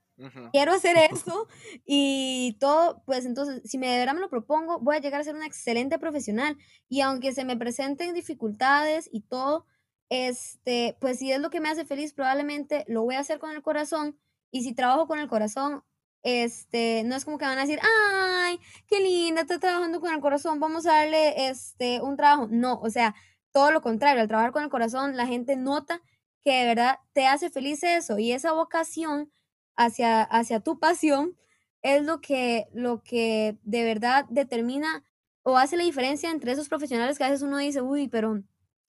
quiero 0.51 0.73
hacer 0.73 0.95
eso 1.11 1.47
y 1.85 2.57
todo, 2.59 3.03
pues 3.05 3.25
entonces, 3.25 3.61
si 3.69 3.77
me 3.77 3.87
de 3.87 3.99
verdad 3.99 4.15
me 4.15 4.21
lo 4.21 4.29
propongo, 4.29 4.79
voy 4.79 4.95
a 4.95 4.99
llegar 4.99 5.21
a 5.21 5.23
ser 5.23 5.35
una 5.35 5.45
excelente 5.45 5.99
profesional. 5.99 6.57
Y 6.89 7.01
aunque 7.01 7.33
se 7.33 7.45
me 7.45 7.57
presenten 7.57 8.13
dificultades 8.13 9.09
y 9.11 9.21
todo, 9.21 9.65
este, 10.09 10.97
pues 10.99 11.19
si 11.19 11.31
es 11.31 11.39
lo 11.39 11.49
que 11.49 11.59
me 11.59 11.69
hace 11.69 11.85
feliz, 11.85 12.13
probablemente 12.13 12.85
lo 12.87 13.03
voy 13.03 13.15
a 13.15 13.19
hacer 13.19 13.39
con 13.39 13.51
el 13.51 13.61
corazón. 13.61 14.17
Y 14.51 14.63
si 14.63 14.73
trabajo 14.73 15.07
con 15.07 15.19
el 15.19 15.27
corazón, 15.27 15.83
este, 16.25 17.03
no 17.05 17.15
es 17.15 17.23
como 17.23 17.37
que 17.37 17.45
van 17.45 17.59
a 17.59 17.61
decir, 17.61 17.79
ay, 17.83 18.59
qué 18.87 18.99
linda, 18.99 19.41
está 19.41 19.59
trabajando 19.59 20.01
con 20.01 20.11
el 20.11 20.19
corazón, 20.21 20.59
vamos 20.59 20.87
a 20.87 20.93
darle 20.93 21.49
este, 21.49 22.01
un 22.01 22.17
trabajo. 22.17 22.47
No, 22.49 22.79
o 22.81 22.89
sea, 22.89 23.13
todo 23.51 23.69
lo 23.71 23.81
contrario, 23.83 24.23
al 24.23 24.27
trabajar 24.27 24.51
con 24.51 24.63
el 24.63 24.71
corazón, 24.71 25.15
la 25.15 25.27
gente 25.27 25.55
nota 25.55 26.01
que 26.43 26.51
de 26.51 26.65
verdad 26.65 26.97
te 27.13 27.27
hace 27.27 27.51
feliz 27.51 27.83
eso 27.83 28.17
y 28.17 28.31
esa 28.31 28.53
vocación 28.53 29.31
hacia, 29.75 30.23
hacia 30.23 30.61
tu 30.61 30.79
pasión 30.79 31.37
es 31.83 32.01
lo 32.01 32.21
que, 32.21 32.69
lo 32.73 33.03
que 33.03 33.59
de 33.61 33.83
verdad 33.83 34.25
determina 34.29 35.05
o 35.43 35.59
hace 35.59 35.77
la 35.77 35.83
diferencia 35.83 36.31
entre 36.31 36.53
esos 36.53 36.69
profesionales 36.69 37.19
que 37.19 37.23
a 37.23 37.29
veces 37.29 37.43
uno 37.43 37.59
dice, 37.59 37.81
uy, 37.81 38.07
pero 38.07 38.41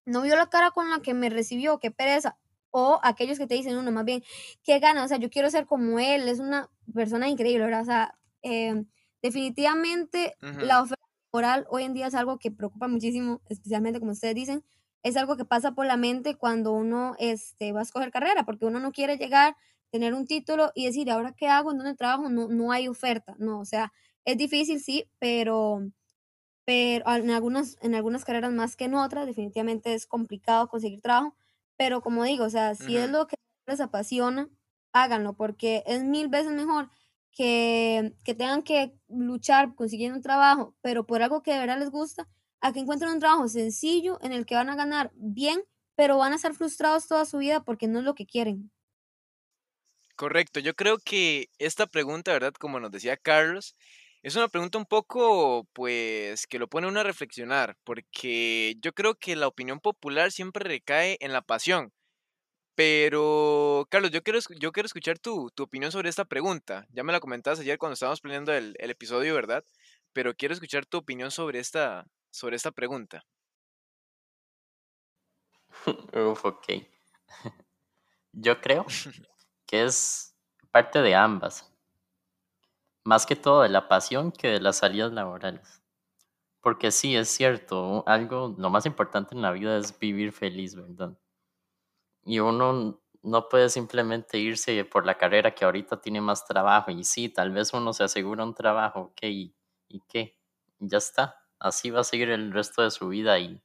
no 0.07 0.23
vio 0.23 0.37
la 0.37 0.49
cara 0.49 0.71
con 0.71 0.89
la 0.89 1.01
que 1.03 1.13
me 1.13 1.29
recibió, 1.29 1.81
qué 1.81 1.91
pereza. 1.91 2.39
O 2.71 2.99
aquellos 3.03 3.39
que 3.39 3.47
te 3.47 3.55
dicen, 3.57 3.77
uno, 3.77 3.93
más 3.93 4.07
bien, 4.07 4.23
qué 4.63 4.79
gana, 4.79 5.05
o 5.05 5.09
sea, 5.09 5.19
yo 5.19 5.29
quiero 5.29 5.51
ser 5.51 5.67
como 5.67 5.99
él, 5.99 6.29
es 6.29 6.41
una 6.41 6.71
persona 6.95 7.29
increíble, 7.29 7.65
¿verdad? 7.65 7.83
O 7.83 7.85
sea, 7.85 8.19
em, 8.43 8.87
definitivamente 9.23 10.37
la 10.41 10.83
oferta 10.83 11.03
laboral 11.33 11.67
hoy 11.71 11.85
en 11.85 11.95
día 11.95 12.07
es 12.07 12.15
algo 12.15 12.39
que 12.39 12.51
preocupa 12.51 12.89
muchísimo, 12.89 13.41
especialmente 13.49 14.01
como 14.01 14.13
ustedes 14.13 14.35
dicen, 14.35 14.65
es 15.03 15.17
algo 15.17 15.37
que 15.37 15.45
pasa 15.45 15.73
por 15.73 15.87
la 15.87 15.97
mente 15.97 16.37
cuando 16.37 16.73
uno 16.73 17.15
este, 17.19 17.73
va 17.73 17.81
a 17.81 17.83
escoger 17.85 18.11
carrera, 18.11 18.45
porque 18.45 18.67
uno 18.67 18.81
no 18.81 18.93
quiere 18.93 19.17
llegar, 19.19 19.57
tener 19.91 20.15
un 20.15 20.27
título 20.27 20.73
y 20.75 20.87
decir, 20.87 21.11
¿ahora 21.11 21.33
qué 21.37 21.49
hago? 21.49 21.71
¿En 21.71 21.79
dónde 21.79 21.95
trabajo? 21.95 22.29
No, 22.29 22.49
no 22.49 22.73
hay 22.73 22.89
oferta, 22.89 23.37
no, 23.39 23.61
o 23.61 23.65
sea, 23.65 23.93
es 24.25 24.37
difícil, 24.37 24.81
sí, 24.81 25.09
pero, 25.21 25.81
pero 26.65 27.05
en 27.15 27.31
algunas, 27.31 27.79
en 27.83 27.95
algunas 27.95 28.25
carreras 28.25 28.53
más 28.53 28.77
que 28.77 28.87
en 28.87 28.95
otras, 28.95 29.27
definitivamente 29.27 29.95
es 29.95 30.07
complicado 30.07 30.69
conseguir 30.69 31.01
trabajo, 31.01 31.37
pero 31.77 32.01
como 32.01 32.25
digo, 32.25 32.45
o 32.45 32.51
sea, 32.51 32.75
si 32.75 32.97
es 32.97 33.11
lo 33.11 33.27
que 33.27 33.37
les 33.67 33.81
apasiona, 33.81 34.49
háganlo, 35.03 35.35
porque 35.35 35.83
es 35.87 36.05
mil 36.05 36.29
veces 36.29 36.53
mejor 36.53 36.91
que, 37.33 38.15
que 38.25 38.35
tengan 38.35 38.63
que 38.63 38.99
luchar 39.09 39.75
consiguiendo 39.75 40.17
un 40.17 40.23
trabajo, 40.23 40.75
pero 40.83 41.07
por 41.07 41.23
algo 41.23 41.43
que 41.43 41.53
de 41.53 41.59
verdad 41.61 41.79
les 41.79 41.91
gusta, 41.91 42.29
a 42.61 42.73
que 42.73 42.81
encuentren 42.81 43.13
un 43.13 43.21
trabajo 43.21 43.49
sencillo 43.49 44.19
en 44.23 44.33
el 44.33 44.47
que 44.47 44.55
van 44.57 44.71
a 44.71 44.77
ganar 44.77 45.13
bien, 45.15 45.63
pero 45.95 46.19
van 46.19 46.33
a 46.33 46.37
estar 46.37 46.55
frustrados 46.55 47.07
toda 47.09 47.25
su 47.25 47.39
vida 47.39 47.65
porque 47.65 47.89
no 47.89 47.99
es 48.01 48.05
lo 48.05 48.15
que 48.15 48.27
quieren. 48.27 48.71
Correcto, 50.17 50.61
yo 50.61 50.75
creo 50.75 50.99
que 50.99 51.51
esta 51.59 51.87
pregunta, 51.87 52.33
¿verdad? 52.33 52.55
Como 52.55 52.81
nos 52.81 52.91
decía 52.91 53.17
Carlos, 53.19 53.77
es 54.23 54.35
una 54.35 54.49
pregunta 54.49 54.79
un 54.79 54.87
poco, 54.87 55.69
pues, 55.75 56.47
que 56.47 56.59
lo 56.59 56.69
pone 56.69 56.89
uno 56.89 57.01
a 57.01 57.03
reflexionar, 57.03 57.77
porque 57.85 58.77
yo 58.81 58.93
creo 58.95 59.15
que 59.17 59.37
la 59.37 59.47
opinión 59.47 59.79
popular 59.81 60.33
siempre 60.33 60.65
recae 60.65 61.19
en 61.21 61.33
la 61.33 61.43
pasión. 61.43 61.93
Pero, 62.77 63.89
Carlos, 63.91 64.11
yo 64.11 64.23
quiero, 64.23 64.39
yo 64.61 64.71
quiero 64.71 64.87
escuchar 64.87 65.19
tu, 65.19 65.51
opinión 65.59 65.91
sobre 65.91 66.11
esta 66.11 66.27
pregunta. 66.27 66.87
Ya 66.91 67.03
me 67.03 67.13
la 67.13 67.21
comentabas 67.21 67.59
ayer 67.59 67.79
cuando 67.79 67.95
estábamos 67.95 68.21
planeando 68.21 68.53
el, 68.53 68.77
el 68.79 68.91
episodio, 68.91 69.35
¿verdad? 69.35 69.65
Pero 70.13 70.35
quiero 70.35 70.53
escuchar 70.53 70.85
tu 70.85 70.99
opinión 70.99 71.31
sobre 71.31 71.59
esta, 71.59 72.07
sobre 72.31 72.57
esta 72.57 72.71
pregunta. 72.73 73.25
Uf, 76.13 76.45
ok. 76.45 76.67
Yo 78.33 78.61
creo 78.61 78.85
que 79.67 79.85
es 79.85 80.37
parte 80.71 81.01
de 81.01 81.15
ambas. 81.15 81.73
Más 83.05 83.25
que 83.25 83.37
todo 83.37 83.63
de 83.63 83.71
la 83.71 83.89
pasión 83.89 84.33
que 84.33 84.49
de 84.49 84.61
las 84.61 84.77
salidas 84.77 85.13
laborales. 85.13 85.83
Porque 86.61 86.91
sí, 86.91 87.17
es 87.17 87.31
cierto, 87.31 88.05
algo, 88.07 88.55
lo 88.59 88.69
más 88.69 88.85
importante 88.85 89.35
en 89.35 89.41
la 89.41 89.53
vida 89.53 89.79
es 89.79 89.99
vivir 89.99 90.33
feliz, 90.33 90.75
¿verdad? 90.75 91.17
Y 92.27 92.41
uno 92.41 93.01
no 93.23 93.49
puede 93.49 93.69
simplemente 93.71 94.39
irse 94.39 94.85
por 94.85 95.07
la 95.07 95.17
carrera 95.17 95.55
que 95.55 95.65
ahorita 95.65 96.01
tiene 96.01 96.21
más 96.21 96.45
trabajo. 96.45 96.91
Y 96.91 97.05
sí, 97.05 97.29
tal 97.29 97.53
vez 97.53 97.73
uno 97.73 97.93
se 97.93 98.05
asegura 98.05 98.45
un 98.45 98.55
trabajo, 98.55 99.01
ok, 99.01 99.23
¿y, 99.23 99.55
qué? 100.09 100.37
Ya 100.81 100.99
está. 100.99 101.41
Así 101.59 101.91
va 101.91 102.01
a 102.01 102.05
seguir 102.05 102.31
el 102.31 102.53
resto 102.53 102.83
de 102.83 102.91
su 102.91 103.09
vida 103.09 103.39
y, 103.39 103.63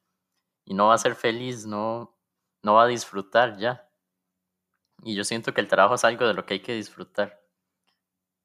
y 0.63 0.75
no 0.75 0.87
va 0.87 0.93
a 0.93 0.99
ser 0.99 1.15
feliz, 1.15 1.65
no, 1.65 2.15
no 2.61 2.75
va 2.75 2.83
a 2.83 2.87
disfrutar 2.87 3.57
ya. 3.57 3.89
Y 5.03 5.15
yo 5.15 5.23
siento 5.23 5.53
que 5.53 5.61
el 5.61 5.67
trabajo 5.67 5.95
es 5.95 6.05
algo 6.05 6.27
de 6.27 6.35
lo 6.35 6.45
que 6.45 6.55
hay 6.55 6.61
que 6.61 6.75
disfrutar. 6.75 7.41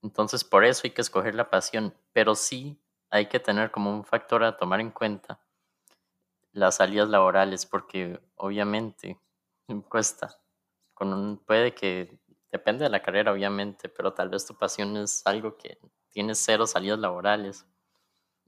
Entonces, 0.02 0.44
por 0.44 0.64
eso 0.64 0.82
hay 0.84 0.90
que 0.90 1.02
escoger 1.02 1.34
la 1.34 1.50
pasión, 1.50 1.94
pero 2.12 2.34
sí 2.34 2.80
hay 3.10 3.26
que 3.26 3.38
tener 3.38 3.70
como 3.70 3.92
un 3.92 4.04
factor 4.04 4.44
a 4.44 4.56
tomar 4.56 4.80
en 4.80 4.90
cuenta 4.90 5.40
las 6.52 6.76
salidas 6.76 7.10
laborales, 7.10 7.66
porque 7.66 8.18
obviamente 8.36 9.20
cuesta. 9.88 10.36
Con 10.94 11.12
un, 11.12 11.38
puede 11.38 11.74
que, 11.74 12.18
depende 12.50 12.84
de 12.84 12.90
la 12.90 13.02
carrera, 13.02 13.32
obviamente, 13.32 13.88
pero 13.88 14.14
tal 14.14 14.28
vez 14.28 14.46
tu 14.46 14.56
pasión 14.56 14.96
es 14.96 15.22
algo 15.26 15.56
que 15.56 15.78
tiene 16.10 16.34
cero 16.34 16.66
salidas 16.66 16.98
laborales. 16.98 17.66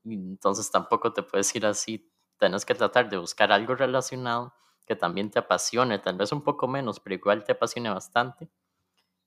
Entonces 0.05 0.71
tampoco 0.71 1.13
te 1.13 1.23
puedes 1.23 1.55
ir 1.55 1.67
así. 1.67 2.11
Tienes 2.39 2.65
que 2.65 2.75
tratar 2.75 3.09
de 3.11 3.19
buscar 3.19 3.53
algo 3.53 3.75
relacionado 3.75 4.55
que 4.87 4.97
también 4.97 5.31
te 5.31 5.39
apasione, 5.39 5.99
tal 5.99 6.17
vez 6.17 6.33
un 6.33 6.43
poco 6.43 6.67
menos, 6.67 6.99
pero 7.01 7.15
igual 7.15 7.45
te 7.45 7.53
apasione 7.53 7.91
bastante. 7.91 8.49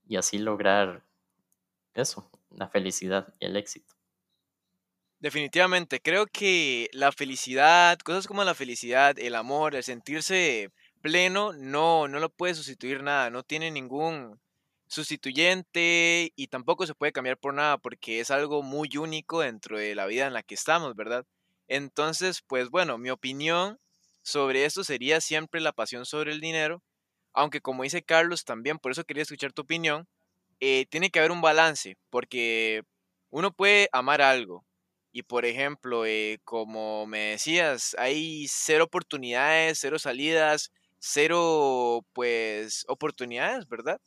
Y 0.08 0.18
así 0.18 0.40
lograr 0.40 1.06
eso, 1.94 2.32
la 2.50 2.68
felicidad 2.68 3.36
y 3.40 3.46
el 3.46 3.58
éxito. 3.58 3.96
Definitivamente, 5.20 6.00
creo 6.02 6.26
que 6.26 6.90
la 6.94 7.12
felicidad, 7.12 8.00
cosas 8.00 8.26
como 8.26 8.44
la 8.44 8.56
felicidad, 8.56 9.20
el 9.20 9.36
amor, 9.36 9.76
el 9.76 9.84
sentirse 9.84 10.72
pleno, 11.02 11.54
no, 11.54 12.08
no 12.08 12.20
lo 12.20 12.30
puede 12.30 12.56
sustituir 12.56 13.04
nada, 13.04 13.30
no 13.30 13.44
tiene 13.44 13.72
ningún 13.72 14.40
sustituyente 14.88 16.34
y 16.36 16.48
tampoco 16.48 16.86
se 16.86 16.96
puede 16.96 17.14
cambiar 17.14 17.38
por 17.38 17.54
nada 17.54 17.78
porque 17.78 18.20
es 18.20 18.32
algo 18.32 18.62
muy 18.64 18.90
único 18.98 19.42
dentro 19.42 19.78
de 19.80 19.96
la 19.96 20.06
vida 20.06 20.28
en 20.28 20.34
la 20.34 20.44
que 20.44 20.56
estamos, 20.56 20.96
¿verdad? 20.96 21.26
Entonces, 21.68 22.42
pues 22.46 22.70
bueno, 22.70 22.98
mi 22.98 23.10
opinión 23.10 23.80
sobre 24.22 24.66
esto 24.66 24.84
sería 24.84 25.22
siempre 25.22 25.62
la 25.62 25.72
pasión 25.74 26.06
sobre 26.06 26.32
el 26.34 26.42
dinero, 26.42 26.84
aunque 27.34 27.62
como 27.62 27.84
dice 27.84 28.04
Carlos 28.04 28.44
también, 28.46 28.80
por 28.80 28.92
eso 28.92 29.04
quería 29.06 29.24
escuchar 29.24 29.54
tu 29.54 29.64
opinión, 29.64 30.08
eh, 30.60 30.86
tiene 30.90 31.10
que 31.10 31.20
haber 31.20 31.32
un 31.32 31.42
balance, 31.42 31.98
porque 32.10 32.84
uno 33.32 33.52
puede 33.54 33.90
amar 33.94 34.22
algo. 34.22 34.66
Y 35.14 35.24
por 35.24 35.46
ejemplo, 35.46 36.06
eh, 36.06 36.40
como 36.46 37.06
me 37.08 37.32
decías, 37.32 37.96
hay 37.98 38.48
cero 38.50 38.86
oportunidades, 38.86 39.80
cero 39.82 40.00
salidas, 40.00 40.72
cero 41.02 42.06
pues 42.14 42.86
oportunidades, 42.88 43.68
¿verdad? 43.68 44.00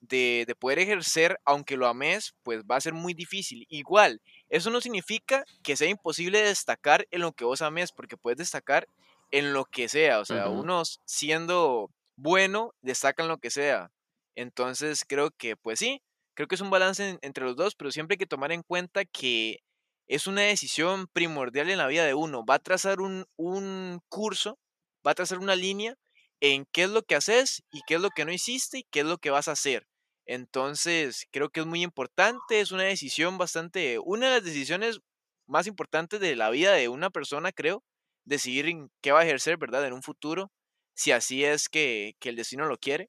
De, 0.00 0.44
de, 0.48 0.54
poder 0.56 0.80
ejercer, 0.80 1.38
aunque 1.44 1.76
lo 1.76 1.86
ames, 1.86 2.34
pues 2.42 2.64
va 2.64 2.76
a 2.76 2.80
ser 2.80 2.92
muy 2.92 3.14
difícil. 3.14 3.66
Igual, 3.68 4.20
eso 4.50 4.68
no 4.70 4.80
significa 4.80 5.44
que 5.62 5.76
sea 5.76 5.88
imposible 5.88 6.42
destacar 6.42 7.06
en 7.12 7.20
lo 7.20 7.32
que 7.32 7.44
vos 7.44 7.62
ames, 7.62 7.92
porque 7.92 8.16
puedes 8.16 8.38
destacar 8.38 8.88
en 9.30 9.52
lo 9.52 9.64
que 9.64 9.88
sea. 9.88 10.18
O 10.18 10.24
sea, 10.24 10.48
unos 10.48 11.00
siendo 11.04 11.88
bueno, 12.16 12.74
destacan 12.82 13.28
lo 13.28 13.38
que 13.38 13.50
sea. 13.50 13.92
Entonces 14.34 15.04
creo 15.06 15.30
que, 15.30 15.56
pues 15.56 15.78
sí, 15.78 16.02
creo 16.34 16.48
que 16.48 16.56
es 16.56 16.60
un 16.60 16.70
balance 16.70 17.18
entre 17.22 17.44
los 17.44 17.56
dos, 17.56 17.76
pero 17.76 17.92
siempre 17.92 18.14
hay 18.14 18.18
que 18.18 18.26
tomar 18.26 18.50
en 18.50 18.62
cuenta 18.62 19.04
que 19.04 19.60
es 20.08 20.26
una 20.26 20.42
decisión 20.42 21.06
primordial 21.12 21.70
en 21.70 21.78
la 21.78 21.86
vida 21.86 22.04
de 22.04 22.14
uno. 22.14 22.44
Va 22.44 22.56
a 22.56 22.58
trazar 22.58 23.00
un, 23.00 23.26
un 23.36 24.00
curso, 24.08 24.58
va 25.06 25.12
a 25.12 25.14
trazar 25.14 25.38
una 25.38 25.54
línea 25.54 25.96
en 26.42 26.66
qué 26.72 26.82
es 26.84 26.90
lo 26.90 27.02
que 27.04 27.14
haces 27.14 27.62
y 27.70 27.82
qué 27.86 27.94
es 27.94 28.00
lo 28.00 28.10
que 28.10 28.24
no 28.24 28.32
hiciste 28.32 28.78
y 28.80 28.84
qué 28.90 29.00
es 29.00 29.06
lo 29.06 29.18
que 29.18 29.30
vas 29.30 29.46
a 29.48 29.52
hacer. 29.52 29.86
Entonces, 30.26 31.26
creo 31.30 31.50
que 31.50 31.60
es 31.60 31.66
muy 31.66 31.82
importante, 31.82 32.60
es 32.60 32.72
una 32.72 32.82
decisión 32.82 33.38
bastante, 33.38 33.98
una 34.00 34.26
de 34.28 34.34
las 34.34 34.44
decisiones 34.44 35.00
más 35.46 35.68
importantes 35.68 36.20
de 36.20 36.36
la 36.36 36.50
vida 36.50 36.72
de 36.72 36.88
una 36.88 37.10
persona, 37.10 37.52
creo, 37.52 37.84
decidir 38.24 38.66
en 38.66 38.90
qué 39.02 39.12
va 39.12 39.20
a 39.20 39.24
ejercer, 39.24 39.56
¿verdad? 39.56 39.86
En 39.86 39.92
un 39.92 40.02
futuro, 40.02 40.50
si 40.94 41.12
así 41.12 41.44
es 41.44 41.68
que, 41.68 42.16
el 42.22 42.36
destino 42.36 42.66
lo 42.66 42.78
quiere. 42.78 43.08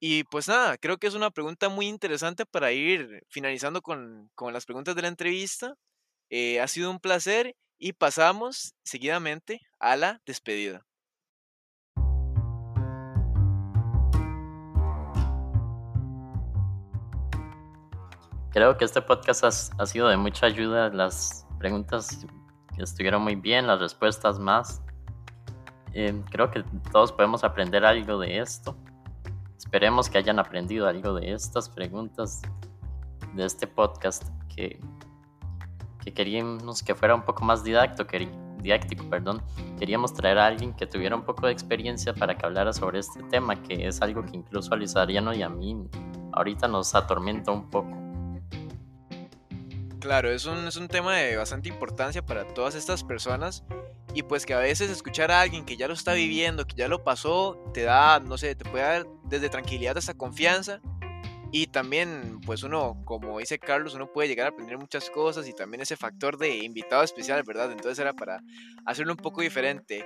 Y 0.00 0.24
pues 0.24 0.48
nada, 0.48 0.78
creo 0.78 0.98
que 0.98 1.08
es 1.08 1.14
una 1.14 1.30
pregunta 1.30 1.68
muy 1.68 1.86
interesante 1.88 2.46
para 2.46 2.72
ir 2.72 3.22
finalizando 3.28 3.82
con, 3.82 4.30
las 4.52 4.66
preguntas 4.66 4.96
de 4.96 5.02
la 5.02 5.08
entrevista. 5.08 5.74
Eh, 6.30 6.60
ha 6.60 6.68
sido 6.68 6.90
un 6.90 7.00
placer 7.00 7.56
y 7.78 7.94
pasamos 7.94 8.74
seguidamente 8.84 9.60
a 9.80 9.96
la 9.96 10.22
despedida. 10.26 10.87
Creo 18.50 18.76
que 18.76 18.84
este 18.84 19.02
podcast 19.02 19.44
ha, 19.44 19.82
ha 19.82 19.86
sido 19.86 20.08
de 20.08 20.16
mucha 20.16 20.46
ayuda. 20.46 20.88
Las 20.88 21.46
preguntas 21.58 22.26
estuvieron 22.78 23.22
muy 23.22 23.36
bien, 23.36 23.66
las 23.66 23.80
respuestas 23.80 24.38
más. 24.38 24.82
Eh, 25.92 26.22
creo 26.30 26.50
que 26.50 26.64
todos 26.92 27.12
podemos 27.12 27.44
aprender 27.44 27.84
algo 27.84 28.18
de 28.18 28.38
esto. 28.38 28.76
Esperemos 29.56 30.08
que 30.08 30.18
hayan 30.18 30.38
aprendido 30.38 30.86
algo 30.86 31.14
de 31.14 31.32
estas 31.32 31.68
preguntas 31.68 32.42
de 33.34 33.44
este 33.44 33.66
podcast 33.66 34.24
que, 34.54 34.80
que 36.02 36.14
queríamos 36.14 36.82
que 36.82 36.94
fuera 36.94 37.14
un 37.14 37.22
poco 37.22 37.44
más 37.44 37.64
didáctico, 37.64 38.08
didáctico, 38.62 39.08
perdón. 39.10 39.42
Queríamos 39.78 40.14
traer 40.14 40.38
a 40.38 40.46
alguien 40.46 40.72
que 40.74 40.86
tuviera 40.86 41.14
un 41.16 41.22
poco 41.22 41.46
de 41.46 41.52
experiencia 41.52 42.14
para 42.14 42.36
que 42.36 42.46
hablara 42.46 42.72
sobre 42.72 43.00
este 43.00 43.22
tema, 43.24 43.56
que 43.62 43.86
es 43.86 44.00
algo 44.00 44.24
que 44.24 44.36
incluso 44.36 44.72
a 44.72 44.76
Luisariano 44.76 45.34
y 45.34 45.42
a 45.42 45.48
mí 45.48 45.76
ahorita 46.32 46.68
nos 46.68 46.94
atormenta 46.94 47.50
un 47.50 47.68
poco. 47.68 48.07
Claro, 50.00 50.30
es 50.30 50.46
un, 50.46 50.66
es 50.68 50.76
un 50.76 50.88
tema 50.88 51.16
de 51.16 51.36
bastante 51.36 51.68
importancia 51.68 52.24
para 52.24 52.46
todas 52.46 52.74
estas 52.76 53.02
personas 53.02 53.64
y 54.14 54.22
pues 54.22 54.46
que 54.46 54.54
a 54.54 54.58
veces 54.58 54.90
escuchar 54.90 55.30
a 55.30 55.40
alguien 55.40 55.64
que 55.64 55.76
ya 55.76 55.88
lo 55.88 55.94
está 55.94 56.12
viviendo, 56.14 56.66
que 56.66 56.76
ya 56.76 56.88
lo 56.88 57.04
pasó, 57.04 57.58
te 57.74 57.82
da, 57.82 58.20
no 58.20 58.38
sé, 58.38 58.54
te 58.54 58.64
puede 58.64 58.84
dar 58.84 59.06
desde 59.24 59.48
tranquilidad 59.48 59.98
hasta 59.98 60.14
confianza 60.14 60.80
Y 61.50 61.68
también, 61.68 62.40
pues 62.44 62.62
uno, 62.62 63.02
como 63.04 63.38
dice 63.38 63.58
Carlos, 63.58 63.94
uno 63.94 64.12
puede 64.12 64.28
llegar 64.28 64.46
a 64.46 64.50
aprender 64.50 64.78
muchas 64.78 65.10
cosas 65.10 65.48
y 65.48 65.54
también 65.54 65.80
ese 65.82 65.96
factor 65.96 66.38
de 66.38 66.58
invitado 66.58 67.02
especial, 67.02 67.42
¿verdad? 67.44 67.72
Entonces 67.72 67.98
era 67.98 68.12
para 68.14 68.42
hacerlo 68.86 69.14
un 69.14 69.18
poco 69.18 69.40
diferente. 69.42 70.04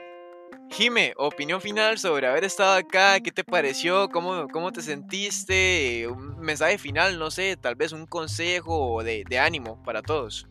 Jime, 0.70 1.12
opinión 1.18 1.60
final 1.60 1.98
sobre 1.98 2.26
haber 2.26 2.44
estado 2.44 2.74
acá, 2.74 3.20
¿qué 3.20 3.30
te 3.30 3.44
pareció? 3.44 4.08
¿Cómo, 4.08 4.48
cómo 4.48 4.72
te 4.72 4.80
sentiste? 4.80 6.08
Un 6.08 6.38
mensaje 6.40 6.78
final, 6.78 7.18
no 7.18 7.30
sé, 7.30 7.56
tal 7.56 7.74
vez 7.74 7.92
un 7.92 8.06
consejo 8.06 9.02
de, 9.02 9.24
de 9.28 9.38
ánimo 9.38 9.82
para 9.82 10.00
todos. 10.02 10.48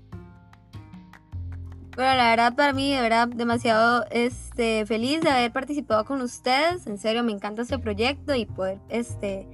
Bueno, 1.95 2.15
la 2.15 2.29
verdad 2.29 2.55
para 2.55 2.71
mí, 2.71 2.93
de 2.93 3.01
verdad, 3.01 3.27
demasiado 3.27 4.05
este, 4.11 4.85
feliz 4.85 5.21
de 5.21 5.29
haber 5.29 5.51
participado 5.51 6.05
con 6.05 6.21
ustedes. 6.21 6.87
En 6.87 6.97
serio, 6.97 7.23
me 7.23 7.33
encanta 7.33 7.63
este 7.63 7.79
proyecto 7.79 8.33
y 8.33 8.45
poder 8.45 8.79
este, 8.87 9.45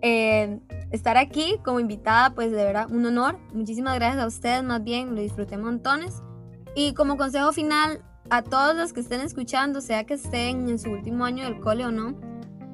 eh, 0.00 0.60
estar 0.92 1.16
aquí 1.16 1.58
como 1.64 1.80
invitada, 1.80 2.30
pues 2.34 2.52
de 2.52 2.64
verdad, 2.64 2.88
un 2.90 3.04
honor. 3.06 3.38
Muchísimas 3.52 3.96
gracias 3.96 4.22
a 4.22 4.26
ustedes, 4.26 4.62
más 4.62 4.84
bien, 4.84 5.16
lo 5.16 5.20
disfruté 5.20 5.56
montones. 5.56 6.22
Y 6.76 6.94
como 6.94 7.16
consejo 7.16 7.52
final, 7.52 8.04
a 8.30 8.42
todos 8.42 8.74
los 8.74 8.92
que 8.92 9.00
estén 9.00 9.20
escuchando, 9.20 9.80
sea 9.80 10.04
que 10.04 10.14
estén 10.14 10.68
en 10.68 10.78
su 10.78 10.90
último 10.90 11.24
año 11.24 11.44
del 11.44 11.60
cole 11.60 11.86
o 11.86 11.92
no, 11.92 12.14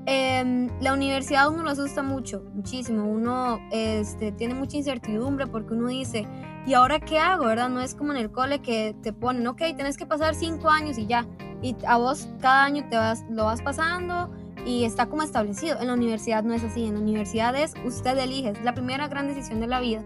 eh, 0.07 0.69
la 0.81 0.93
universidad 0.95 1.49
uno 1.49 1.63
lo 1.63 1.71
asusta 1.71 2.03
mucho, 2.03 2.43
muchísimo. 2.55 3.05
Uno 3.05 3.61
este, 3.71 4.33
tiene 4.33 4.55
mucha 4.55 4.77
incertidumbre 4.77 5.47
porque 5.47 5.75
uno 5.75 5.89
dice, 5.89 6.27
¿y 6.67 6.75
ahora 6.75 7.01
qué 7.01 7.19
hago? 7.19 7.47
¿Verdad? 7.47 7.69
No 7.69 7.81
es 7.81 7.95
como 7.95 8.13
en 8.13 8.19
el 8.19 8.31
cole 8.31 8.61
que 8.61 8.97
te 9.03 9.13
ponen, 9.13 9.47
ok, 9.47 9.59
tienes 9.77 9.97
que 9.97 10.07
pasar 10.07 10.35
cinco 10.35 10.71
años 10.71 10.99
y 10.99 11.07
ya. 11.07 11.27
Y 11.63 11.77
a 11.87 11.99
vos 11.99 12.29
cada 12.41 12.65
año 12.65 12.87
te 12.89 12.97
vas, 12.97 13.25
lo 13.31 13.45
vas 13.45 13.61
pasando 13.63 14.33
y 14.65 14.85
está 14.85 15.07
como 15.07 15.23
establecido. 15.23 15.79
En 15.81 15.89
la 15.89 15.95
universidad 15.95 16.43
no 16.43 16.55
es 16.55 16.65
así. 16.65 16.87
En 16.87 16.95
la 16.95 17.01
universidad 17.01 17.55
es 17.55 17.75
usted 17.85 18.17
elige, 18.19 18.51
es 18.51 18.63
la 18.63 18.75
primera 18.75 19.07
gran 19.09 19.29
decisión 19.29 19.61
de 19.61 19.67
la 19.67 19.81
vida. 19.81 20.03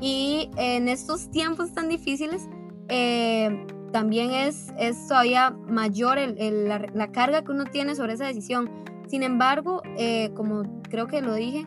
Y 0.00 0.50
en 0.56 0.88
estos 0.88 1.30
tiempos 1.30 1.72
tan 1.72 1.88
difíciles, 1.88 2.48
eh, 2.88 3.66
también 3.92 4.32
es, 4.32 4.72
es 4.78 5.08
todavía 5.08 5.50
mayor 5.50 6.18
el, 6.18 6.68
la, 6.68 6.86
la, 6.92 7.12
carga 7.12 7.42
que 7.42 7.52
uno 7.52 7.64
tiene 7.64 7.94
sobre 7.94 8.14
esa 8.14 8.26
decisión. 8.26 8.70
Sin 9.06 9.22
embargo, 9.22 9.82
eh, 9.96 10.30
como 10.34 10.62
creo 10.82 11.06
que 11.06 11.22
lo 11.22 11.34
dije, 11.34 11.66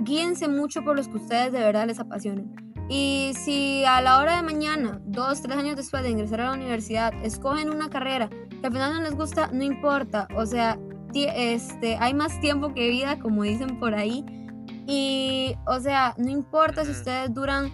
guíense 0.00 0.48
mucho 0.48 0.82
por 0.82 0.96
los 0.96 1.08
que 1.08 1.16
ustedes 1.16 1.52
de 1.52 1.60
verdad 1.60 1.86
les 1.86 2.00
apasionen. 2.00 2.54
Y 2.88 3.32
si 3.34 3.84
a 3.84 4.00
la 4.00 4.18
hora 4.18 4.36
de 4.36 4.42
mañana, 4.42 5.00
dos, 5.04 5.40
tres 5.40 5.56
años 5.56 5.76
después 5.76 6.02
de 6.02 6.10
ingresar 6.10 6.40
a 6.40 6.50
la 6.50 6.52
universidad, 6.52 7.12
escogen 7.24 7.70
una 7.70 7.88
carrera 7.88 8.28
que 8.28 8.66
al 8.66 8.72
final 8.72 8.94
no 8.94 9.02
les 9.02 9.14
gusta, 9.14 9.48
no 9.52 9.62
importa. 9.62 10.28
O 10.36 10.44
sea, 10.44 10.78
este, 11.14 11.96
hay 11.96 12.14
más 12.14 12.40
tiempo 12.40 12.74
que 12.74 12.90
vida, 12.90 13.18
como 13.18 13.44
dicen 13.44 13.78
por 13.78 13.94
ahí. 13.94 14.24
Y, 14.86 15.54
o 15.66 15.78
sea, 15.80 16.14
no 16.18 16.30
importa 16.30 16.84
si 16.84 16.90
ustedes 16.90 17.32
duran 17.32 17.72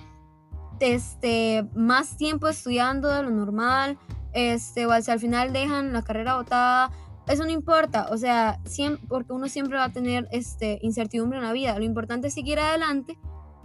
este, 0.81 1.67
más 1.75 2.17
tiempo 2.17 2.49
estudiando 2.49 3.09
de 3.09 3.23
lo 3.23 3.31
normal, 3.31 3.99
este, 4.33 4.87
o 4.87 5.03
si 5.03 5.11
al 5.11 5.21
final 5.21 5.53
dejan 5.53 5.93
la 5.93 6.03
carrera 6.03 6.37
botada, 6.37 6.91
eso 7.27 7.45
no 7.45 7.51
importa, 7.51 8.09
o 8.11 8.17
sea, 8.17 8.59
siempre, 8.65 9.07
porque 9.09 9.33
uno 9.33 9.49
siempre 9.49 9.77
va 9.77 9.85
a 9.85 9.93
tener 9.93 10.29
este, 10.31 10.79
incertidumbre 10.83 11.39
en 11.39 11.45
la 11.45 11.53
vida. 11.53 11.79
Lo 11.79 11.85
importante 11.85 12.29
es 12.29 12.35
seguir 12.35 12.59
adelante 12.59 13.19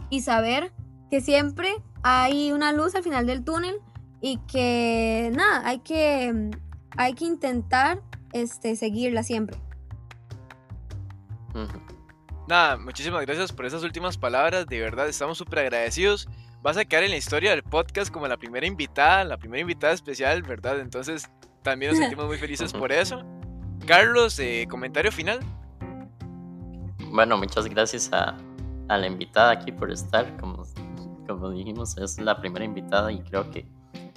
y 0.10 0.22
saber 0.22 0.74
que 1.10 1.22
siempre 1.22 1.74
hay 2.02 2.52
una 2.52 2.74
luz 2.74 2.96
al 2.96 3.04
final 3.04 3.26
del 3.26 3.44
túnel 3.44 3.76
y 4.20 4.38
que 4.48 5.32
nada, 5.34 5.66
hay 5.66 5.80
que, 5.80 6.52
hay 6.98 7.14
que 7.14 7.26
intentar 7.26 8.02
este, 8.34 8.76
seguirla 8.76 9.24
siempre. 9.24 9.58
Nada, 12.48 12.78
muchísimas 12.78 13.22
gracias 13.26 13.54
por 13.54 13.66
esas 13.66 13.84
últimas 13.84 14.18
palabras, 14.18 14.68
de 14.68 14.80
verdad 14.82 15.08
estamos 15.08 15.38
súper 15.38 15.60
agradecidos 15.60 16.28
vas 16.64 16.78
a 16.78 16.86
quedar 16.86 17.04
en 17.04 17.12
la 17.12 17.18
historia 17.18 17.52
del 17.52 17.62
podcast 17.62 18.12
como 18.12 18.26
la 18.26 18.38
primera 18.38 18.66
invitada, 18.66 19.26
la 19.26 19.38
primera 19.38 19.60
invitada 19.60 19.94
especial, 19.94 20.42
¿verdad? 20.44 20.80
Entonces 20.80 21.30
también 21.62 21.92
nos 21.92 22.00
sentimos 22.02 22.26
muy 22.26 22.38
felices 22.38 22.72
por 22.72 22.92
eso. 22.92 23.22
Carlos, 23.86 24.40
eh, 24.40 24.66
comentario 24.70 25.12
final. 25.12 25.42
Bueno, 27.12 27.38
muchas 27.38 27.68
gracias 27.68 28.12
a, 28.14 28.38
a, 28.88 28.98
la 28.98 29.08
invitada 29.08 29.52
aquí 29.52 29.74
por 29.74 29.92
estar. 29.92 30.26
Como, 30.38 30.64
como 31.28 31.52
dijimos, 31.52 31.98
es 31.98 32.18
la 32.18 32.40
primera 32.40 32.64
invitada 32.64 33.12
y 33.12 33.20
creo 33.20 33.52
que 33.52 33.68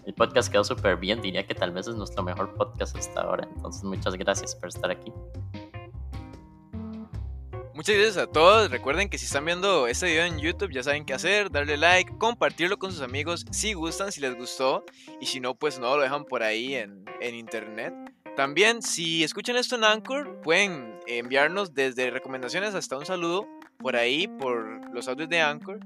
el 0.07 0.15
podcast 0.15 0.51
quedó 0.51 0.63
súper 0.63 0.97
bien. 0.97 1.21
Diría 1.21 1.45
que 1.45 1.55
tal 1.55 1.73
vez 1.73 1.89
es 1.89 1.97
nuestro 1.97 2.23
mejor 2.23 2.55
podcast 2.55 2.97
hasta 2.97 3.23
ahora. 3.23 3.49
Entonces, 3.57 3.83
muchas 3.83 4.15
gracias 4.15 4.55
por 4.55 4.69
estar 4.69 4.89
aquí. 4.89 5.13
Muchas 7.77 7.95
gracias 7.95 8.17
a 8.17 8.27
todos. 8.27 8.71
Recuerden 8.71 9.11
que 9.11 9.19
si 9.19 9.27
están 9.27 9.45
viendo 9.45 9.87
este 9.87 10.07
video 10.07 10.25
en 10.25 10.39
YouTube 10.39 10.73
ya 10.73 10.83
saben 10.83 11.05
qué 11.05 11.13
hacer, 11.13 11.51
darle 11.51 11.77
like, 11.77 12.11
compartirlo 12.17 12.79
con 12.79 12.91
sus 12.91 13.03
amigos 13.03 13.45
si 13.51 13.75
gustan, 13.75 14.11
si 14.11 14.23
les 14.23 14.35
gustó. 14.35 14.83
Y 15.21 15.27
si 15.27 15.41
no, 15.41 15.55
pues 15.55 15.79
no 15.79 15.95
lo 15.95 16.03
dejan 16.03 16.25
por 16.25 16.43
ahí 16.43 16.75
en, 16.75 17.05
en 17.21 17.35
internet. 17.35 17.93
También, 18.35 18.81
si 18.81 19.23
escuchan 19.23 19.57
esto 19.57 19.77
en 19.77 19.85
Anchor, 19.85 20.41
pueden 20.41 20.99
enviarnos 21.07 21.75
desde 21.75 22.11
recomendaciones 22.11 22.75
hasta 22.75 22.97
un 22.97 23.05
saludo 23.05 23.47
por 23.79 23.95
ahí, 23.95 24.27
por 24.27 24.91
los 24.95 25.07
audios 25.07 25.29
de 25.29 25.43
Anchor. 25.43 25.81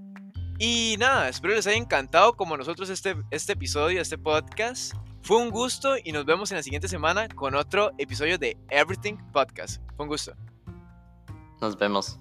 Y 0.61 0.95
nada, 0.97 1.29
espero 1.29 1.55
les 1.55 1.67
haya 1.67 1.77
encantado 1.77 2.35
como 2.35 2.57
nosotros 2.57 2.89
este, 2.89 3.17
este 3.33 3.55
episodio, 3.55 4.01
este 4.01 4.17
podcast. 4.17 4.95
Fue 5.23 5.39
un 5.39 5.51
gusto 5.51 5.97
y 6.05 6.13
nos 6.13 6.25
vemos 6.25 6.53
en 6.53 6.59
la 6.59 6.63
siguiente 6.63 6.87
semana 6.87 7.27
con 7.29 7.57
otro 7.57 7.91
episodio 7.99 8.39
de 8.39 8.57
Everything 8.69 9.17
Podcast. 9.33 9.83
Fue 9.97 10.05
un 10.05 10.09
gusto. 10.09 10.37
Nos 11.61 11.77
vemos. 11.77 12.19